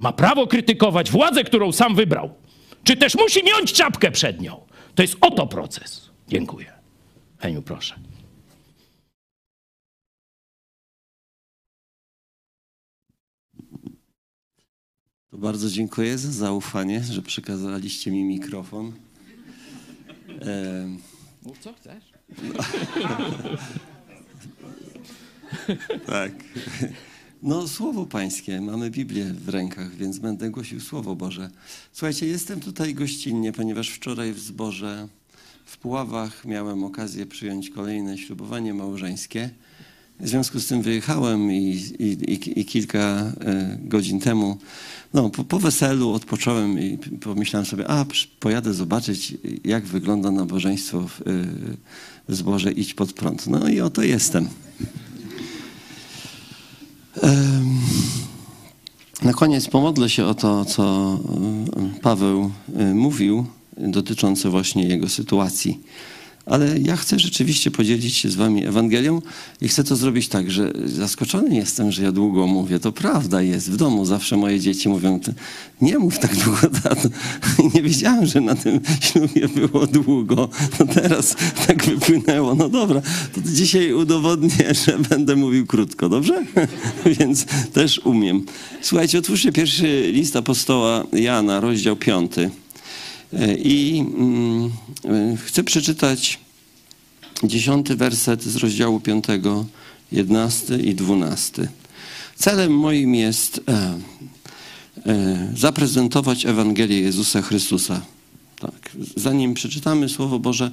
ma 0.00 0.12
prawo 0.12 0.46
krytykować 0.46 1.10
władzę, 1.10 1.44
którą 1.44 1.72
sam 1.72 1.94
wybrał, 1.94 2.30
czy 2.84 2.96
też 2.96 3.14
musi 3.14 3.44
mieć 3.44 3.72
czapkę 3.72 4.10
przed 4.10 4.40
nią. 4.40 4.60
To 4.94 5.02
jest 5.02 5.16
oto 5.20 5.46
proces. 5.46 6.10
Dziękuję. 6.28 6.77
Heniu, 7.38 7.62
proszę. 7.62 8.00
To 15.30 15.38
bardzo 15.38 15.70
dziękuję 15.70 16.18
za 16.18 16.32
zaufanie, 16.32 17.04
że 17.04 17.22
przekazaliście 17.22 18.10
mi 18.10 18.24
mikrofon. 18.24 18.92
E, 20.40 20.88
Mów 21.42 21.58
co 21.58 21.72
chcesz. 21.72 22.04
tak. 26.06 26.32
No, 27.42 27.68
słowo 27.68 28.06
pańskie. 28.06 28.60
Mamy 28.60 28.90
Biblię 28.90 29.24
w 29.24 29.48
rękach, 29.48 29.94
więc 29.94 30.18
będę 30.18 30.50
głosił 30.50 30.80
słowo 30.80 31.16
Boże. 31.16 31.50
Słuchajcie, 31.92 32.26
jestem 32.26 32.60
tutaj 32.60 32.94
gościnnie, 32.94 33.52
ponieważ 33.52 33.90
wczoraj 33.90 34.32
w 34.32 34.38
zborze 34.38 35.08
w 35.68 35.78
Puławach 35.78 36.44
miałem 36.44 36.84
okazję 36.84 37.26
przyjąć 37.26 37.70
kolejne 37.70 38.18
ślubowanie 38.18 38.74
małżeńskie. 38.74 39.50
W 40.20 40.28
związku 40.28 40.60
z 40.60 40.66
tym 40.66 40.82
wyjechałem 40.82 41.52
i, 41.52 41.56
i, 41.98 42.60
i, 42.60 42.64
kilka 42.64 42.98
e, 42.98 43.78
godzin 43.82 44.20
temu, 44.20 44.58
no, 45.14 45.30
po, 45.30 45.44
po 45.44 45.58
weselu 45.58 46.12
odpocząłem 46.12 46.78
i 46.80 46.98
pomyślałem 46.98 47.66
sobie, 47.66 47.90
a 47.90 48.06
pojadę 48.40 48.74
zobaczyć, 48.74 49.34
jak 49.64 49.84
wygląda 49.84 50.30
nabożeństwo 50.30 51.08
w, 51.08 51.20
e, 51.20 51.24
w 52.28 52.34
zborze 52.34 52.72
Idź 52.72 52.94
pod 52.94 53.12
prąd. 53.12 53.46
No 53.46 53.68
i 53.68 53.80
oto 53.80 54.02
jestem. 54.02 54.48
Em, 57.22 57.78
Na 59.22 59.32
koniec 59.32 59.68
pomodlę 59.68 60.10
się 60.10 60.24
o 60.24 60.34
to, 60.34 60.64
co 60.64 61.18
e, 61.96 62.00
Paweł 62.00 62.50
e, 62.76 62.94
mówił 62.94 63.46
dotyczące 63.80 64.50
właśnie 64.50 64.88
jego 64.88 65.08
sytuacji. 65.08 65.80
Ale 66.48 66.78
ja 66.78 66.96
chcę 66.96 67.18
rzeczywiście 67.18 67.70
podzielić 67.70 68.16
się 68.16 68.30
z 68.30 68.34
wami 68.34 68.66
Ewangelią 68.66 69.22
i 69.60 69.68
chcę 69.68 69.84
to 69.84 69.96
zrobić 69.96 70.28
tak, 70.28 70.50
że 70.50 70.72
zaskoczony 70.84 71.56
jestem, 71.56 71.92
że 71.92 72.02
ja 72.02 72.12
długo 72.12 72.46
mówię. 72.46 72.80
To 72.80 72.92
prawda 72.92 73.42
jest. 73.42 73.70
W 73.70 73.76
domu 73.76 74.04
zawsze 74.04 74.36
moje 74.36 74.60
dzieci 74.60 74.88
mówią, 74.88 75.20
"Ty 75.20 75.34
nie 75.80 75.98
mów 75.98 76.18
tak 76.18 76.36
długo, 76.36 76.80
tato. 76.82 77.08
Nie 77.74 77.82
wiedziałem, 77.82 78.26
że 78.26 78.40
na 78.40 78.54
tym 78.54 78.80
ślubie 79.00 79.48
było 79.48 79.86
długo. 79.86 80.48
No 80.80 80.86
teraz 80.86 81.36
tak 81.66 81.84
wypłynęło. 81.84 82.54
No 82.54 82.68
dobra, 82.68 83.02
to 83.34 83.40
dzisiaj 83.44 83.92
udowodnię, 83.92 84.74
że 84.86 84.98
będę 84.98 85.36
mówił 85.36 85.66
krótko, 85.66 86.08
dobrze? 86.08 86.44
Więc 87.18 87.44
też 87.72 87.98
umiem. 87.98 88.46
Słuchajcie, 88.82 89.18
otwórzcie 89.18 89.52
pierwszy 89.52 90.10
list 90.12 90.36
apostoła 90.36 91.04
Jana, 91.12 91.60
rozdział 91.60 91.96
piąty. 91.96 92.50
I 93.64 94.04
mm, 94.16 94.70
e, 95.04 95.36
chcę 95.36 95.64
przeczytać 95.64 96.38
dziesiąty 97.44 97.96
werset 97.96 98.42
z 98.42 98.56
rozdziału 98.56 99.00
piątego, 99.00 99.66
jedenasty 100.12 100.78
i 100.78 100.94
dwunasty. 100.94 101.68
Celem 102.36 102.78
moim 102.78 103.14
jest 103.14 103.60
e, 103.68 103.98
e, 105.06 105.52
zaprezentować 105.56 106.46
Ewangelię 106.46 107.00
Jezusa 107.00 107.42
Chrystusa. 107.42 108.00
Tak. 108.60 108.90
Zanim 109.16 109.54
przeczytamy 109.54 110.08
Słowo 110.08 110.38
Boże, 110.38 110.70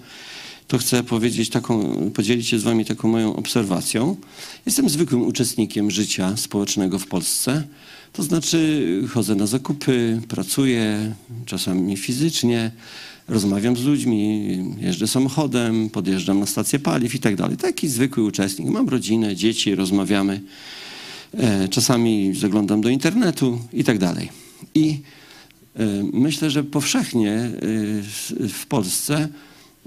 to 0.67 0.77
chcę 0.77 1.03
powiedzieć 1.03 1.49
taką, 1.49 1.95
podzielić 2.11 2.47
się 2.47 2.59
z 2.59 2.63
wami 2.63 2.85
taką 2.85 3.07
moją 3.07 3.35
obserwacją. 3.35 4.15
Jestem 4.65 4.89
zwykłym 4.89 5.21
uczestnikiem 5.21 5.91
życia 5.91 6.37
społecznego 6.37 6.99
w 6.99 7.07
Polsce. 7.07 7.63
To 8.13 8.23
znaczy 8.23 8.83
chodzę 9.13 9.35
na 9.35 9.47
zakupy, 9.47 10.21
pracuję, 10.27 11.15
czasami 11.45 11.97
fizycznie, 11.97 12.71
rozmawiam 13.27 13.77
z 13.77 13.83
ludźmi, 13.83 14.57
jeżdżę 14.81 15.07
samochodem, 15.07 15.89
podjeżdżam 15.89 16.39
na 16.39 16.45
stację 16.45 16.79
paliw 16.79 17.15
i 17.15 17.19
tak 17.19 17.35
dalej. 17.35 17.57
Taki 17.57 17.87
zwykły 17.87 18.23
uczestnik. 18.23 18.69
Mam 18.69 18.89
rodzinę, 18.89 19.35
dzieci, 19.35 19.75
rozmawiamy. 19.75 20.41
E, 21.37 21.67
Czasami 21.67 22.35
zaglądam 22.35 22.81
do 22.81 22.89
internetu 22.89 23.59
i 23.73 23.83
tak 23.83 23.97
dalej. 23.97 24.29
I 24.75 24.99
e, 25.75 25.85
myślę, 26.13 26.49
że 26.49 26.63
powszechnie 26.63 27.31
e, 27.31 27.51
w 28.49 28.65
Polsce 28.69 29.29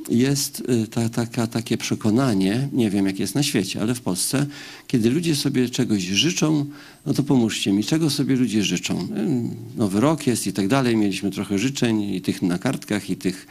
jest 0.09 0.61
y, 0.61 0.87
ta, 0.87 1.09
taka, 1.09 1.47
takie 1.47 1.77
przekonanie, 1.77 2.69
nie 2.73 2.91
wiem 2.91 3.07
jak 3.07 3.19
jest 3.19 3.35
na 3.35 3.43
świecie, 3.43 3.81
ale 3.81 3.95
w 3.95 4.01
Polsce, 4.01 4.47
kiedy 4.87 5.11
ludzie 5.11 5.37
sobie 5.37 5.69
czegoś 5.69 6.03
życzą, 6.03 6.67
no 7.07 7.15
to 7.15 7.23
pomóżcie 7.23 7.73
mi, 7.73 7.85
czego 7.85 8.11
sobie 8.11 8.37
ludzie 8.37 8.63
życzą? 8.63 8.99
Y, 9.01 9.07
Nowy 9.77 10.01
rok 10.01 10.27
jest 10.27 10.47
i 10.47 10.53
tak 10.53 10.69
dalej, 10.69 10.97
mieliśmy 10.97 11.31
trochę 11.31 11.59
życzeń 11.59 12.03
i 12.03 12.21
tych 12.21 12.43
na 12.43 12.59
kartkach, 12.59 13.11
i 13.11 13.17
tych 13.17 13.47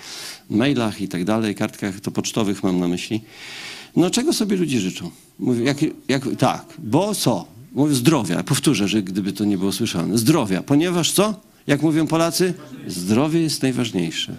mailach 0.50 1.02
i 1.02 1.08
tak 1.08 1.24
dalej, 1.24 1.56
kartkach 1.56 2.00
to 2.00 2.12
pocztowych 2.12 2.64
mam 2.64 2.80
na 2.80 2.88
myśli. 2.88 3.22
No 3.96 4.10
czego 4.10 4.34
sobie 4.34 4.58
ludzie 4.58 4.80
życzą? 4.80 5.12
Mówię, 5.40 5.64
jak, 5.64 5.78
jak, 6.08 6.24
tak, 6.38 6.66
bo 6.80 7.16
co? 7.16 7.48
Mówię 7.74 7.94
zdrowia, 7.94 8.44
powtórzę, 8.44 8.88
że 8.88 9.04
gdyby 9.04 9.34
to 9.34 9.46
nie 9.46 9.58
było 9.58 9.72
słyszane. 9.72 10.18
Zdrowia, 10.18 10.64
ponieważ 10.64 11.12
co? 11.12 11.42
Jak 11.68 11.82
mówią 11.82 12.08
Polacy? 12.08 12.54
Zdrowie 12.88 13.42
jest 13.42 13.62
najważniejsze. 13.62 14.36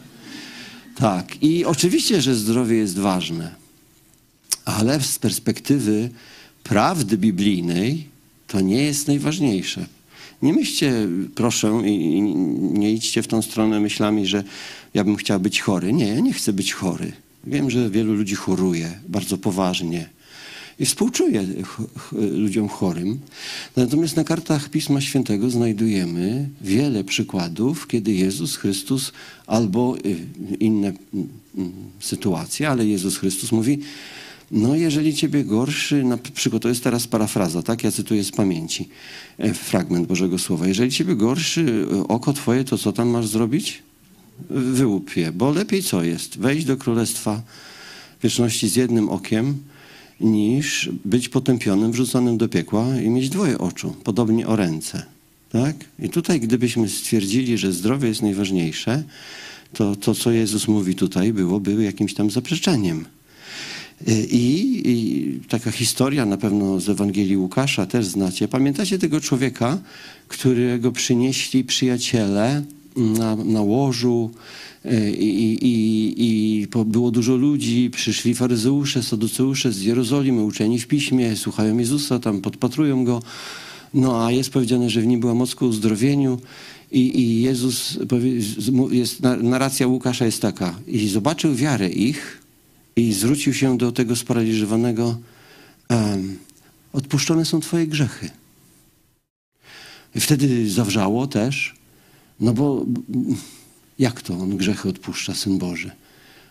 Tak, 0.99 1.43
i 1.43 1.65
oczywiście, 1.65 2.23
że 2.23 2.35
zdrowie 2.35 2.77
jest 2.77 2.99
ważne, 2.99 3.55
ale 4.65 5.01
z 5.01 5.19
perspektywy 5.19 6.11
prawdy 6.65 7.19
biblijnej 7.19 8.05
to 8.47 8.61
nie 8.61 8.83
jest 8.83 9.09
najważniejsze. 9.09 9.87
Nie 10.43 10.53
myślcie, 10.53 11.09
proszę, 11.35 11.83
i 11.85 12.23
nie 12.73 12.93
idźcie 12.93 13.23
w 13.23 13.29
tą 13.29 13.43
stronę 13.43 13.81
myślami, 13.81 14.27
że 14.27 14.45
ja 14.95 15.05
bym 15.05 15.17
chciał 15.17 15.41
być 15.41 15.61
chory. 15.61 15.93
Nie, 15.93 16.07
ja 16.07 16.21
nie 16.21 16.33
chcę 16.33 16.53
być 16.53 16.73
chory. 16.73 17.13
Wiem, 17.45 17.71
że 17.71 17.91
wielu 17.91 18.15
ludzi 18.15 18.35
choruje 18.35 18.99
bardzo 19.09 19.39
poważnie 19.39 20.09
i 20.81 20.87
współczuję 20.87 21.47
ludziom 22.13 22.69
chorym. 22.69 23.19
Natomiast 23.77 24.17
na 24.17 24.25
kartach 24.25 24.69
Pisma 24.69 25.01
Świętego 25.01 25.51
znajdujemy 25.51 26.49
wiele 26.61 27.05
przykładów, 27.05 27.87
kiedy 27.87 28.13
Jezus 28.13 28.57
Chrystus 28.57 29.13
albo 29.47 29.97
y, 29.97 30.17
inne 30.61 30.89
mm, 30.89 31.29
mm, 31.57 31.73
sytuacje, 32.01 32.69
ale 32.69 32.87
Jezus 32.87 33.17
Chrystus 33.17 33.53
mówi, 33.53 33.79
no 34.51 34.77
jeżeli 34.77 35.15
ciebie 35.15 35.45
gorszy, 35.45 36.05
na 36.05 36.19
przykład 36.19 36.63
to 36.63 36.69
jest 36.69 36.85
teraz 36.85 37.07
parafraza, 37.07 37.63
tak? 37.63 37.85
Ja 37.85 37.93
cytuję 37.93 38.25
z 38.25 38.31
pamięci 38.31 38.89
e, 39.39 39.55
fragment 39.55 40.07
Bożego 40.07 40.39
Słowa. 40.39 40.69
Jeżeli 40.69 40.91
ciebie 40.91 41.17
gorszy 41.17 41.87
e, 41.93 42.09
oko 42.09 42.33
twoje, 42.33 42.65
to 42.65 42.79
co 42.79 42.93
tam 42.93 43.09
masz 43.09 43.27
zrobić? 43.27 43.83
Wyłup 44.51 45.17
je, 45.17 45.33
bo 45.33 45.51
lepiej 45.51 45.83
co 45.83 46.05
jest? 46.05 46.39
Wejść 46.39 46.67
do 46.67 46.77
Królestwa 46.77 47.43
Wieczności 48.23 48.69
z 48.69 48.77
jednym 48.77 49.09
okiem, 49.09 49.59
niż 50.21 50.91
być 51.05 51.29
potępionym, 51.29 51.93
wrzuconym 51.93 52.39
do 52.39 52.49
piekła 52.49 53.01
i 53.01 53.11
mieć 53.11 53.29
dwoje 53.29 53.59
oczu, 53.59 53.97
podobnie 54.05 54.47
o 54.47 54.57
ręce. 54.57 55.03
Tak? 55.53 55.77
I 55.99 56.09
tutaj, 56.09 56.41
gdybyśmy 56.41 56.89
stwierdzili, 56.89 57.59
że 57.59 57.73
zdrowie 57.73 58.09
jest 58.09 58.23
najważniejsze, 58.23 59.03
to 59.73 59.97
to, 59.97 60.15
co 60.15 60.31
Jezus 60.31 60.69
mówi 60.69 60.95
tutaj, 60.95 61.33
byłoby 61.33 61.85
jakimś 61.85 62.15
tam 62.15 62.31
zaprzeczeniem. 62.31 63.05
I, 64.31 64.83
I 64.85 65.41
taka 65.49 65.71
historia 65.71 66.27
na 66.27 66.37
pewno 66.37 66.81
z 66.81 66.89
Ewangelii 66.89 67.37
Łukasza 67.37 67.87
też 67.87 68.07
znacie. 68.07 68.49
Pamiętacie 68.49 68.99
tego 68.99 69.21
człowieka, 69.21 69.79
którego 70.29 70.93
przynieśli 70.93 71.65
przyjaciele 71.65 72.63
na, 72.99 73.37
na 73.37 73.63
łożu 73.63 74.31
e, 74.85 75.11
i, 75.11 75.55
i, 75.67 76.15
i 76.19 76.67
było 76.87 77.11
dużo 77.11 77.37
ludzi, 77.37 77.91
przyszli 77.91 78.35
faryzeusze, 78.35 79.03
saduceusze 79.03 79.73
z 79.73 79.83
Jerozolimy, 79.83 80.43
uczeni 80.43 80.79
w 80.79 80.87
piśmie, 80.87 81.37
słuchają 81.37 81.79
Jezusa, 81.79 82.19
tam 82.19 82.41
podpatrują 82.41 83.05
Go. 83.05 83.23
No 83.95 84.27
a 84.27 84.31
jest 84.33 84.51
powiedziane, 84.51 84.91
że 84.91 85.01
w 85.01 85.07
nim 85.07 85.21
była 85.21 85.35
moc 85.35 85.55
ku 85.55 85.67
uzdrowieniu 85.67 86.39
i, 86.93 87.21
i 87.21 87.43
Jezus, 87.43 87.99
powie- 88.09 88.41
jest, 88.91 89.21
na- 89.23 89.37
narracja 89.37 89.87
Łukasza 89.87 90.25
jest 90.27 90.43
taka, 90.43 90.79
i 90.87 91.09
zobaczył 91.09 91.55
wiarę 91.55 91.89
ich 91.89 92.43
i 92.97 93.13
zwrócił 93.13 93.55
się 93.55 93.79
do 93.79 93.93
tego 93.93 94.17
sparaliżowanego, 94.17 95.19
em, 95.89 96.39
odpuszczone 96.93 97.45
są 97.45 97.61
twoje 97.61 97.87
grzechy. 97.87 98.31
I 100.15 100.21
wtedy 100.21 100.71
zawrzało 100.71 101.27
też, 101.27 101.75
no 102.41 102.53
bo 102.53 102.87
jak 103.99 104.23
to 104.23 104.35
on 104.35 104.57
grzechy 104.57 104.89
odpuszcza, 104.89 105.35
Syn 105.35 105.59
Boży? 105.59 105.91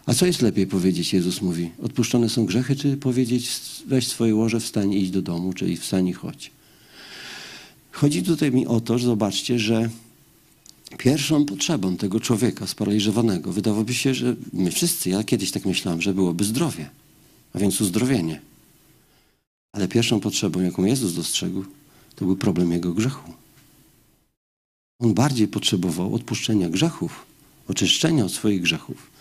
A 0.05 0.13
co 0.13 0.25
jest 0.25 0.41
lepiej 0.41 0.67
powiedzieć, 0.67 1.13
Jezus 1.13 1.41
mówi? 1.41 1.69
Odpuszczone 1.83 2.29
są 2.29 2.45
grzechy, 2.45 2.75
czy 2.75 2.97
powiedzieć 2.97 3.49
weź 3.87 4.07
swoje 4.07 4.35
łoże, 4.35 4.59
wstań 4.59 4.93
i 4.93 5.03
idź 5.03 5.11
do 5.11 5.21
domu, 5.21 5.53
czyli 5.53 5.77
wstań 5.77 6.07
i 6.07 6.13
chodź. 6.13 6.51
Chodzi 7.91 8.23
tutaj 8.23 8.51
mi 8.51 8.67
o 8.67 8.79
to, 8.79 8.97
że 8.97 9.05
zobaczcie, 9.05 9.59
że 9.59 9.89
pierwszą 10.97 11.45
potrzebą 11.45 11.97
tego 11.97 12.19
człowieka 12.19 12.67
sparaliżowanego 12.67 13.51
wydawałoby 13.51 13.93
się, 13.93 14.13
że 14.13 14.35
my 14.53 14.71
wszyscy, 14.71 15.09
ja 15.09 15.23
kiedyś 15.23 15.51
tak 15.51 15.65
myślałem, 15.65 16.01
że 16.01 16.13
byłoby 16.13 16.43
zdrowie, 16.43 16.89
a 17.53 17.59
więc 17.59 17.81
uzdrowienie. 17.81 18.41
Ale 19.71 19.87
pierwszą 19.87 20.19
potrzebą, 20.19 20.61
jaką 20.61 20.85
Jezus 20.85 21.15
dostrzegł, 21.15 21.65
to 22.15 22.25
był 22.25 22.35
problem 22.35 22.71
jego 22.71 22.93
grzechu. 22.93 23.33
On 24.99 25.13
bardziej 25.13 25.47
potrzebował 25.47 26.15
odpuszczenia 26.15 26.69
grzechów, 26.69 27.25
oczyszczenia 27.67 28.25
od 28.25 28.31
swoich 28.31 28.61
grzechów, 28.61 29.11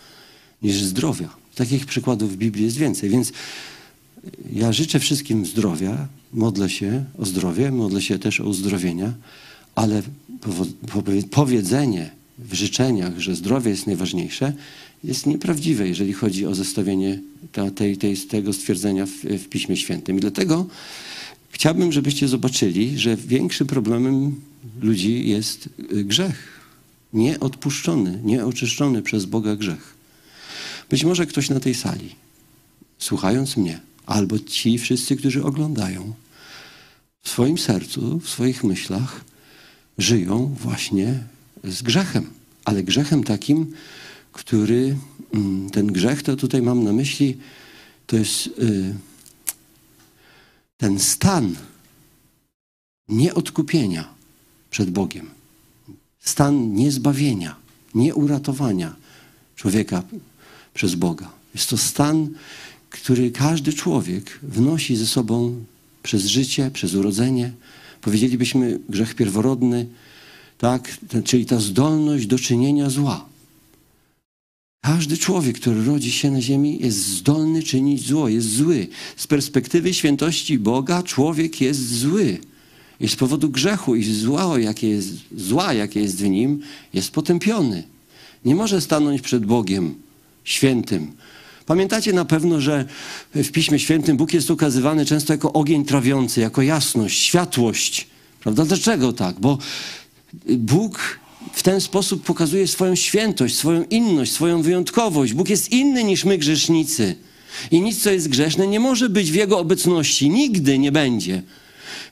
niż 0.63 0.83
zdrowia. 0.83 1.29
Takich 1.55 1.85
przykładów 1.85 2.33
w 2.33 2.37
Biblii 2.37 2.65
jest 2.65 2.77
więcej, 2.77 3.09
więc 3.09 3.31
ja 4.53 4.73
życzę 4.73 4.99
wszystkim 4.99 5.45
zdrowia, 5.45 6.07
modlę 6.33 6.69
się 6.69 7.05
o 7.17 7.25
zdrowie, 7.25 7.71
modlę 7.71 8.01
się 8.01 8.19
też 8.19 8.41
o 8.41 8.43
uzdrowienia, 8.43 9.13
ale 9.75 10.01
powiedzenie 11.31 12.11
w 12.39 12.53
życzeniach, 12.53 13.19
że 13.19 13.35
zdrowie 13.35 13.71
jest 13.71 13.87
najważniejsze, 13.87 14.53
jest 15.03 15.25
nieprawdziwe, 15.25 15.87
jeżeli 15.87 16.13
chodzi 16.13 16.45
o 16.45 16.55
zestawienie 16.55 17.19
ta, 17.51 17.71
tej, 17.71 17.97
tej, 17.97 18.17
tego 18.17 18.53
stwierdzenia 18.53 19.05
w, 19.05 19.09
w 19.09 19.49
Piśmie 19.49 19.77
Świętym. 19.77 20.17
I 20.17 20.19
dlatego 20.19 20.65
chciałbym, 21.57 21.91
żebyście 21.91 22.27
zobaczyli, 22.27 22.99
że 22.99 23.15
większym 23.15 23.67
problemem 23.67 24.41
ludzi 24.81 25.29
jest 25.29 25.69
y, 25.91 26.03
grzech. 26.03 26.59
Nieodpuszczony, 27.13 28.19
nieoczyszczony 28.23 29.01
przez 29.01 29.25
Boga 29.25 29.55
grzech. 29.55 29.95
Być 30.89 31.03
może 31.03 31.25
ktoś 31.25 31.49
na 31.49 31.59
tej 31.59 31.75
sali, 31.75 32.15
słuchając 32.99 33.57
mnie, 33.57 33.79
albo 34.05 34.39
ci 34.39 34.77
wszyscy, 34.77 35.15
którzy 35.15 35.43
oglądają, 35.43 36.13
w 37.21 37.29
swoim 37.29 37.57
sercu, 37.57 38.19
w 38.19 38.29
swoich 38.29 38.63
myślach 38.63 39.25
żyją 39.97 40.55
właśnie 40.61 41.23
z 41.63 41.81
grzechem, 41.81 42.29
ale 42.65 42.83
grzechem 42.83 43.23
takim, 43.23 43.73
który, 44.31 44.97
mm, 45.33 45.69
ten 45.69 45.87
grzech, 45.87 46.23
to 46.23 46.35
tutaj 46.35 46.61
mam 46.61 46.83
na 46.83 46.93
myśli, 46.93 47.37
to 48.07 48.17
jest 48.17 48.47
y, 48.47 48.93
ten 50.77 50.99
stan 50.99 51.55
nieodkupienia 53.09 54.13
przed 54.69 54.89
Bogiem, 54.89 55.29
stan 56.19 56.73
niezbawienia, 56.73 57.55
nieuratowania 57.95 58.95
człowieka 59.55 60.03
przez 60.73 60.95
Boga. 60.95 61.31
Jest 61.53 61.69
to 61.69 61.77
stan, 61.77 62.29
który 62.89 63.31
każdy 63.31 63.73
człowiek 63.73 64.39
wnosi 64.43 64.95
ze 64.95 65.05
sobą 65.05 65.63
przez 66.03 66.25
życie, 66.25 66.71
przez 66.71 66.93
urodzenie. 66.93 67.51
Powiedzielibyśmy 68.01 68.79
grzech 68.89 69.15
pierworodny, 69.15 69.87
tak? 70.57 70.97
Czyli 71.23 71.45
ta 71.45 71.59
zdolność 71.59 72.25
do 72.27 72.39
czynienia 72.39 72.89
zła. 72.89 73.25
Każdy 74.81 75.17
człowiek, 75.17 75.59
który 75.59 75.85
rodzi 75.85 76.11
się 76.11 76.31
na 76.31 76.41
ziemi, 76.41 76.79
jest 76.81 76.97
zdolny 76.97 77.63
czynić 77.63 78.07
zło, 78.07 78.29
jest 78.29 78.55
zły. 78.55 78.87
Z 79.17 79.27
perspektywy 79.27 79.93
świętości 79.93 80.59
Boga 80.59 81.03
człowiek 81.03 81.61
jest 81.61 81.95
zły. 81.95 82.37
I 82.99 83.07
z 83.07 83.15
powodu 83.15 83.49
grzechu 83.49 83.95
i 83.95 84.03
zła, 84.03 84.59
jakie 84.59 84.89
jest, 84.89 85.09
zła, 85.37 85.73
jakie 85.73 85.99
jest 85.99 86.17
w 86.17 86.29
nim, 86.29 86.61
jest 86.93 87.11
potępiony. 87.11 87.83
Nie 88.45 88.55
może 88.55 88.81
stanąć 88.81 89.21
przed 89.21 89.45
Bogiem 89.45 89.95
świętym. 90.43 91.11
Pamiętacie 91.65 92.13
na 92.13 92.25
pewno, 92.25 92.61
że 92.61 92.85
w 93.35 93.51
Piśmie 93.51 93.79
Świętym 93.79 94.17
Bóg 94.17 94.33
jest 94.33 94.51
ukazywany 94.51 95.05
często 95.05 95.33
jako 95.33 95.53
ogień 95.53 95.85
trawiący, 95.85 96.41
jako 96.41 96.61
jasność, 96.61 97.19
światłość. 97.19 98.07
Prawda? 98.39 98.65
Dlaczego 98.65 99.13
tak? 99.13 99.39
Bo 99.39 99.57
Bóg 100.57 101.19
w 101.53 101.63
ten 101.63 101.81
sposób 101.81 102.23
pokazuje 102.23 102.67
swoją 102.67 102.95
świętość, 102.95 103.55
swoją 103.55 103.83
inność, 103.83 104.31
swoją 104.31 104.61
wyjątkowość. 104.61 105.33
Bóg 105.33 105.49
jest 105.49 105.71
inny 105.71 106.03
niż 106.03 106.25
my, 106.25 106.37
grzesznicy. 106.37 107.15
I 107.71 107.81
nic, 107.81 108.03
co 108.03 108.11
jest 108.11 108.29
grzeszne, 108.29 108.67
nie 108.67 108.79
może 108.79 109.09
być 109.09 109.31
w 109.31 109.35
Jego 109.35 109.59
obecności. 109.59 110.29
Nigdy 110.29 110.79
nie 110.79 110.91
będzie. 110.91 111.43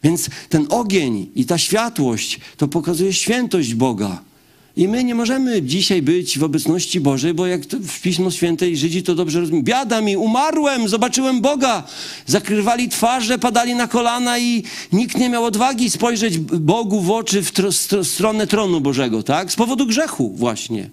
Więc 0.04 0.30
ten 0.50 0.68
ogień 0.70 1.30
i 1.36 1.46
ta 1.46 1.58
światłość 1.58 2.40
to 2.58 2.68
pokazuje 2.68 3.14
świętość 3.14 3.74
Boga. 3.74 4.24
I 4.78 4.88
my 4.88 5.04
nie 5.04 5.16
możemy 5.16 5.62
dzisiaj 5.62 6.02
być 6.02 6.40
w 6.40 6.44
obecności 6.44 7.00
Bożej, 7.00 7.34
bo 7.34 7.48
jak 7.48 7.66
w 7.66 8.02
Pismo 8.02 8.32
Święte 8.32 8.70
i 8.70 8.78
Żydzi 8.78 9.04
to 9.04 9.16
dobrze 9.16 9.40
rozumieją. 9.40 9.64
Biada 9.64 10.02
mi, 10.02 10.18
umarłem, 10.18 10.88
zobaczyłem 10.90 11.42
Boga. 11.42 11.84
Zakrywali 12.26 12.90
twarze, 12.90 13.40
padali 13.40 13.76
na 13.76 13.88
kolana 13.88 14.40
i 14.40 14.64
nikt 14.94 15.18
nie 15.18 15.30
miał 15.30 15.44
odwagi 15.44 15.90
spojrzeć 15.90 16.38
Bogu 16.38 17.02
w 17.02 17.12
oczy 17.12 17.42
w 17.42 17.52
stro, 17.72 18.04
stronę 18.04 18.48
tronu 18.48 18.82
Bożego, 18.82 19.24
tak? 19.24 19.52
Z 19.52 19.56
powodu 19.56 19.86
grzechu 19.86 20.34
właśnie. 20.36 20.90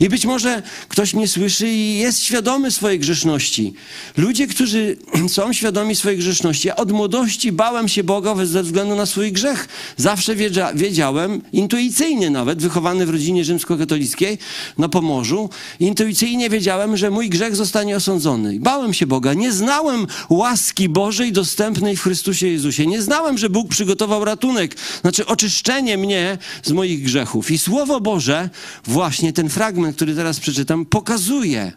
I 0.00 0.08
być 0.08 0.26
może 0.26 0.62
ktoś 0.88 1.14
mnie 1.14 1.28
słyszy 1.28 1.68
i 1.68 1.98
jest 1.98 2.22
świadomy 2.22 2.70
swojej 2.70 2.98
grzeszności. 2.98 3.74
Ludzie, 4.16 4.46
którzy 4.46 4.96
są 5.28 5.52
świadomi 5.52 5.96
swojej 5.96 6.18
grzeszności, 6.18 6.68
ja 6.68 6.76
od 6.76 6.92
młodości 6.92 7.52
bałem 7.52 7.88
się 7.88 8.04
Boga 8.04 8.34
ze 8.44 8.62
względu 8.62 8.96
na 8.96 9.06
swój 9.06 9.32
grzech. 9.32 9.68
Zawsze 9.96 10.36
wiedzia, 10.36 10.72
wiedziałem, 10.74 11.42
intuicyjnie 11.52 12.30
nawet, 12.30 12.62
wychowany 12.62 13.06
w 13.06 13.10
rodzinie 13.10 13.44
rzymskokatolickiej 13.44 14.38
na 14.78 14.88
Pomorzu, 14.88 15.50
intuicyjnie 15.80 16.50
wiedziałem, 16.50 16.96
że 16.96 17.10
mój 17.10 17.28
grzech 17.28 17.56
zostanie 17.56 17.96
osądzony. 17.96 18.60
Bałem 18.60 18.94
się 18.94 19.06
Boga. 19.06 19.34
Nie 19.34 19.52
znałem 19.52 20.06
łaski 20.28 20.88
Bożej 20.88 21.32
dostępnej 21.32 21.96
w 21.96 22.02
Chrystusie 22.02 22.48
Jezusie. 22.48 22.86
Nie 22.86 23.02
znałem, 23.02 23.38
że 23.38 23.50
Bóg 23.50 23.68
przygotował 23.68 24.24
ratunek, 24.24 24.76
znaczy 25.00 25.26
oczyszczenie 25.26 25.98
mnie 25.98 26.38
z 26.62 26.72
moich 26.72 27.02
grzechów. 27.02 27.50
I 27.50 27.58
Słowo 27.58 28.00
Boże, 28.00 28.50
właśnie 28.84 29.32
ten 29.32 29.48
fragment, 29.48 29.73
który 29.92 30.14
teraz 30.14 30.40
przeczytam, 30.40 30.86
pokazuje, 30.86 31.72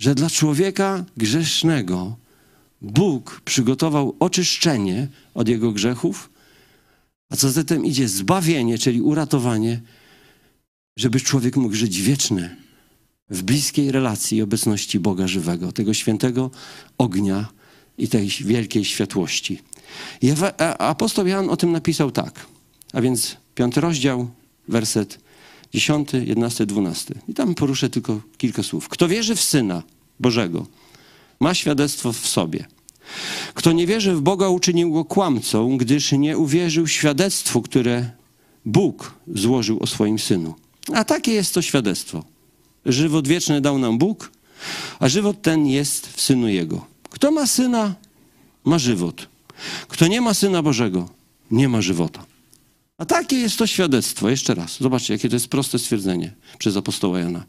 że 0.00 0.14
dla 0.14 0.30
człowieka 0.30 1.04
grzesznego 1.16 2.16
Bóg 2.82 3.40
przygotował 3.44 4.16
oczyszczenie 4.20 5.08
od 5.34 5.48
jego 5.48 5.72
grzechów, 5.72 6.30
a 7.30 7.36
co 7.36 7.50
za 7.50 7.64
tym 7.64 7.84
idzie 7.84 8.08
zbawienie, 8.08 8.78
czyli 8.78 9.02
uratowanie, 9.02 9.80
żeby 10.96 11.20
człowiek 11.20 11.56
mógł 11.56 11.74
żyć 11.74 12.02
wieczne 12.02 12.56
w 13.30 13.42
bliskiej 13.42 13.92
relacji 13.92 14.38
i 14.38 14.42
obecności 14.42 15.00
Boga 15.00 15.28
żywego, 15.28 15.72
tego 15.72 15.94
świętego 15.94 16.50
ognia 16.98 17.48
i 17.98 18.08
tej 18.08 18.28
wielkiej 18.28 18.84
światłości. 18.84 19.62
Apostoł 20.78 21.26
Jan 21.26 21.50
o 21.50 21.56
tym 21.56 21.72
napisał 21.72 22.10
tak, 22.10 22.46
a 22.92 23.00
więc 23.00 23.36
piąty 23.54 23.80
rozdział, 23.80 24.30
werset 24.68 25.18
10, 25.74 26.12
11, 26.12 26.66
12. 26.66 27.14
I 27.28 27.34
tam 27.34 27.54
poruszę 27.54 27.90
tylko 27.90 28.20
kilka 28.38 28.62
słów. 28.62 28.88
Kto 28.88 29.08
wierzy 29.08 29.36
w 29.36 29.40
Syna 29.40 29.82
Bożego, 30.20 30.66
ma 31.40 31.54
świadectwo 31.54 32.12
w 32.12 32.26
sobie. 32.26 32.66
Kto 33.54 33.72
nie 33.72 33.86
wierzy 33.86 34.14
w 34.14 34.20
Boga, 34.20 34.48
uczynił 34.48 34.92
go 34.92 35.04
kłamcą, 35.04 35.76
gdyż 35.76 36.12
nie 36.12 36.38
uwierzył 36.38 36.86
świadectwu, 36.86 37.62
które 37.62 38.10
Bóg 38.64 39.14
złożył 39.34 39.78
o 39.80 39.86
swoim 39.86 40.18
Synu. 40.18 40.54
A 40.94 41.04
takie 41.04 41.32
jest 41.32 41.54
to 41.54 41.62
świadectwo. 41.62 42.24
Żywot 42.86 43.28
wieczny 43.28 43.60
dał 43.60 43.78
nam 43.78 43.98
Bóg, 43.98 44.32
a 44.98 45.08
żywot 45.08 45.42
ten 45.42 45.66
jest 45.66 46.06
w 46.06 46.20
Synu 46.20 46.48
Jego. 46.48 46.86
Kto 47.10 47.30
ma 47.30 47.46
Syna, 47.46 47.94
ma 48.64 48.78
żywot. 48.78 49.28
Kto 49.88 50.06
nie 50.06 50.20
ma 50.20 50.34
Syna 50.34 50.62
Bożego, 50.62 51.08
nie 51.50 51.68
ma 51.68 51.80
żywota. 51.80 52.24
A 53.02 53.04
takie 53.04 53.36
jest 53.36 53.56
to 53.56 53.66
świadectwo. 53.66 54.30
Jeszcze 54.30 54.54
raz. 54.54 54.80
Zobaczcie, 54.80 55.12
jakie 55.12 55.28
to 55.28 55.36
jest 55.36 55.48
proste 55.48 55.78
stwierdzenie 55.78 56.32
przez 56.58 56.76
apostoła 56.76 57.18
Jana. 57.18 57.44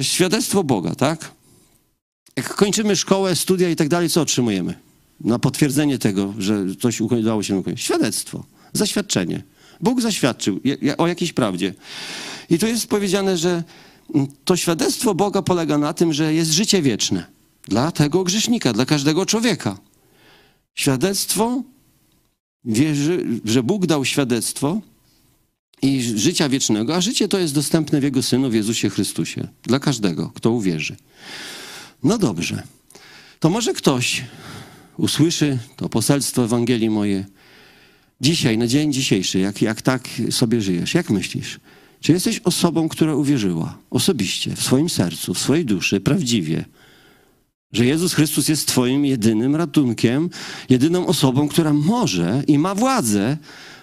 Świadectwo 0.00 0.64
Boga, 0.64 0.94
tak? 0.94 1.30
Jak 2.36 2.54
kończymy 2.54 2.96
szkołę, 2.96 3.36
studia 3.36 3.70
i 3.70 3.76
tak 3.76 3.88
dalej, 3.88 4.10
co 4.10 4.20
otrzymujemy? 4.20 4.74
Na 5.20 5.38
potwierdzenie 5.38 5.98
tego, 5.98 6.34
że 6.38 6.64
coś 6.80 7.00
udało 7.00 7.42
się 7.42 7.56
ukończyć. 7.56 7.84
Świadectwo, 7.84 8.44
zaświadczenie. 8.72 9.42
Bóg 9.80 10.00
zaświadczył 10.00 10.60
o 10.98 11.06
jakiejś 11.06 11.32
prawdzie. 11.32 11.74
I 12.50 12.58
tu 12.58 12.66
jest 12.66 12.86
powiedziane, 12.86 13.36
że 13.36 13.62
to 14.44 14.56
świadectwo 14.56 15.14
Boga 15.14 15.42
polega 15.42 15.78
na 15.78 15.92
tym, 15.92 16.12
że 16.12 16.34
jest 16.34 16.50
życie 16.50 16.82
wieczne 16.82 17.26
dla 17.68 17.92
tego 17.92 18.24
grzesznika, 18.24 18.72
dla 18.72 18.86
każdego 18.86 19.26
człowieka. 19.26 19.78
Świadectwo 20.74 21.62
wierzy, 22.64 23.26
że 23.44 23.62
Bóg 23.62 23.86
dał 23.86 24.04
świadectwo 24.04 24.80
i 25.82 26.02
życia 26.02 26.48
wiecznego, 26.48 26.96
a 26.96 27.00
życie 27.00 27.28
to 27.28 27.38
jest 27.38 27.54
dostępne 27.54 28.00
w 28.00 28.02
Jego 28.02 28.22
Synu, 28.22 28.50
w 28.50 28.54
Jezusie 28.54 28.90
Chrystusie. 28.90 29.48
Dla 29.62 29.78
każdego, 29.78 30.32
kto 30.34 30.50
uwierzy. 30.50 30.96
No 32.02 32.18
dobrze. 32.18 32.62
To 33.40 33.50
może 33.50 33.72
ktoś 33.72 34.24
usłyszy 34.96 35.58
to 35.76 35.88
poselstwo 35.88 36.44
Ewangelii 36.44 36.90
moje 36.90 37.24
dzisiaj, 38.20 38.58
na 38.58 38.66
dzień 38.66 38.92
dzisiejszy, 38.92 39.38
jak, 39.38 39.62
jak 39.62 39.82
tak 39.82 40.08
sobie 40.30 40.60
żyjesz. 40.60 40.94
Jak 40.94 41.10
myślisz? 41.10 41.60
Czy 42.00 42.12
jesteś 42.12 42.38
osobą, 42.38 42.88
która 42.88 43.14
uwierzyła 43.14 43.78
osobiście, 43.90 44.56
w 44.56 44.62
swoim 44.62 44.88
sercu, 44.88 45.34
w 45.34 45.38
swojej 45.38 45.64
duszy, 45.64 46.00
prawdziwie, 46.00 46.64
że 47.74 47.86
Jezus 47.86 48.14
Chrystus 48.14 48.48
jest 48.48 48.68
Twoim 48.68 49.04
jedynym 49.04 49.56
ratunkiem, 49.56 50.30
jedyną 50.68 51.06
osobą, 51.06 51.48
która 51.48 51.72
może 51.72 52.42
i 52.46 52.58
ma 52.58 52.74
władzę 52.74 53.36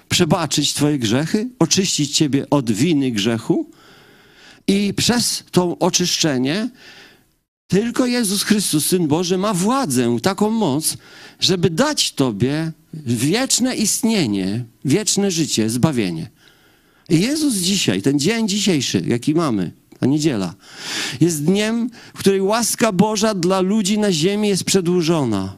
przebaczyć 0.09 0.73
Twoje 0.73 0.99
grzechy, 0.99 1.49
oczyścić 1.59 2.17
Ciebie 2.17 2.49
od 2.49 2.71
winy 2.71 3.11
grzechu 3.11 3.69
i 4.67 4.93
przez 4.93 5.43
to 5.51 5.79
oczyszczenie 5.79 6.69
tylko 7.67 8.05
Jezus 8.05 8.43
Chrystus, 8.43 8.85
Syn 8.85 9.07
Boży, 9.07 9.37
ma 9.37 9.53
władzę, 9.53 10.17
taką 10.21 10.49
moc, 10.49 10.97
żeby 11.39 11.69
dać 11.69 12.11
Tobie 12.11 12.71
wieczne 13.05 13.75
istnienie, 13.75 14.65
wieczne 14.85 15.31
życie, 15.31 15.69
zbawienie. 15.69 16.29
I 17.09 17.21
Jezus 17.21 17.53
dzisiaj, 17.55 18.01
ten 18.01 18.19
dzień 18.19 18.47
dzisiejszy, 18.47 19.03
jaki 19.07 19.35
mamy, 19.35 19.71
ta 20.01 20.07
niedziela, 20.07 20.53
jest 21.21 21.43
dniem, 21.43 21.89
w 22.13 22.19
której 22.19 22.41
łaska 22.41 22.91
Boża 22.91 23.33
dla 23.33 23.59
ludzi 23.59 23.99
na 23.99 24.11
ziemi 24.11 24.47
jest 24.47 24.63
przedłużona. 24.63 25.57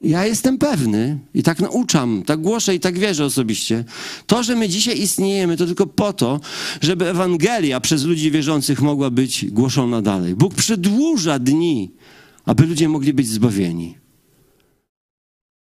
Ja 0.00 0.26
jestem 0.26 0.58
pewny 0.58 1.18
i 1.34 1.42
tak 1.42 1.60
nauczam, 1.60 2.22
tak 2.26 2.40
głoszę 2.40 2.74
i 2.74 2.80
tak 2.80 2.98
wierzę 2.98 3.24
osobiście. 3.24 3.84
To, 4.26 4.42
że 4.42 4.56
my 4.56 4.68
dzisiaj 4.68 5.00
istniejemy, 5.00 5.56
to 5.56 5.66
tylko 5.66 5.86
po 5.86 6.12
to, 6.12 6.40
żeby 6.80 7.08
Ewangelia 7.08 7.80
przez 7.80 8.04
ludzi 8.04 8.30
wierzących 8.30 8.82
mogła 8.82 9.10
być 9.10 9.46
głoszona 9.50 10.02
dalej. 10.02 10.34
Bóg 10.34 10.54
przedłuża 10.54 11.38
dni, 11.38 11.90
aby 12.44 12.66
ludzie 12.66 12.88
mogli 12.88 13.12
być 13.12 13.28
zbawieni. 13.28 13.94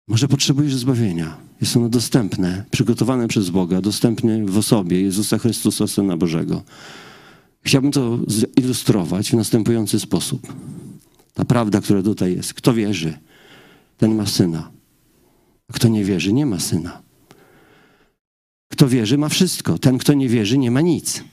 Może 0.09 0.29
potrzebujesz 0.29 0.75
zbawienia. 0.75 1.37
Jest 1.61 1.77
ono 1.77 1.89
dostępne, 1.89 2.65
przygotowane 2.71 3.29
przez 3.29 3.51
Boga, 3.51 3.81
dostępne 3.81 4.47
w 4.47 4.59
osobie 4.59 5.01
Jezusa 5.01 5.39
Chrystusa, 5.39 5.87
Syna 5.87 6.17
Bożego. 6.17 6.63
Chciałbym 7.63 7.93
to 7.93 8.19
zilustrować 8.29 9.31
w 9.31 9.35
następujący 9.35 10.01
sposób. 10.01 10.55
Ta 11.35 11.45
prawda, 11.45 11.81
która 11.81 12.03
tutaj 12.03 12.37
jest. 12.37 12.55
Kto 12.55 12.75
wierzy, 12.75 13.19
ten 13.99 14.15
ma 14.15 14.27
syna. 14.27 14.71
Kto 15.73 15.89
nie 15.89 16.05
wierzy, 16.05 16.33
nie 16.33 16.47
ma 16.47 16.61
syna. 16.61 17.03
Kto 18.73 18.89
wierzy, 18.89 19.19
ma 19.19 19.29
wszystko. 19.29 19.79
Ten, 19.79 19.99
kto 19.99 20.15
nie 20.15 20.29
wierzy, 20.29 20.59
nie 20.59 20.71
ma 20.71 20.81
nic 20.81 21.25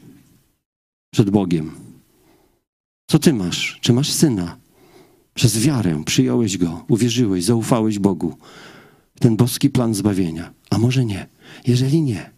przed 1.12 1.30
Bogiem. 1.30 1.72
Co 3.08 3.20
ty 3.20 3.34
masz? 3.34 3.80
Czy 3.82 3.94
masz 3.94 4.12
syna? 4.12 4.58
Przez 5.34 5.60
wiarę 5.60 6.04
przyjąłeś 6.06 6.58
go, 6.58 6.86
uwierzyłeś, 6.88 7.44
zaufałeś 7.44 8.00
Bogu. 8.00 8.38
Ten 9.20 9.36
boski 9.36 9.70
plan 9.70 9.94
zbawienia. 9.94 10.54
A 10.70 10.78
może 10.78 11.06
nie? 11.06 11.28
Jeżeli 11.68 12.02
nie, 12.02 12.32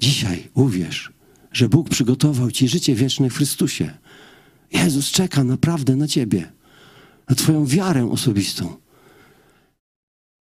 dzisiaj 0.00 0.48
uwierz, 0.54 1.12
że 1.52 1.68
Bóg 1.68 1.88
przygotował 1.88 2.50
ci 2.50 2.68
życie 2.68 2.94
wieczne 2.94 3.30
w 3.30 3.36
Chrystusie. 3.36 3.98
Jezus 4.72 5.10
czeka 5.10 5.44
naprawdę 5.44 5.96
na 5.96 6.08
ciebie, 6.08 6.52
na 7.28 7.36
twoją 7.36 7.66
wiarę 7.66 8.10
osobistą, 8.10 8.76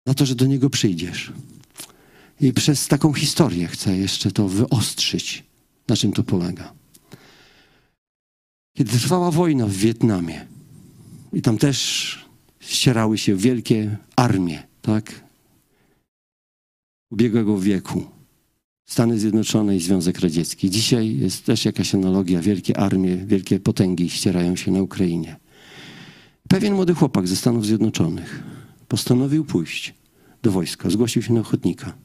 na 0.06 0.14
to, 0.14 0.26
że 0.26 0.34
do 0.34 0.46
Niego 0.46 0.70
przyjdziesz. 0.70 1.32
I 2.40 2.52
przez 2.52 2.88
taką 2.88 3.12
historię 3.12 3.68
chcę 3.68 3.96
jeszcze 3.96 4.30
to 4.30 4.48
wyostrzyć, 4.48 5.44
na 5.88 5.96
czym 5.96 6.12
to 6.12 6.22
polega. 6.22 6.72
Kiedy 8.76 8.98
trwała 8.98 9.30
wojna 9.30 9.66
w 9.66 9.72
Wietnamie, 9.72 10.46
i 11.32 11.42
tam 11.42 11.58
też 11.58 12.18
ścierały 12.60 13.18
się 13.18 13.36
wielkie 13.36 13.96
armie, 14.16 14.62
tak? 14.82 15.24
Ubiegłego 17.10 17.58
wieku. 17.58 18.21
Stany 18.92 19.18
Zjednoczone 19.18 19.76
i 19.76 19.80
Związek 19.80 20.20
Radziecki. 20.20 20.70
Dzisiaj 20.70 21.16
jest 21.16 21.44
też 21.44 21.64
jakaś 21.64 21.94
analogia. 21.94 22.40
Wielkie 22.40 22.76
armie, 22.76 23.16
wielkie 23.16 23.60
potęgi 23.60 24.10
ścierają 24.10 24.56
się 24.56 24.70
na 24.70 24.82
Ukrainie. 24.82 25.36
Pewien 26.48 26.74
młody 26.74 26.94
chłopak 26.94 27.28
ze 27.28 27.36
Stanów 27.36 27.66
Zjednoczonych 27.66 28.42
postanowił 28.88 29.44
pójść 29.44 29.94
do 30.42 30.50
wojska. 30.50 30.90
Zgłosił 30.90 31.22
się 31.22 31.32
na 31.32 31.40
ochotnika. 31.40 31.96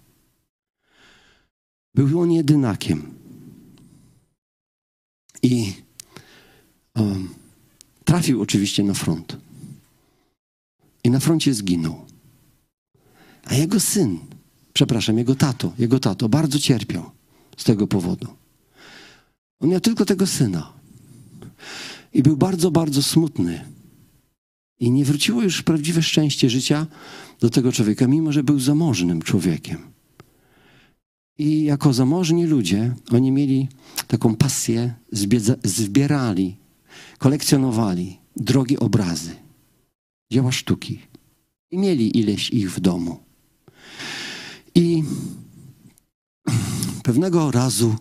Był 1.95 2.19
on 2.21 2.31
jedynakiem. 2.31 3.13
I 5.43 5.73
um, 6.95 7.29
trafił 8.05 8.41
oczywiście 8.41 8.83
na 8.83 8.93
front. 8.93 9.37
I 11.03 11.09
na 11.09 11.19
froncie 11.19 11.53
zginął. 11.53 12.05
A 13.45 13.53
jego 13.53 13.79
syn, 13.79 14.19
przepraszam, 14.77 15.17
jego 15.17 15.35
tato, 15.35 15.73
jego 15.79 15.99
tato 15.99 16.29
bardzo 16.29 16.59
cierpiał 16.59 17.11
z 17.57 17.63
tego 17.63 17.87
powodu. 17.87 18.27
On 19.59 19.69
miał 19.69 19.79
tylko 19.79 20.05
tego 20.05 20.27
syna. 20.27 20.73
I 22.13 22.23
był 22.23 22.37
bardzo, 22.37 22.71
bardzo 22.71 23.03
smutny. 23.03 23.65
I 24.79 24.91
nie 24.91 25.05
wróciło 25.05 25.41
już 25.43 25.63
prawdziwe 25.63 26.03
szczęście 26.03 26.49
życia 26.49 26.87
do 27.39 27.49
tego 27.49 27.71
człowieka, 27.71 28.07
mimo 28.07 28.31
że 28.31 28.43
był 28.43 28.59
zamożnym 28.59 29.21
człowiekiem. 29.21 29.77
I 31.37 31.63
jako 31.63 31.93
zamożni 31.93 32.45
ludzie, 32.45 32.95
oni 33.11 33.31
mieli 33.31 33.67
taką 34.07 34.35
pasję, 34.35 34.93
zbierali, 35.63 36.55
kolekcjonowali 37.17 38.17
drogie 38.35 38.79
obrazy, 38.79 39.35
dzieła 40.31 40.51
sztuki. 40.51 40.99
I 41.71 41.77
mieli 41.77 42.19
ileś 42.19 42.49
ich 42.49 42.71
w 42.71 42.79
domu. 42.79 43.26
I 44.77 45.03
pewnego 47.03 47.51
razu, 47.51 47.95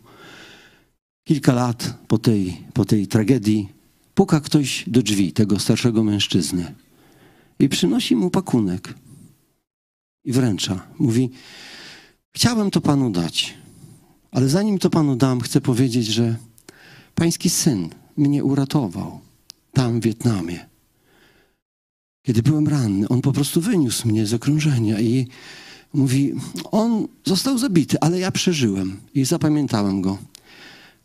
kilka 1.24 1.52
lat 1.52 1.98
po 2.08 2.18
tej, 2.18 2.56
po 2.72 2.84
tej 2.84 3.06
tragedii, 3.06 3.68
puka 4.14 4.40
ktoś 4.40 4.84
do 4.86 5.02
drzwi 5.02 5.32
tego 5.32 5.58
starszego 5.58 6.04
mężczyzny 6.04 6.74
i 7.58 7.68
przynosi 7.68 8.16
mu 8.16 8.30
pakunek 8.30 8.94
i 10.24 10.32
wręcza. 10.32 10.86
Mówi: 10.98 11.30
Chciałem 12.34 12.70
to 12.70 12.80
panu 12.80 13.10
dać, 13.10 13.54
ale 14.30 14.48
zanim 14.48 14.78
to 14.78 14.90
panu 14.90 15.16
dam, 15.16 15.40
chcę 15.40 15.60
powiedzieć, 15.60 16.06
że 16.06 16.36
pański 17.14 17.50
syn 17.50 17.88
mnie 18.16 18.44
uratował 18.44 19.20
tam 19.72 20.00
w 20.00 20.04
Wietnamie. 20.04 20.66
Kiedy 22.26 22.42
byłem 22.42 22.68
ranny, 22.68 23.08
on 23.08 23.22
po 23.22 23.32
prostu 23.32 23.60
wyniósł 23.60 24.08
mnie 24.08 24.26
z 24.26 24.34
okrążenia 24.34 25.00
i 25.00 25.28
mówi: 25.94 26.34
On 26.70 27.08
został 27.24 27.58
zabity, 27.58 28.00
ale 28.00 28.18
ja 28.18 28.30
przeżyłem 28.30 29.00
i 29.14 29.24
zapamiętałem 29.24 30.02
go. 30.02 30.18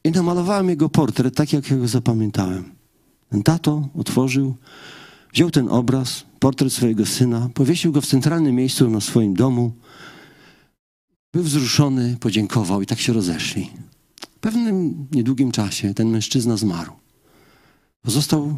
I 0.04 0.12
namalowałem 0.12 0.70
jego 0.70 0.90
portret 0.90 1.36
tak, 1.36 1.54
jak 1.54 1.72
ja 1.72 1.78
go 1.78 1.88
zapamiętałem. 1.88 2.64
Ten 3.30 3.44
tato 3.44 3.90
otworzył, 3.98 4.56
wziął 5.34 5.52
ten 5.52 5.70
obraz, 5.70 6.26
portret 6.40 6.74
swojego 6.74 7.06
syna, 7.06 7.50
powiesił 7.54 7.92
go 7.92 8.02
w 8.02 8.08
centralnym 8.08 8.56
miejscu 8.56 8.90
na 8.90 9.02
swoim 9.02 9.34
domu. 9.34 9.72
Był 11.34 11.44
wzruszony, 11.44 12.18
podziękował 12.20 12.82
i 12.82 12.86
tak 12.86 13.00
się 13.00 13.14
rozeszli. 13.14 13.70
W 14.36 14.40
pewnym 14.40 15.08
niedługim 15.12 15.52
czasie 15.52 15.94
ten 15.94 16.10
mężczyzna 16.10 16.58
zmarł. 16.58 16.92
Pozostał 18.02 18.58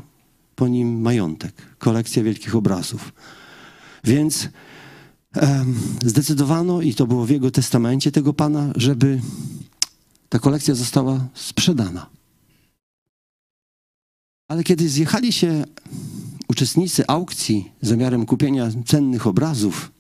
po 0.56 0.68
nim 0.68 1.02
majątek, 1.02 1.54
kolekcja 1.78 2.24
wielkich 2.24 2.56
obrazów. 2.56 3.14
Więc 4.04 4.50
zdecydowano, 6.06 6.82
i 6.82 6.96
to 6.96 7.08
było 7.08 7.26
w 7.26 7.30
jego 7.30 7.52
testamencie 7.52 8.12
tego 8.12 8.34
pana, 8.34 8.74
żeby 8.76 9.22
ta 10.30 10.40
kolekcja 10.40 10.76
została 10.76 11.28
sprzedana. 11.34 12.10
Ale 14.48 14.64
kiedy 14.64 14.90
zjechali 14.90 15.34
się 15.34 15.66
uczestnicy 16.48 17.08
aukcji 17.08 17.72
zamiarem 17.82 18.26
kupienia 18.26 18.70
cennych 18.86 19.28
obrazów, 19.28 19.92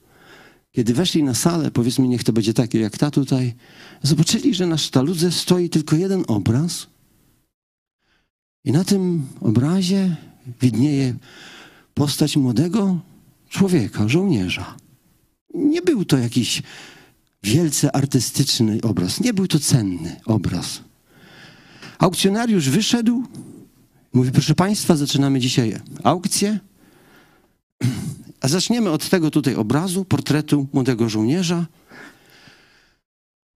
kiedy 0.72 0.93
weszli 0.93 1.23
na 1.23 1.34
salę, 1.34 1.72
powiedzmy, 1.72 2.07
niech 2.07 2.23
to 2.23 2.34
będzie 2.34 2.53
takie 2.53 2.80
jak 2.80 2.97
ta 2.97 3.11
tutaj, 3.11 3.53
zobaczyli, 4.03 4.53
że 4.53 4.68
na 4.68 4.77
sztaludze 4.77 5.31
stoi 5.31 5.69
tylko 5.69 5.95
jeden 5.95 6.23
obraz. 6.27 6.88
I 8.65 8.72
na 8.72 8.84
tym 8.84 9.26
obrazie 9.41 10.15
widnieje 10.61 11.15
postać 11.93 12.38
młodego 12.38 12.99
człowieka, 13.49 14.07
żołnierza. 14.07 14.82
Nie 15.53 15.81
był 15.81 16.05
to 16.05 16.17
jakiś 16.17 16.61
wielce 17.43 17.95
artystyczny 17.95 18.80
obraz, 18.81 19.19
nie 19.19 19.34
był 19.34 19.47
to 19.47 19.59
cenny 19.59 20.19
obraz. 20.25 20.81
Aukcjonariusz 21.99 22.69
wyszedł, 22.69 23.23
mówi: 24.13 24.31
Proszę 24.31 24.55
Państwa, 24.55 24.95
zaczynamy 24.95 25.39
dzisiaj 25.39 25.81
aukcję. 26.03 26.59
A 28.41 28.47
zaczniemy 28.47 28.89
od 28.89 29.09
tego 29.09 29.31
tutaj 29.31 29.55
obrazu, 29.55 30.05
portretu 30.05 30.67
młodego 30.73 31.09
żołnierza. 31.09 31.65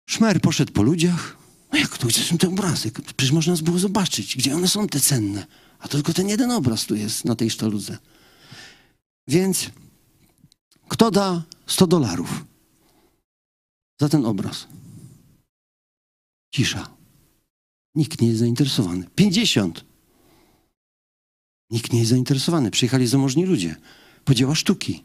Szmer 0.09 0.41
poszedł 0.41 0.73
po 0.73 0.83
ludziach. 0.83 1.37
No 1.73 1.79
jak 1.79 1.99
to, 1.99 2.07
gdzie 2.07 2.23
są 2.23 2.39
te 2.39 2.49
obrazy? 2.49 2.91
Przecież 3.17 3.33
można 3.33 3.57
było 3.57 3.79
zobaczyć, 3.79 4.37
gdzie 4.37 4.57
one 4.57 4.69
są 4.69 4.87
te 4.87 5.01
cenne. 5.01 5.47
A 5.79 5.89
to 5.89 5.97
tylko 5.99 6.13
ten 6.13 6.29
jeden 6.29 6.51
obraz 6.51 6.85
tu 6.85 6.95
jest 6.95 7.25
na 7.25 7.35
tej 7.37 7.51
sztaludze. 7.51 7.99
Więc 9.29 9.71
kto 10.89 11.11
da 11.11 11.43
100 11.67 11.87
dolarów 11.87 12.45
za 14.01 14.09
ten 14.09 14.25
obraz? 14.25 14.67
Cisza. 16.55 16.97
Nikt 17.95 18.21
nie 18.21 18.29
jest 18.29 18.41
zainteresowany. 18.41 19.07
50. 19.15 19.85
Nikt 21.71 21.93
nie 21.93 21.99
jest 21.99 22.11
zainteresowany. 22.11 22.71
Przyjechali 22.71 23.07
zamożni 23.07 23.47
ludzie 23.47 23.77
po 24.25 24.35
dzieła 24.35 24.55
sztuki. 24.55 25.05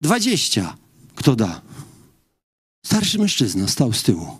20. 0.00 0.76
Kto 1.14 1.36
da? 1.36 1.62
Starszy 2.86 3.18
mężczyzna 3.18 3.68
stał 3.68 3.92
z 3.92 4.02
tyłu. 4.02 4.38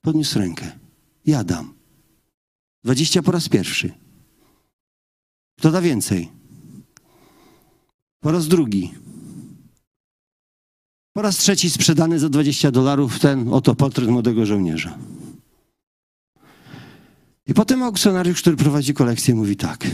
Podniósł 0.00 0.38
rękę. 0.38 0.78
Ja 1.26 1.44
dam. 1.44 1.74
20 2.84 3.22
po 3.22 3.32
raz 3.32 3.48
pierwszy. 3.48 3.92
Kto 5.58 5.70
da 5.70 5.80
więcej? 5.80 6.39
Po 8.20 8.32
raz 8.32 8.48
drugi. 8.48 8.94
Po 11.12 11.22
raz 11.22 11.36
trzeci 11.36 11.70
sprzedany 11.70 12.18
za 12.18 12.28
20 12.28 12.70
dolarów 12.70 13.18
ten 13.18 13.48
oto 13.48 13.74
portret 13.74 14.08
młodego 14.08 14.46
żołnierza. 14.46 14.98
I 17.46 17.54
potem 17.54 17.82
aukcjonariusz, 17.82 18.40
który 18.40 18.56
prowadzi 18.56 18.94
kolekcję, 18.94 19.34
mówi 19.34 19.56
tak. 19.56 19.86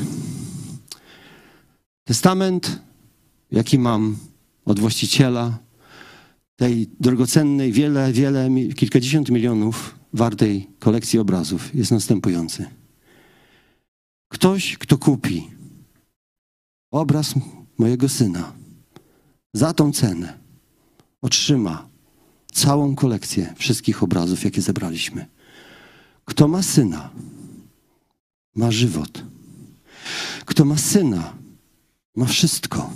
Testament, 2.04 2.80
jaki 3.50 3.78
mam 3.78 4.16
od 4.64 4.80
właściciela 4.80 5.58
tej 6.56 6.90
drogocennej, 7.00 7.72
wiele, 7.72 8.12
wiele, 8.12 8.48
kilkadziesiąt 8.76 9.30
milionów 9.30 9.94
wartej 10.12 10.68
kolekcji 10.78 11.18
obrazów 11.18 11.74
jest 11.74 11.90
następujący. 11.90 12.66
Ktoś, 14.28 14.78
kto 14.78 14.98
kupi 14.98 15.50
obraz 16.90 17.34
mojego 17.78 18.08
syna 18.08 18.52
za 19.54 19.72
tą 19.72 19.92
cenę, 19.92 20.38
otrzyma 21.22 21.88
całą 22.52 22.94
kolekcję 22.94 23.54
wszystkich 23.56 24.02
obrazów, 24.02 24.44
jakie 24.44 24.62
zebraliśmy. 24.62 25.26
Kto 26.24 26.48
ma 26.48 26.62
syna, 26.62 27.10
ma 28.54 28.70
żywot. 28.70 29.22
Kto 30.44 30.64
ma 30.64 30.76
syna, 30.76 31.32
ma 32.16 32.26
wszystko. 32.26 32.90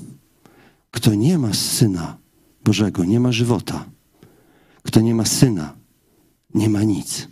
Kto 0.90 1.14
nie 1.14 1.38
ma 1.38 1.54
syna 1.54 2.16
Bożego, 2.64 3.04
nie 3.04 3.20
ma 3.20 3.32
żywota. 3.32 3.84
Kto 4.82 5.00
nie 5.00 5.14
ma 5.14 5.24
syna, 5.24 5.74
nie 6.54 6.68
ma 6.68 6.82
nic. 6.82 7.28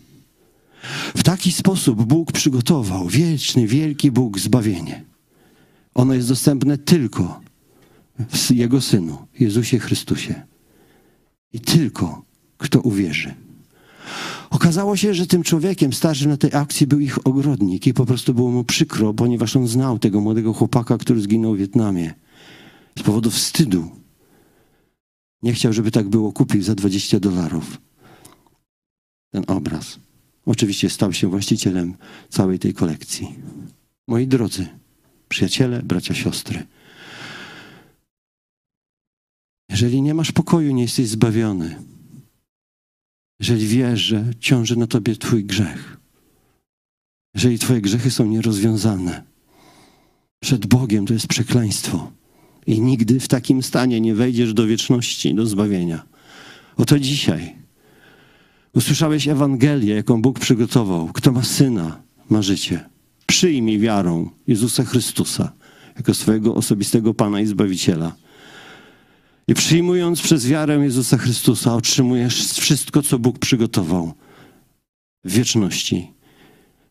W 1.16 1.22
taki 1.22 1.52
sposób 1.52 2.04
Bóg 2.04 2.32
przygotował 2.32 3.08
wieczny, 3.08 3.66
wielki 3.66 4.10
Bóg 4.10 4.38
zbawienie. 4.38 5.07
Ono 5.98 6.14
jest 6.14 6.28
dostępne 6.28 6.78
tylko 6.78 7.40
w 8.18 8.50
Jego 8.50 8.80
Synu, 8.80 9.18
Jezusie 9.40 9.78
Chrystusie. 9.78 10.42
I 11.52 11.60
tylko 11.60 12.22
kto 12.58 12.80
uwierzy. 12.80 13.34
Okazało 14.50 14.96
się, 14.96 15.14
że 15.14 15.26
tym 15.26 15.42
człowiekiem 15.42 15.92
starszym 15.92 16.30
na 16.30 16.36
tej 16.36 16.54
akcji 16.54 16.86
był 16.86 17.00
ich 17.00 17.26
ogrodnik 17.26 17.86
i 17.86 17.94
po 17.94 18.06
prostu 18.06 18.34
było 18.34 18.50
mu 18.50 18.64
przykro, 18.64 19.14
ponieważ 19.14 19.56
on 19.56 19.68
znał 19.68 19.98
tego 19.98 20.20
młodego 20.20 20.52
chłopaka, 20.52 20.98
który 20.98 21.20
zginął 21.20 21.54
w 21.54 21.58
Wietnamie. 21.58 22.14
Z 22.98 23.02
powodu 23.02 23.30
wstydu 23.30 23.90
nie 25.42 25.52
chciał, 25.52 25.72
żeby 25.72 25.90
tak 25.90 26.08
było, 26.08 26.32
kupił 26.32 26.62
za 26.62 26.74
20 26.74 27.20
dolarów 27.20 27.80
ten 29.30 29.44
obraz. 29.46 29.98
Oczywiście 30.46 30.90
stał 30.90 31.12
się 31.12 31.30
właścicielem 31.30 31.94
całej 32.28 32.58
tej 32.58 32.74
kolekcji. 32.74 33.34
Moi 34.08 34.26
drodzy, 34.26 34.66
przyjaciele, 35.28 35.82
bracia, 35.82 36.14
siostry, 36.14 36.66
jeżeli 39.70 40.02
nie 40.02 40.14
masz 40.14 40.32
pokoju, 40.32 40.72
nie 40.72 40.82
jesteś 40.82 41.09
zbawiony, 41.09 41.76
jeżeli 43.40 43.66
wiesz, 43.66 44.00
że 44.00 44.24
ciąży 44.40 44.76
na 44.76 44.86
tobie 44.86 45.16
Twój 45.16 45.44
grzech, 45.44 45.96
jeżeli 47.34 47.59
Twoje 47.59 47.80
grzechy 47.80 48.10
są 48.10 48.26
nierozwiązane, 48.26 49.22
przed 50.40 50.66
Bogiem 50.66 51.06
to 51.06 51.12
jest 51.12 51.26
przekleństwo 51.26 52.12
i 52.66 52.80
nigdy 52.80 53.20
w 53.20 53.28
takim 53.28 53.62
stanie 53.62 54.00
nie 54.00 54.14
wejdziesz 54.14 54.55
do 54.55 54.66
wieczności, 54.66 55.34
do 55.34 55.46
zbawienia. 55.46 56.02
Oto 56.76 56.98
dzisiaj 56.98 57.56
usłyszałeś 58.74 59.28
Ewangelię, 59.28 59.94
jaką 59.94 60.22
Bóg 60.22 60.38
przygotował. 60.38 61.10
Kto 61.12 61.32
ma 61.32 61.42
syna, 61.42 62.02
ma 62.30 62.42
życie. 62.42 62.88
Przyjmij 63.28 63.78
wiarą 63.78 64.30
Jezusa 64.46 64.84
Chrystusa 64.84 65.52
jako 65.96 66.14
swojego 66.14 66.55
osobistego 66.55 67.14
Pana 67.14 67.40
i 67.40 67.46
Zbawiciela. 67.46 68.16
I 69.48 69.55
przyjmując 69.55 70.22
przez 70.22 70.46
wiarę 70.46 70.74
Jezusa 70.74 71.18
Chrystusa, 71.18 71.74
otrzymujesz 71.74 72.52
wszystko, 72.52 73.02
co 73.02 73.18
Bóg 73.18 73.38
przygotował 73.38 74.12
w 75.24 75.32
wieczności, 75.32 76.12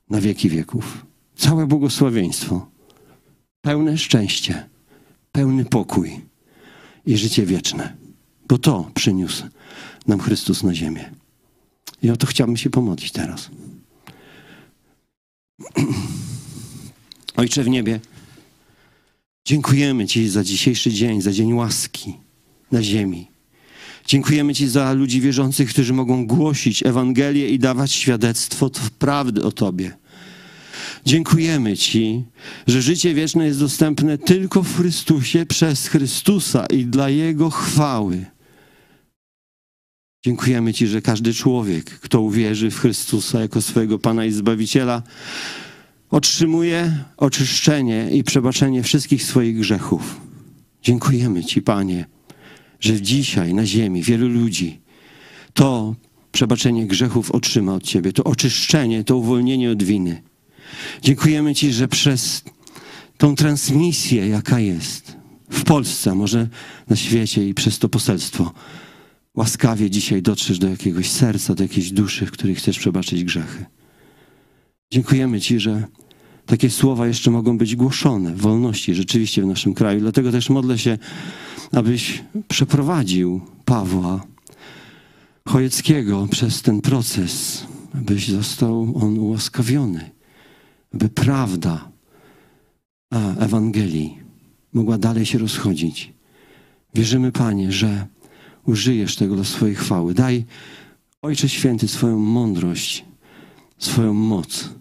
na 0.09 0.21
wieki 0.21 0.49
wieków. 0.49 1.05
Całe 1.35 1.67
błogosławieństwo, 1.67 2.69
pełne 3.61 3.97
szczęście, 3.97 4.69
pełny 5.31 5.65
pokój 5.65 6.21
i 7.05 7.17
życie 7.17 7.45
wieczne. 7.45 7.95
Bo 8.47 8.57
to 8.57 8.91
przyniósł 8.93 9.43
nam 10.07 10.19
Chrystus 10.19 10.63
na 10.63 10.73
ziemię. 10.73 11.11
I 12.03 12.09
o 12.09 12.17
to 12.17 12.27
chciałbym 12.27 12.57
się 12.57 12.69
pomodlić 12.69 13.11
teraz. 13.11 13.49
Ojcze 17.37 17.63
w 17.63 17.69
niebie, 17.69 17.99
dziękujemy 19.45 20.07
Ci 20.07 20.29
za 20.29 20.43
dzisiejszy 20.43 20.91
dzień, 20.91 21.21
za 21.21 21.31
dzień 21.31 21.53
łaski 21.53 22.13
na 22.71 22.83
ziemi. 22.83 23.27
Dziękujemy 24.07 24.55
Ci 24.55 24.67
za 24.67 24.93
ludzi 24.93 25.21
wierzących, 25.21 25.69
którzy 25.69 25.93
mogą 25.93 26.27
głosić 26.27 26.85
Ewangelię 26.85 27.49
i 27.49 27.59
dawać 27.59 27.91
świadectwo 27.91 28.71
prawdy 28.99 29.43
o 29.43 29.51
Tobie. 29.51 29.97
Dziękujemy 31.05 31.77
Ci, 31.77 32.23
że 32.67 32.81
życie 32.81 33.13
wieczne 33.13 33.45
jest 33.45 33.59
dostępne 33.59 34.17
tylko 34.17 34.63
w 34.63 34.77
Chrystusie, 34.77 35.45
przez 35.45 35.87
Chrystusa 35.87 36.65
i 36.65 36.85
dla 36.85 37.09
Jego 37.09 37.49
chwały. 37.49 38.25
Dziękujemy 40.25 40.73
Ci, 40.73 40.87
że 40.87 41.01
każdy 41.01 41.33
człowiek, 41.33 41.85
kto 41.85 42.21
uwierzy 42.21 42.71
w 42.71 42.79
Chrystusa 42.79 43.41
jako 43.41 43.61
swojego 43.61 43.99
Pana 43.99 44.25
i 44.25 44.31
Zbawiciela, 44.31 45.03
otrzymuje 46.09 47.03
oczyszczenie 47.17 48.09
i 48.11 48.23
przebaczenie 48.23 48.83
wszystkich 48.83 49.23
swoich 49.23 49.57
grzechów. 49.57 50.21
Dziękujemy 50.83 51.43
Ci, 51.43 51.61
Panie, 51.61 52.05
że 52.79 53.01
dzisiaj 53.01 53.53
na 53.53 53.65
ziemi 53.65 54.03
wielu 54.03 54.27
ludzi 54.27 54.79
to 55.53 55.95
przebaczenie 56.31 56.87
grzechów 56.87 57.31
otrzyma 57.31 57.73
od 57.73 57.83
Ciebie, 57.83 58.13
to 58.13 58.23
oczyszczenie, 58.23 59.03
to 59.03 59.17
uwolnienie 59.17 59.71
od 59.71 59.83
winy. 59.83 60.21
Dziękujemy 61.01 61.55
Ci, 61.55 61.73
że 61.73 61.87
przez 61.87 62.43
tą 63.17 63.35
transmisję, 63.35 64.27
jaka 64.27 64.59
jest 64.59 65.15
w 65.49 65.63
Polsce, 65.63 66.15
może 66.15 66.47
na 66.89 66.95
świecie 66.95 67.47
i 67.47 67.53
przez 67.53 67.79
to 67.79 67.89
poselstwo, 67.89 68.53
łaskawie 69.35 69.89
dzisiaj 69.89 70.21
dotrzesz 70.21 70.59
do 70.59 70.69
jakiegoś 70.69 71.11
serca, 71.11 71.55
do 71.55 71.63
jakiejś 71.63 71.91
duszy, 71.91 72.25
w 72.25 72.31
której 72.31 72.55
chcesz 72.55 72.79
przebaczyć 72.79 73.23
grzechy. 73.23 73.65
Dziękujemy 74.91 75.41
Ci, 75.41 75.59
że 75.59 75.83
takie 76.45 76.69
słowa 76.69 77.07
jeszcze 77.07 77.31
mogą 77.31 77.57
być 77.57 77.75
głoszone 77.75 78.33
w 78.33 78.41
wolności 78.41 78.95
rzeczywiście 78.95 79.41
w 79.41 79.45
naszym 79.45 79.73
kraju. 79.73 79.99
Dlatego 79.99 80.31
też 80.31 80.49
modlę 80.49 80.77
się, 80.77 80.97
abyś 81.71 82.23
przeprowadził 82.47 83.41
Pawła 83.65 84.25
Chojeckiego 85.47 86.27
przez 86.31 86.61
ten 86.61 86.81
proces, 86.81 87.65
abyś 87.93 88.27
został 88.27 88.93
on 88.95 89.19
ułaskawiony, 89.19 90.11
aby 90.93 91.09
prawda 91.09 91.91
a, 93.11 93.35
Ewangelii 93.35 94.19
mogła 94.73 94.97
dalej 94.97 95.25
się 95.25 95.37
rozchodzić. 95.37 96.13
Wierzymy, 96.95 97.31
Panie, 97.31 97.71
że 97.71 98.07
użyjesz 98.65 99.15
tego 99.15 99.35
do 99.35 99.45
swojej 99.45 99.75
chwały. 99.75 100.13
Daj, 100.13 100.45
Ojcze 101.21 101.49
Święty, 101.49 101.87
swoją 101.87 102.19
mądrość, 102.19 103.05
swoją 103.77 104.13
moc. 104.13 104.76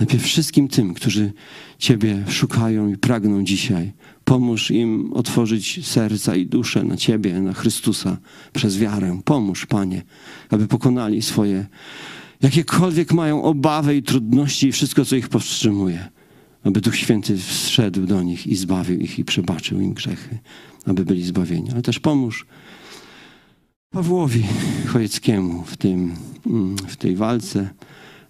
Najpierw 0.00 0.24
wszystkim 0.24 0.68
tym, 0.68 0.94
którzy 0.94 1.32
Ciebie 1.78 2.24
szukają 2.28 2.88
i 2.88 2.96
pragną 2.96 3.44
dzisiaj. 3.44 3.92
Pomóż 4.24 4.70
im 4.70 5.12
otworzyć 5.12 5.86
serca 5.86 6.36
i 6.36 6.46
duszę 6.46 6.84
na 6.84 6.96
Ciebie, 6.96 7.40
na 7.40 7.52
Chrystusa 7.52 8.18
przez 8.52 8.78
wiarę. 8.78 9.20
Pomóż, 9.24 9.66
Panie, 9.66 10.02
aby 10.50 10.68
pokonali 10.68 11.22
swoje 11.22 11.66
jakiekolwiek 12.42 13.12
mają 13.12 13.42
obawy 13.42 13.96
i 13.96 14.02
trudności 14.02 14.66
i 14.66 14.72
wszystko, 14.72 15.04
co 15.04 15.16
ich 15.16 15.28
powstrzymuje. 15.28 16.08
Aby 16.64 16.80
Duch 16.80 16.96
Święty 16.96 17.36
wszedł 17.36 18.06
do 18.06 18.22
nich 18.22 18.46
i 18.46 18.56
zbawił 18.56 19.00
ich 19.00 19.18
i 19.18 19.24
przebaczył 19.24 19.80
im 19.80 19.94
grzechy, 19.94 20.38
aby 20.86 21.04
byli 21.04 21.24
zbawieni. 21.24 21.70
Ale 21.70 21.82
też 21.82 21.98
pomóż 21.98 22.46
Pawłowi 23.90 24.44
Chojeckiemu 24.86 25.62
w, 25.62 25.76
tym, 25.76 26.14
mm, 26.46 26.76
w 26.76 26.96
tej 26.96 27.16
walce. 27.16 27.70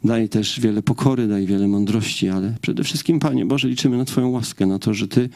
Daj 0.05 0.29
też 0.29 0.61
wiele 0.61 0.83
pokory, 0.83 1.29
daj 1.29 1.47
wiele 1.47 1.69
mądrości, 1.69 2.29
ale 2.29 2.55
przede 2.61 2.85
wszystkim, 2.85 3.19
Panie 3.19 3.47
Boże, 3.47 3.69
liczymy 3.69 3.97
na 3.97 4.05
Twoją 4.05 4.29
łaskę, 4.29 4.67
na 4.67 4.79
to, 4.79 4.95
że 4.95 5.09
Ty 5.09 5.29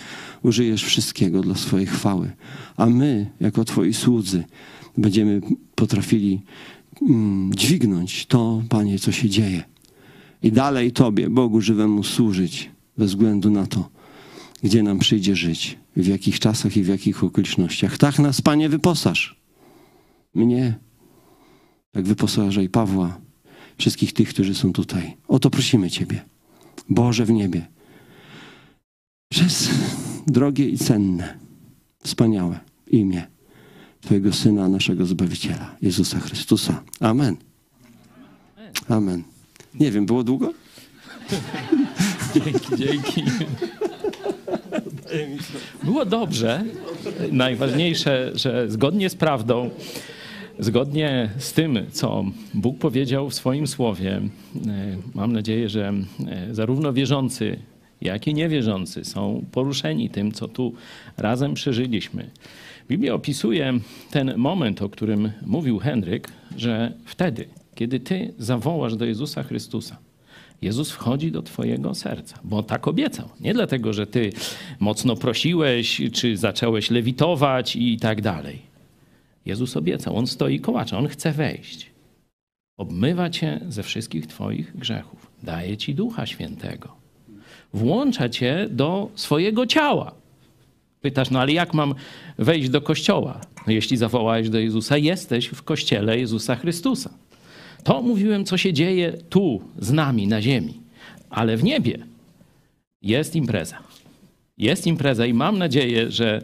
użyjesz 0.42 0.84
wszystkiego 0.84 1.40
dla 1.40 1.54
swojej 1.54 1.86
chwały. 1.86 2.30
A 2.76 2.86
my, 2.86 3.30
jako 3.40 3.64
Twoi 3.64 3.94
słudzy, 3.94 4.44
będziemy 4.98 5.40
potrafili 5.74 6.40
mm, 7.02 7.54
dźwignąć 7.54 8.26
to, 8.26 8.62
Panie, 8.68 8.98
co 8.98 9.12
się 9.12 9.28
dzieje. 9.28 9.62
I 10.42 10.52
dalej 10.52 10.92
Tobie, 10.92 11.30
Bogu 11.30 11.60
żywemu, 11.60 12.02
służyć, 12.02 12.70
bez 12.98 13.10
względu 13.10 13.50
na 13.50 13.66
to, 13.66 13.88
gdzie 14.62 14.82
nam 14.82 14.98
przyjdzie 14.98 15.36
żyć, 15.36 15.78
w 15.96 16.06
jakich 16.06 16.40
czasach 16.40 16.76
i 16.76 16.82
w 16.82 16.88
jakich 16.88 17.24
okolicznościach. 17.24 17.98
Tak 17.98 18.18
nas, 18.18 18.40
Panie, 18.40 18.68
wyposaż. 18.68 19.40
Mnie, 20.34 20.78
jak 21.94 22.04
wyposażaj 22.04 22.68
Pawła, 22.68 23.23
wszystkich 23.78 24.12
tych, 24.12 24.28
którzy 24.28 24.54
są 24.54 24.72
tutaj. 24.72 25.16
O 25.28 25.38
to 25.38 25.50
prosimy 25.50 25.90
Ciebie, 25.90 26.24
Boże 26.88 27.24
w 27.24 27.30
niebie, 27.30 27.66
przez 29.28 29.70
drogie 30.26 30.68
i 30.68 30.78
cenne, 30.78 31.38
wspaniałe 32.02 32.60
imię 32.86 33.26
Twojego 34.00 34.32
Syna, 34.32 34.68
naszego 34.68 35.06
Zbawiciela, 35.06 35.76
Jezusa 35.82 36.20
Chrystusa. 36.20 36.82
Amen. 37.00 37.36
Amen. 38.88 39.22
Nie 39.74 39.90
wiem, 39.90 40.06
było 40.06 40.24
długo? 40.24 40.52
Dzięki, 42.34 42.76
dzięki. 42.76 43.24
Było 45.82 46.04
dobrze. 46.04 46.64
Najważniejsze, 47.32 48.32
że 48.34 48.70
zgodnie 48.70 49.10
z 49.10 49.14
prawdą, 49.14 49.70
zgodnie 50.58 51.30
z 51.38 51.52
tym, 51.52 51.78
co 51.92 52.24
Bóg 52.54 52.78
powiedział 52.78 53.30
w 53.30 53.34
swoim 53.34 53.66
słowie, 53.66 54.20
e, 54.66 54.96
mam 55.14 55.32
nadzieję, 55.32 55.68
że 55.68 55.92
e, 56.26 56.54
zarówno 56.54 56.92
wierzący, 56.92 57.56
jak 58.00 58.26
i 58.26 58.34
niewierzący 58.34 59.04
są 59.04 59.44
poruszeni 59.52 60.10
tym, 60.10 60.32
co 60.32 60.48
tu 60.48 60.74
razem 61.16 61.54
przeżyliśmy. 61.54 62.30
Biblia 62.88 63.14
opisuje 63.14 63.72
ten 64.10 64.34
moment, 64.36 64.82
o 64.82 64.88
którym 64.88 65.32
mówił 65.46 65.78
Henryk, 65.78 66.28
że 66.56 66.92
wtedy, 67.04 67.48
kiedy 67.74 68.00
ty 68.00 68.34
zawołasz 68.38 68.96
do 68.96 69.04
Jezusa 69.04 69.42
Chrystusa, 69.42 69.96
Jezus 70.62 70.90
wchodzi 70.90 71.32
do 71.32 71.42
Twojego 71.42 71.94
serca, 71.94 72.38
bo 72.44 72.62
tak 72.62 72.88
obiecał. 72.88 73.28
Nie 73.40 73.54
dlatego, 73.54 73.92
że 73.92 74.06
Ty 74.06 74.32
mocno 74.80 75.16
prosiłeś, 75.16 76.02
czy 76.12 76.36
zacząłeś 76.36 76.90
lewitować 76.90 77.76
i 77.76 77.96
tak 77.96 78.22
dalej. 78.22 78.73
Jezus 79.46 79.76
obiecał, 79.76 80.16
On 80.16 80.26
stoi 80.26 80.60
kołacza, 80.60 80.98
On 80.98 81.08
chce 81.08 81.32
wejść. 81.32 81.90
Obmywa 82.76 83.30
Cię 83.30 83.60
ze 83.68 83.82
wszystkich 83.82 84.26
Twoich 84.26 84.76
grzechów. 84.76 85.30
Daje 85.42 85.76
Ci 85.76 85.94
Ducha 85.94 86.26
Świętego. 86.26 86.88
Włącza 87.74 88.28
Cię 88.28 88.68
do 88.70 89.10
swojego 89.14 89.66
ciała. 89.66 90.14
Pytasz, 91.00 91.30
no 91.30 91.40
ale 91.40 91.52
jak 91.52 91.74
mam 91.74 91.94
wejść 92.38 92.68
do 92.68 92.80
kościoła? 92.80 93.40
No 93.66 93.72
jeśli 93.72 93.96
zawołałeś 93.96 94.50
do 94.50 94.58
Jezusa, 94.58 94.96
jesteś 94.96 95.46
w 95.46 95.62
kościele 95.62 96.18
Jezusa 96.18 96.56
Chrystusa. 96.56 97.10
To 97.84 98.02
mówiłem, 98.02 98.44
co 98.44 98.56
się 98.56 98.72
dzieje 98.72 99.12
tu 99.12 99.62
z 99.78 99.92
nami 99.92 100.26
na 100.26 100.42
ziemi, 100.42 100.80
ale 101.30 101.56
w 101.56 101.64
niebie 101.64 101.98
jest 103.02 103.36
impreza. 103.36 103.78
Jest 104.58 104.86
impreza 104.86 105.26
i 105.26 105.34
mam 105.34 105.58
nadzieję, 105.58 106.10
że 106.10 106.42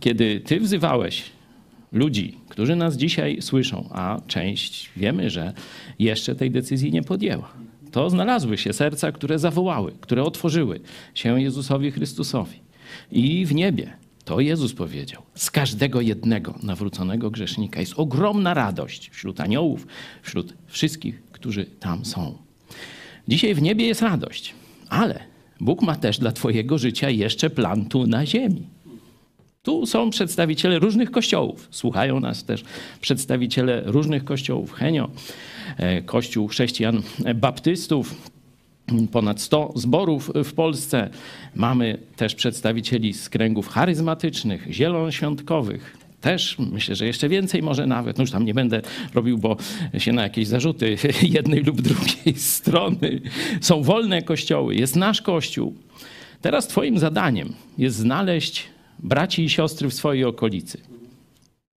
kiedy 0.00 0.40
ty 0.40 0.60
wzywałeś 0.60 1.22
ludzi, 1.94 2.36
którzy 2.48 2.76
nas 2.76 2.96
dzisiaj 2.96 3.42
słyszą, 3.42 3.88
a 3.92 4.20
część 4.26 4.90
wiemy, 4.96 5.30
że 5.30 5.52
jeszcze 5.98 6.34
tej 6.34 6.50
decyzji 6.50 6.92
nie 6.92 7.02
podjęła, 7.02 7.52
to 7.90 8.10
znalazły 8.10 8.58
się 8.58 8.72
serca, 8.72 9.12
które 9.12 9.38
zawołały, 9.38 9.92
które 10.00 10.22
otworzyły 10.22 10.80
się 11.14 11.40
Jezusowi 11.40 11.90
Chrystusowi. 11.90 12.58
I 13.12 13.46
w 13.46 13.54
niebie 13.54 13.96
to 14.24 14.40
Jezus 14.40 14.72
powiedział. 14.72 15.22
Z 15.34 15.50
każdego 15.50 16.00
jednego 16.00 16.54
nawróconego 16.62 17.30
grzesznika 17.30 17.80
jest 17.80 17.92
ogromna 17.96 18.54
radość 18.54 19.10
wśród 19.10 19.40
aniołów, 19.40 19.86
wśród 20.22 20.54
wszystkich, 20.66 21.22
którzy 21.32 21.64
tam 21.64 22.04
są. 22.04 22.38
Dzisiaj 23.28 23.54
w 23.54 23.62
niebie 23.62 23.86
jest 23.86 24.02
radość, 24.02 24.54
ale 24.88 25.20
Bóg 25.60 25.82
ma 25.82 25.96
też 25.96 26.18
dla 26.18 26.32
Twojego 26.32 26.78
życia 26.78 27.10
jeszcze 27.10 27.50
plan 27.50 27.84
tu 27.84 28.06
na 28.06 28.26
ziemi. 28.26 28.73
Tu 29.64 29.86
są 29.86 30.10
przedstawiciele 30.10 30.78
różnych 30.78 31.10
kościołów. 31.10 31.68
Słuchają 31.70 32.20
nas 32.20 32.44
też 32.44 32.64
przedstawiciele 33.00 33.82
różnych 33.86 34.24
kościołów. 34.24 34.72
Henio, 34.72 35.10
e, 35.76 36.02
Kościół 36.02 36.48
Chrześcijan 36.48 37.02
Baptystów, 37.34 38.14
ponad 39.12 39.40
100 39.40 39.72
zborów 39.76 40.32
w 40.44 40.52
Polsce. 40.52 41.10
Mamy 41.54 41.98
też 42.16 42.34
przedstawicieli 42.34 43.12
z 43.12 43.28
kręgów 43.28 43.68
charyzmatycznych, 43.68 44.66
zielonoświątkowych. 44.70 45.96
Też 46.20 46.56
myślę, 46.58 46.96
że 46.96 47.06
jeszcze 47.06 47.28
więcej 47.28 47.62
może 47.62 47.86
nawet. 47.86 48.18
No 48.18 48.22
już 48.22 48.30
tam 48.30 48.44
nie 48.44 48.54
będę 48.54 48.82
robił, 49.14 49.38
bo 49.38 49.56
się 49.98 50.12
na 50.12 50.22
jakieś 50.22 50.46
zarzuty 50.46 50.96
jednej 51.22 51.62
lub 51.62 51.80
drugiej 51.80 52.34
strony. 52.54 53.20
Są 53.60 53.82
wolne 53.82 54.22
kościoły, 54.22 54.74
jest 54.74 54.96
nasz 54.96 55.22
kościół. 55.22 55.74
Teraz 56.40 56.68
twoim 56.68 56.98
zadaniem 56.98 57.54
jest 57.78 57.96
znaleźć 57.96 58.73
braci 58.98 59.44
i 59.44 59.50
siostry 59.50 59.88
w 59.88 59.94
swojej 59.94 60.24
okolicy. 60.24 60.78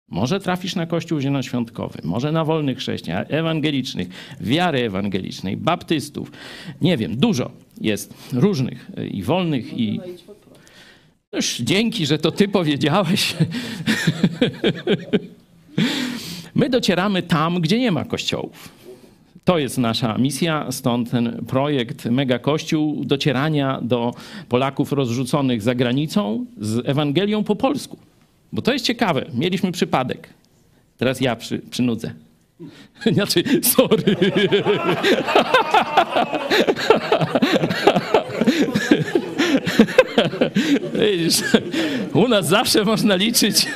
Może 0.09 0.41
trafisz 0.41 0.74
na 0.74 0.86
kościół 0.86 1.20
zielonoświątkowy, 1.20 1.99
może 2.05 2.32
na 2.32 2.45
wolnych 2.45 2.78
chrześcijan, 2.78 3.24
ewangelicznych, 3.28 4.09
wiary 4.41 4.81
ewangelicznej, 4.81 5.57
baptystów. 5.57 6.32
Nie 6.81 6.97
wiem, 6.97 7.16
dużo 7.16 7.51
jest 7.81 8.15
różnych 8.32 8.91
i 9.11 9.23
wolnych 9.23 9.78
i... 9.78 10.01
Już 11.32 11.57
dzięki, 11.57 12.07
że 12.07 12.19
to 12.19 12.31
ty 12.31 12.49
powiedziałeś. 12.49 13.35
My 16.55 16.70
docieramy 16.70 17.23
tam, 17.23 17.61
gdzie 17.61 17.78
nie 17.78 17.93
ma 17.93 18.05
kościołów. 18.05 18.84
To 19.44 19.58
jest 19.58 19.78
nasza 19.78 20.18
misja, 20.18 20.72
stąd 20.72 21.10
ten 21.10 21.44
projekt 21.46 22.04
Mega 22.04 22.38
Kościół 22.38 23.04
docierania 23.04 23.80
do 23.82 24.14
Polaków 24.48 24.92
rozrzuconych 24.92 25.62
za 25.62 25.74
granicą 25.74 26.46
z 26.60 26.88
Ewangelią 26.88 27.44
po 27.44 27.56
polsku. 27.56 27.98
Bo 28.52 28.62
to 28.62 28.72
jest 28.72 28.84
ciekawe. 28.84 29.26
Mieliśmy 29.34 29.72
przypadek. 29.72 30.28
Teraz 30.98 31.20
ja 31.20 31.36
przy, 31.36 31.58
przynudzę. 31.58 32.14
Znaczy, 33.14 33.42
sorry. 33.62 34.16
Widzisz, 40.95 41.43
u 42.15 42.28
nas 42.28 42.49
zawsze 42.49 42.85
można 42.85 43.16
liczyć 43.16 43.66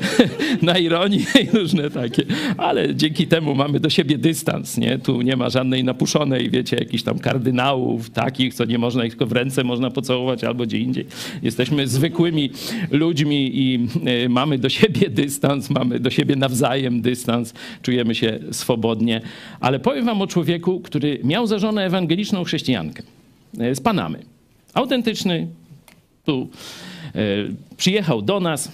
na 0.62 0.78
ironię 0.78 1.24
i 1.42 1.56
różne 1.56 1.90
takie, 1.90 2.24
ale 2.56 2.94
dzięki 2.94 3.26
temu 3.26 3.54
mamy 3.54 3.80
do 3.80 3.90
siebie 3.90 4.18
dystans, 4.18 4.78
nie? 4.78 4.98
Tu 4.98 5.22
nie 5.22 5.36
ma 5.36 5.50
żadnej 5.50 5.84
napuszonej, 5.84 6.50
wiecie, 6.50 6.76
jakichś 6.76 7.02
tam 7.02 7.18
kardynałów 7.18 8.10
takich, 8.10 8.54
co 8.54 8.64
nie 8.64 8.78
można 8.78 9.04
ich 9.04 9.12
tylko 9.12 9.26
w 9.26 9.32
ręce 9.32 9.64
można 9.64 9.90
pocałować 9.90 10.44
albo 10.44 10.64
gdzie 10.64 10.78
indziej. 10.78 11.06
Jesteśmy 11.42 11.86
zwykłymi 11.86 12.50
ludźmi 12.90 13.50
i 13.54 13.88
y, 14.24 14.28
mamy 14.28 14.58
do 14.58 14.68
siebie 14.68 15.10
dystans, 15.22 15.70
mamy 15.70 16.00
do 16.00 16.10
siebie 16.10 16.36
nawzajem 16.36 17.02
dystans, 17.02 17.54
czujemy 17.82 18.14
się 18.14 18.38
swobodnie. 18.52 19.20
Ale 19.60 19.78
powiem 19.80 20.04
wam 20.04 20.22
o 20.22 20.26
człowieku, 20.26 20.80
który 20.80 21.20
miał 21.24 21.46
za 21.46 21.58
żonę 21.58 21.86
ewangeliczną 21.86 22.44
chrześcijankę 22.44 23.02
y, 23.60 23.74
z 23.74 23.80
Panamy. 23.80 24.18
Autentyczny, 24.74 25.48
e, 26.32 27.20
przyjechał 27.76 28.22
do 28.22 28.40
nas. 28.40 28.68
E, 28.68 28.72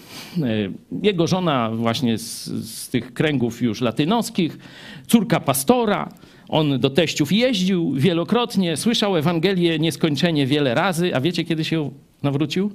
Jego 1.02 1.26
żona 1.26 1.70
właśnie 1.70 2.18
z, 2.18 2.44
z 2.68 2.88
tych 2.88 3.14
kręgów 3.14 3.62
już 3.62 3.80
latynoskich, 3.80 4.58
córka 5.06 5.40
pastora. 5.40 6.08
On 6.48 6.80
do 6.80 6.90
teściów 6.90 7.32
jeździł 7.32 7.92
wielokrotnie, 7.94 8.76
słyszał 8.76 9.16
Ewangelię 9.16 9.78
nieskończenie 9.78 10.46
wiele 10.46 10.74
razy. 10.74 11.16
A 11.16 11.20
wiecie, 11.20 11.44
kiedy 11.44 11.64
się 11.64 11.90
nawrócił? 12.22 12.70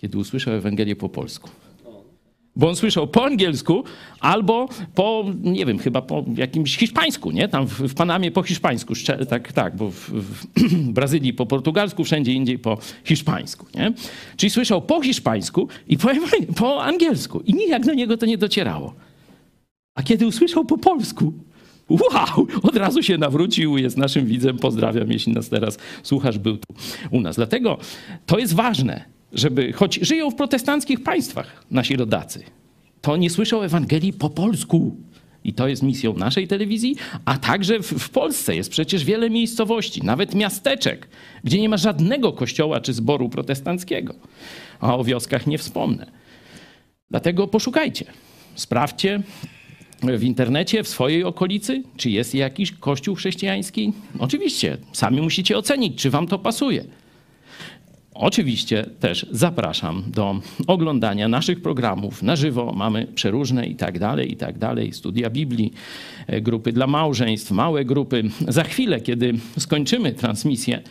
Kiedy 0.00 0.18
usłyszał 0.18 0.54
Ewangelię 0.54 0.96
po 0.96 1.08
polsku. 1.08 1.50
Bo 2.60 2.68
on 2.68 2.76
słyszał 2.76 3.08
po 3.08 3.24
angielsku 3.24 3.84
albo 4.20 4.68
po, 4.94 5.24
nie 5.42 5.66
wiem, 5.66 5.78
chyba 5.78 6.02
po 6.02 6.24
jakimś 6.36 6.76
hiszpańsku, 6.76 7.30
nie? 7.30 7.48
Tam 7.48 7.66
w, 7.66 7.94
Panamie 7.94 8.30
po 8.30 8.42
hiszpańsku, 8.42 8.94
tak, 9.28 9.52
tak, 9.52 9.76
bo 9.76 9.90
w, 9.90 10.10
w 10.10 10.46
Brazylii 10.92 11.32
po 11.32 11.46
portugalsku, 11.46 12.04
wszędzie 12.04 12.32
indziej 12.32 12.58
po 12.58 12.78
hiszpańsku, 13.04 13.66
nie? 13.74 13.92
Czyli 14.36 14.50
słyszał 14.50 14.82
po 14.82 15.02
hiszpańsku 15.02 15.68
i 15.88 15.98
po, 15.98 16.08
po 16.56 16.84
angielsku 16.84 17.40
i 17.40 17.54
nijak 17.54 17.86
do 17.86 17.94
niego 17.94 18.16
to 18.16 18.26
nie 18.26 18.38
docierało. 18.38 18.94
A 19.94 20.02
kiedy 20.02 20.26
usłyszał 20.26 20.64
po 20.64 20.78
polsku, 20.78 21.32
wow, 21.88 22.46
od 22.62 22.76
razu 22.76 23.02
się 23.02 23.18
nawrócił, 23.18 23.78
jest 23.78 23.96
naszym 23.96 24.26
widzem, 24.26 24.58
pozdrawiam, 24.58 25.12
jeśli 25.12 25.32
nas 25.32 25.48
teraz 25.48 25.78
słuchasz, 26.02 26.38
był 26.38 26.56
tu 26.56 26.74
u 27.10 27.20
nas. 27.20 27.36
Dlatego 27.36 27.78
to 28.26 28.38
jest 28.38 28.54
ważne, 28.54 29.04
żeby, 29.32 29.72
choć 29.72 29.94
żyją 30.02 30.30
w 30.30 30.34
protestanckich 30.34 31.02
państwach 31.02 31.64
nasi 31.70 31.96
rodacy, 31.96 32.42
to 33.00 33.16
nie 33.16 33.30
słyszą 33.30 33.62
Ewangelii 33.62 34.12
po 34.12 34.30
polsku. 34.30 34.96
I 35.44 35.52
to 35.52 35.68
jest 35.68 35.82
misją 35.82 36.14
naszej 36.14 36.48
telewizji, 36.48 36.96
a 37.24 37.38
także 37.38 37.78
w, 37.78 37.86
w 37.86 38.10
Polsce 38.10 38.56
jest 38.56 38.70
przecież 38.70 39.04
wiele 39.04 39.30
miejscowości, 39.30 40.02
nawet 40.04 40.34
miasteczek, 40.34 41.08
gdzie 41.44 41.60
nie 41.60 41.68
ma 41.68 41.76
żadnego 41.76 42.32
kościoła 42.32 42.80
czy 42.80 42.92
zboru 42.92 43.28
protestanckiego. 43.28 44.14
A 44.80 44.96
o 44.96 45.04
wioskach 45.04 45.46
nie 45.46 45.58
wspomnę. 45.58 46.06
Dlatego 47.10 47.48
poszukajcie, 47.48 48.04
sprawdźcie 48.54 49.22
w 50.02 50.22
internecie, 50.22 50.82
w 50.82 50.88
swojej 50.88 51.24
okolicy, 51.24 51.82
czy 51.96 52.10
jest 52.10 52.34
jakiś 52.34 52.72
kościół 52.72 53.14
chrześcijański. 53.14 53.92
Oczywiście, 54.18 54.78
sami 54.92 55.20
musicie 55.20 55.58
ocenić, 55.58 56.02
czy 56.02 56.10
wam 56.10 56.26
to 56.26 56.38
pasuje. 56.38 56.84
Oczywiście 58.20 58.84
też 59.00 59.26
zapraszam 59.30 60.02
do 60.06 60.40
oglądania 60.66 61.28
naszych 61.28 61.62
programów 61.62 62.22
na 62.22 62.36
żywo. 62.36 62.72
Mamy 62.76 63.06
przeróżne 63.14 63.66
i 63.66 63.76
tak 63.76 63.98
dalej, 63.98 64.32
i 64.32 64.36
tak 64.36 64.58
dalej. 64.58 64.92
Studia 64.92 65.30
Biblii, 65.30 65.72
e, 66.26 66.40
grupy 66.40 66.72
dla 66.72 66.86
małżeństw, 66.86 67.50
małe 67.50 67.84
grupy. 67.84 68.22
Za 68.48 68.64
chwilę, 68.64 69.00
kiedy 69.00 69.34
skończymy 69.58 70.12
transmisję, 70.12 70.82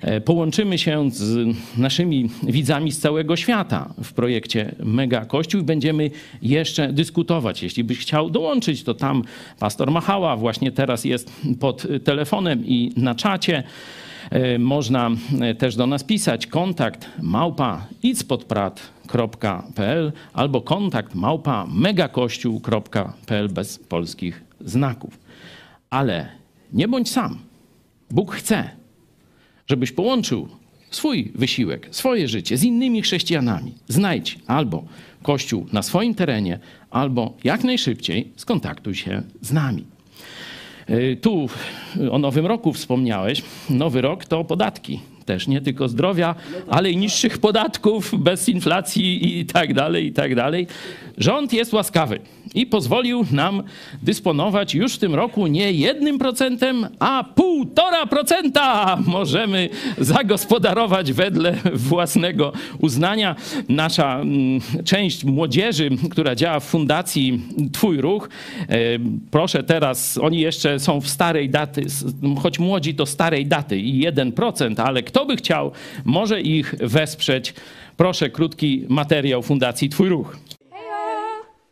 e, 0.00 0.20
połączymy 0.20 0.78
się 0.78 1.10
z 1.10 1.56
naszymi 1.76 2.30
widzami 2.42 2.92
z 2.92 2.98
całego 2.98 3.36
świata 3.36 3.94
w 4.04 4.12
projekcie 4.12 4.74
Mega 4.84 5.24
Kościół 5.24 5.60
i 5.60 5.64
będziemy 5.64 6.10
jeszcze 6.42 6.92
dyskutować. 6.92 7.62
Jeśli 7.62 7.84
byś 7.84 7.98
chciał 7.98 8.30
dołączyć, 8.30 8.82
to 8.82 8.94
tam 8.94 9.22
pastor 9.58 9.90
Machała 9.90 10.36
właśnie 10.36 10.72
teraz 10.72 11.04
jest 11.04 11.32
pod 11.60 11.86
telefonem 12.04 12.66
i 12.66 12.92
na 12.96 13.14
czacie. 13.14 13.62
E, 14.30 14.58
Można 14.58 15.10
e, 15.40 15.54
też 15.54 15.76
do 15.76 15.86
nas 15.86 16.04
pisać 16.04 16.46
kontakt 16.46 17.08
małpa 17.22 17.86
idspodprat.pl 18.02 20.12
albo 20.32 20.60
kontakt 20.60 21.14
małpa 21.14 21.66
megakościół.pl 21.66 23.48
bez 23.48 23.78
polskich 23.78 24.44
znaków. 24.60 25.18
Ale 25.90 26.28
nie 26.72 26.88
bądź 26.88 27.10
sam. 27.10 27.38
Bóg 28.10 28.34
chce, 28.34 28.70
żebyś 29.66 29.92
połączył 29.92 30.48
swój 30.90 31.32
wysiłek, 31.34 31.88
swoje 31.90 32.28
życie 32.28 32.56
z 32.56 32.64
innymi 32.64 33.02
chrześcijanami. 33.02 33.74
Znajdź 33.88 34.38
albo 34.46 34.84
kościół 35.22 35.66
na 35.72 35.82
swoim 35.82 36.14
terenie, 36.14 36.58
albo 36.90 37.36
jak 37.44 37.64
najszybciej 37.64 38.32
skontaktuj 38.36 38.94
się 38.94 39.22
z 39.40 39.52
nami. 39.52 39.84
Y, 40.90 41.16
Tu 41.16 41.48
o 42.10 42.18
Nowym 42.18 42.46
Roku 42.46 42.72
wspomniałeś. 42.72 43.42
Nowy 43.70 44.00
rok 44.00 44.24
to 44.24 44.44
podatki. 44.44 45.00
Też 45.28 45.48
nie 45.48 45.60
tylko 45.60 45.88
zdrowia, 45.88 46.34
ale 46.68 46.90
i 46.90 46.96
niższych 46.96 47.38
podatków, 47.38 48.14
bez 48.18 48.48
inflacji 48.48 49.38
i 49.38 49.46
tak 49.46 49.74
dalej, 49.74 50.06
i 50.06 50.12
tak 50.12 50.34
dalej. 50.34 50.66
Rząd 51.18 51.52
jest 51.52 51.72
łaskawy 51.72 52.20
i 52.54 52.66
pozwolił 52.66 53.24
nam 53.32 53.62
dysponować 54.02 54.74
już 54.74 54.94
w 54.94 54.98
tym 54.98 55.14
roku 55.14 55.46
nie 55.46 55.72
jednym 55.72 56.18
procentem, 56.18 56.86
a 56.98 57.24
półtora 57.34 58.06
procenta 58.06 58.98
możemy 59.06 59.68
zagospodarować 59.98 61.12
wedle 61.12 61.54
własnego 61.74 62.52
uznania. 62.78 63.36
Nasza 63.68 64.20
mm, 64.20 64.60
część 64.84 65.24
młodzieży, 65.24 65.90
która 66.10 66.34
działa 66.34 66.60
w 66.60 66.64
Fundacji 66.64 67.42
Twój 67.72 68.00
Ruch, 68.00 68.28
e, 68.68 68.76
proszę 69.30 69.62
teraz, 69.62 70.18
oni 70.18 70.40
jeszcze 70.40 70.80
są 70.80 71.00
w 71.00 71.08
starej 71.08 71.50
daty, 71.50 71.86
choć 72.42 72.58
młodzi 72.58 72.94
to 72.94 73.06
starej 73.06 73.46
daty 73.46 73.78
i 73.78 74.06
1%, 74.06 74.80
ale 74.80 75.02
kto 75.02 75.17
by 75.26 75.36
chciał, 75.36 75.72
może 76.04 76.40
ich 76.40 76.74
wesprzeć. 76.74 77.54
Proszę, 77.96 78.30
krótki 78.30 78.86
materiał 78.88 79.42
Fundacji 79.42 79.88
Twój 79.88 80.08
Ruch. 80.08 80.36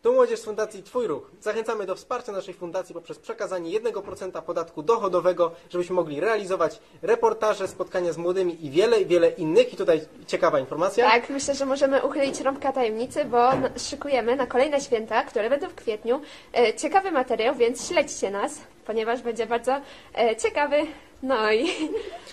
Tu 0.07 0.13
Młodzież 0.13 0.41
z 0.41 0.45
Fundacji 0.45 0.83
Twój 0.83 1.07
Ruch. 1.07 1.31
Zachęcamy 1.41 1.87
do 1.87 1.95
wsparcia 1.95 2.33
naszej 2.33 2.55
fundacji 2.55 2.95
poprzez 2.95 3.19
przekazanie 3.19 3.81
1% 3.81 4.43
podatku 4.43 4.83
dochodowego, 4.83 5.53
żebyśmy 5.71 5.97
mogli 5.97 6.21
realizować 6.21 6.81
reportaże, 7.03 7.69
spotkania 7.69 8.13
z 8.13 8.19
młodymi 8.19 8.67
i 8.67 8.71
wiele, 8.71 9.05
wiele 9.05 9.29
innych. 9.29 9.73
I 9.73 9.77
tutaj 9.77 10.01
ciekawa 10.27 10.61
informacja. 10.61 11.11
Tak, 11.11 11.31
myślę, 11.31 11.55
że 11.55 11.67
możemy 11.67 12.03
uchylić 12.03 12.41
rąbka 12.41 12.73
tajemnicy, 12.73 13.25
bo 13.25 13.51
szykujemy 13.77 14.37
na 14.37 14.47
kolejne 14.47 14.81
święta, 14.81 15.23
które 15.23 15.51
będą 15.51 15.69
w 15.69 15.75
kwietniu, 15.75 16.21
e, 16.55 16.75
ciekawy 16.75 17.11
materiał, 17.11 17.55
więc 17.55 17.89
śledźcie 17.89 18.31
nas, 18.31 18.61
ponieważ 18.85 19.23
będzie 19.23 19.47
bardzo 19.47 19.81
e, 20.19 20.37
ciekawy. 20.37 20.77
No 21.23 21.53
i 21.53 21.67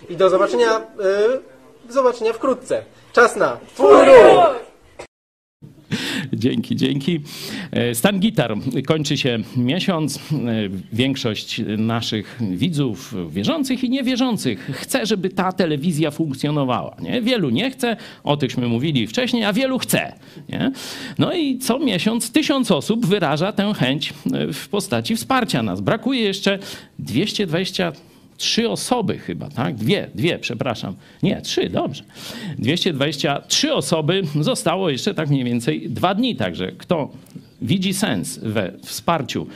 I 0.09 0.15
do 0.17 0.29
zobaczenia, 0.29 0.77
y, 0.77 1.87
do 1.87 1.93
zobaczenia 1.93 2.33
wkrótce. 2.33 2.83
Czas 3.13 3.35
na 3.35 3.57
Twój 3.73 4.05
Ruch! 4.05 4.63
Dzięki, 6.33 6.75
dzięki. 6.75 7.19
E, 7.71 7.95
Stan 7.95 8.19
gitar 8.19 8.55
kończy 8.87 9.17
się 9.17 9.39
miesiąc. 9.57 10.17
E, 10.17 10.19
Większość 10.93 11.61
naszych 11.77 12.39
widzów, 12.51 13.13
wierzących 13.29 13.83
i 13.83 13.89
niewierzących, 13.89 14.71
chce, 14.73 15.05
żeby 15.05 15.29
ta 15.29 15.51
telewizja 15.51 16.11
funkcjonowała. 16.11 16.95
Nie? 17.01 17.21
Wielu 17.21 17.49
nie 17.49 17.71
chce, 17.71 17.97
o 18.23 18.37
tychśmy 18.37 18.67
mówili 18.67 19.07
wcześniej, 19.07 19.43
a 19.43 19.53
wielu 19.53 19.79
chce. 19.79 20.13
Nie? 20.49 20.71
No 21.19 21.33
i 21.33 21.57
co 21.57 21.79
miesiąc 21.79 22.31
tysiąc 22.31 22.71
osób 22.71 23.05
wyraża 23.05 23.51
tę 23.51 23.73
chęć 23.73 24.13
e, 24.33 24.53
w 24.53 24.69
postaci 24.69 25.15
wsparcia 25.15 25.63
nas. 25.63 25.81
Brakuje 25.81 26.21
jeszcze 26.21 26.59
220 26.99 27.91
trzy 28.37 28.69
osoby 28.69 29.17
chyba, 29.17 29.49
tak? 29.49 29.75
Dwie, 29.75 30.09
dwie, 30.15 30.39
przepraszam. 30.39 30.95
Nie, 31.23 31.41
trzy, 31.41 31.69
dobrze. 31.69 32.03
223 32.57 33.73
osoby 33.73 34.21
zostało 34.41 34.89
jeszcze 34.89 35.13
tak 35.13 35.29
mniej 35.29 35.43
więcej 35.43 35.89
dwa 35.89 36.15
dni, 36.15 36.35
także 36.35 36.71
kto 36.71 37.11
widzi 37.61 37.93
sens 37.93 38.39
we 38.43 38.73
wsparciu 38.81 39.47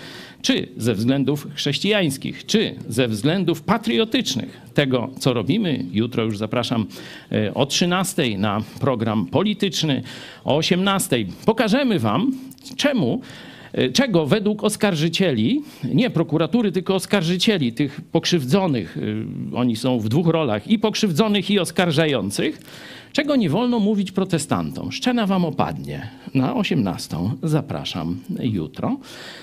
czy 0.41 0.67
ze 0.77 0.93
względów 0.93 1.47
chrześcijańskich, 1.55 2.45
czy 2.45 2.75
ze 2.89 3.07
względów 3.07 3.61
patriotycznych 3.61 4.61
tego, 4.73 5.09
co 5.19 5.33
robimy. 5.33 5.85
Jutro 5.91 6.23
już 6.23 6.37
zapraszam 6.37 6.85
e, 7.31 7.53
o 7.53 7.65
13 7.65 8.37
na 8.37 8.61
program 8.79 9.25
polityczny, 9.25 10.03
o 10.45 10.57
18 10.57 11.25
pokażemy 11.45 11.99
Wam, 11.99 12.31
czemu 12.77 13.21
czego 13.93 14.25
według 14.25 14.63
oskarżycieli, 14.63 15.61
nie 15.93 16.09
prokuratury, 16.09 16.71
tylko 16.71 16.95
oskarżycieli, 16.95 17.73
tych 17.73 18.01
pokrzywdzonych, 18.01 18.97
e, 18.97 19.55
oni 19.55 19.75
są 19.75 19.99
w 19.99 20.09
dwóch 20.09 20.27
rolach, 20.27 20.67
i 20.67 20.79
pokrzywdzonych, 20.79 21.51
i 21.51 21.59
oskarżających, 21.59 22.61
czego 23.13 23.35
nie 23.35 23.49
wolno 23.49 23.79
mówić 23.79 24.11
protestantom. 24.11 24.91
Szczena 24.91 25.27
wam 25.27 25.45
opadnie. 25.45 26.09
Na 26.33 26.55
18 26.55 27.17
zapraszam 27.43 28.19
jutro. 28.39 28.97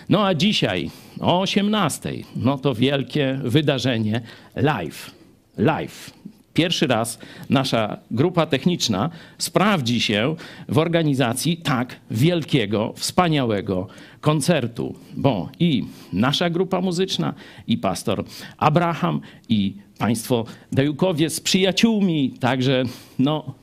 No 0.09 0.27
a 0.27 0.35
dzisiaj 0.35 0.91
o 1.21 1.41
18 1.41 2.13
no 2.37 2.59
to 2.59 2.75
wielkie 2.75 3.41
wydarzenie 3.45 4.21
live. 4.57 5.11
Live. 5.59 6.24
Pierwszy 6.55 6.87
raz 6.87 7.19
nasza 7.51 7.97
grupa 8.11 8.47
techniczna 8.47 9.11
sprawdzi 9.39 10.01
się 10.01 10.37
w 10.69 10.79
organizacji 10.79 11.57
tak 11.57 11.97
wielkiego, 12.11 12.93
wspaniałego 12.97 13.87
koncertu, 14.21 14.95
bo 15.17 15.49
i 15.61 15.85
nasza 16.13 16.51
grupa 16.51 16.81
muzyczna, 16.81 17.35
i 17.67 17.79
pastor 17.79 18.25
Abraham, 18.59 19.21
i 19.49 19.75
państwo 19.99 20.45
Dajukowie 20.73 21.31
z 21.31 21.41
przyjaciółmi, 21.41 22.31
także 22.41 22.83
no 23.19 23.55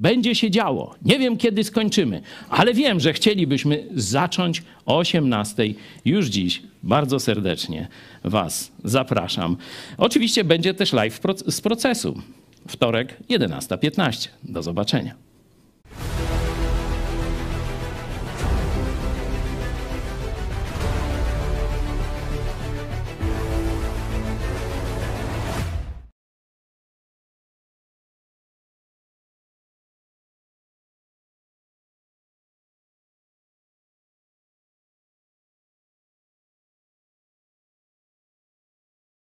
będzie 0.00 0.34
się 0.34 0.50
działo. 0.50 0.94
Nie 1.04 1.18
wiem, 1.18 1.36
kiedy 1.36 1.64
skończymy, 1.64 2.20
ale 2.48 2.74
wiem, 2.74 3.00
że 3.00 3.12
chcielibyśmy 3.12 3.86
zacząć 3.94 4.62
o 4.86 4.98
18 4.98 5.62
już 6.04 6.26
dziś. 6.26 6.62
Bardzo 6.82 7.20
serdecznie 7.20 7.88
Was 8.24 8.72
zapraszam. 8.84 9.56
Oczywiście 9.98 10.44
będzie 10.44 10.74
też 10.74 10.92
live 10.92 11.20
z 11.46 11.60
procesu. 11.60 12.22
Wtorek 12.68 13.16
11.15. 13.30 14.28
Do 14.42 14.62
zobaczenia. 14.62 15.14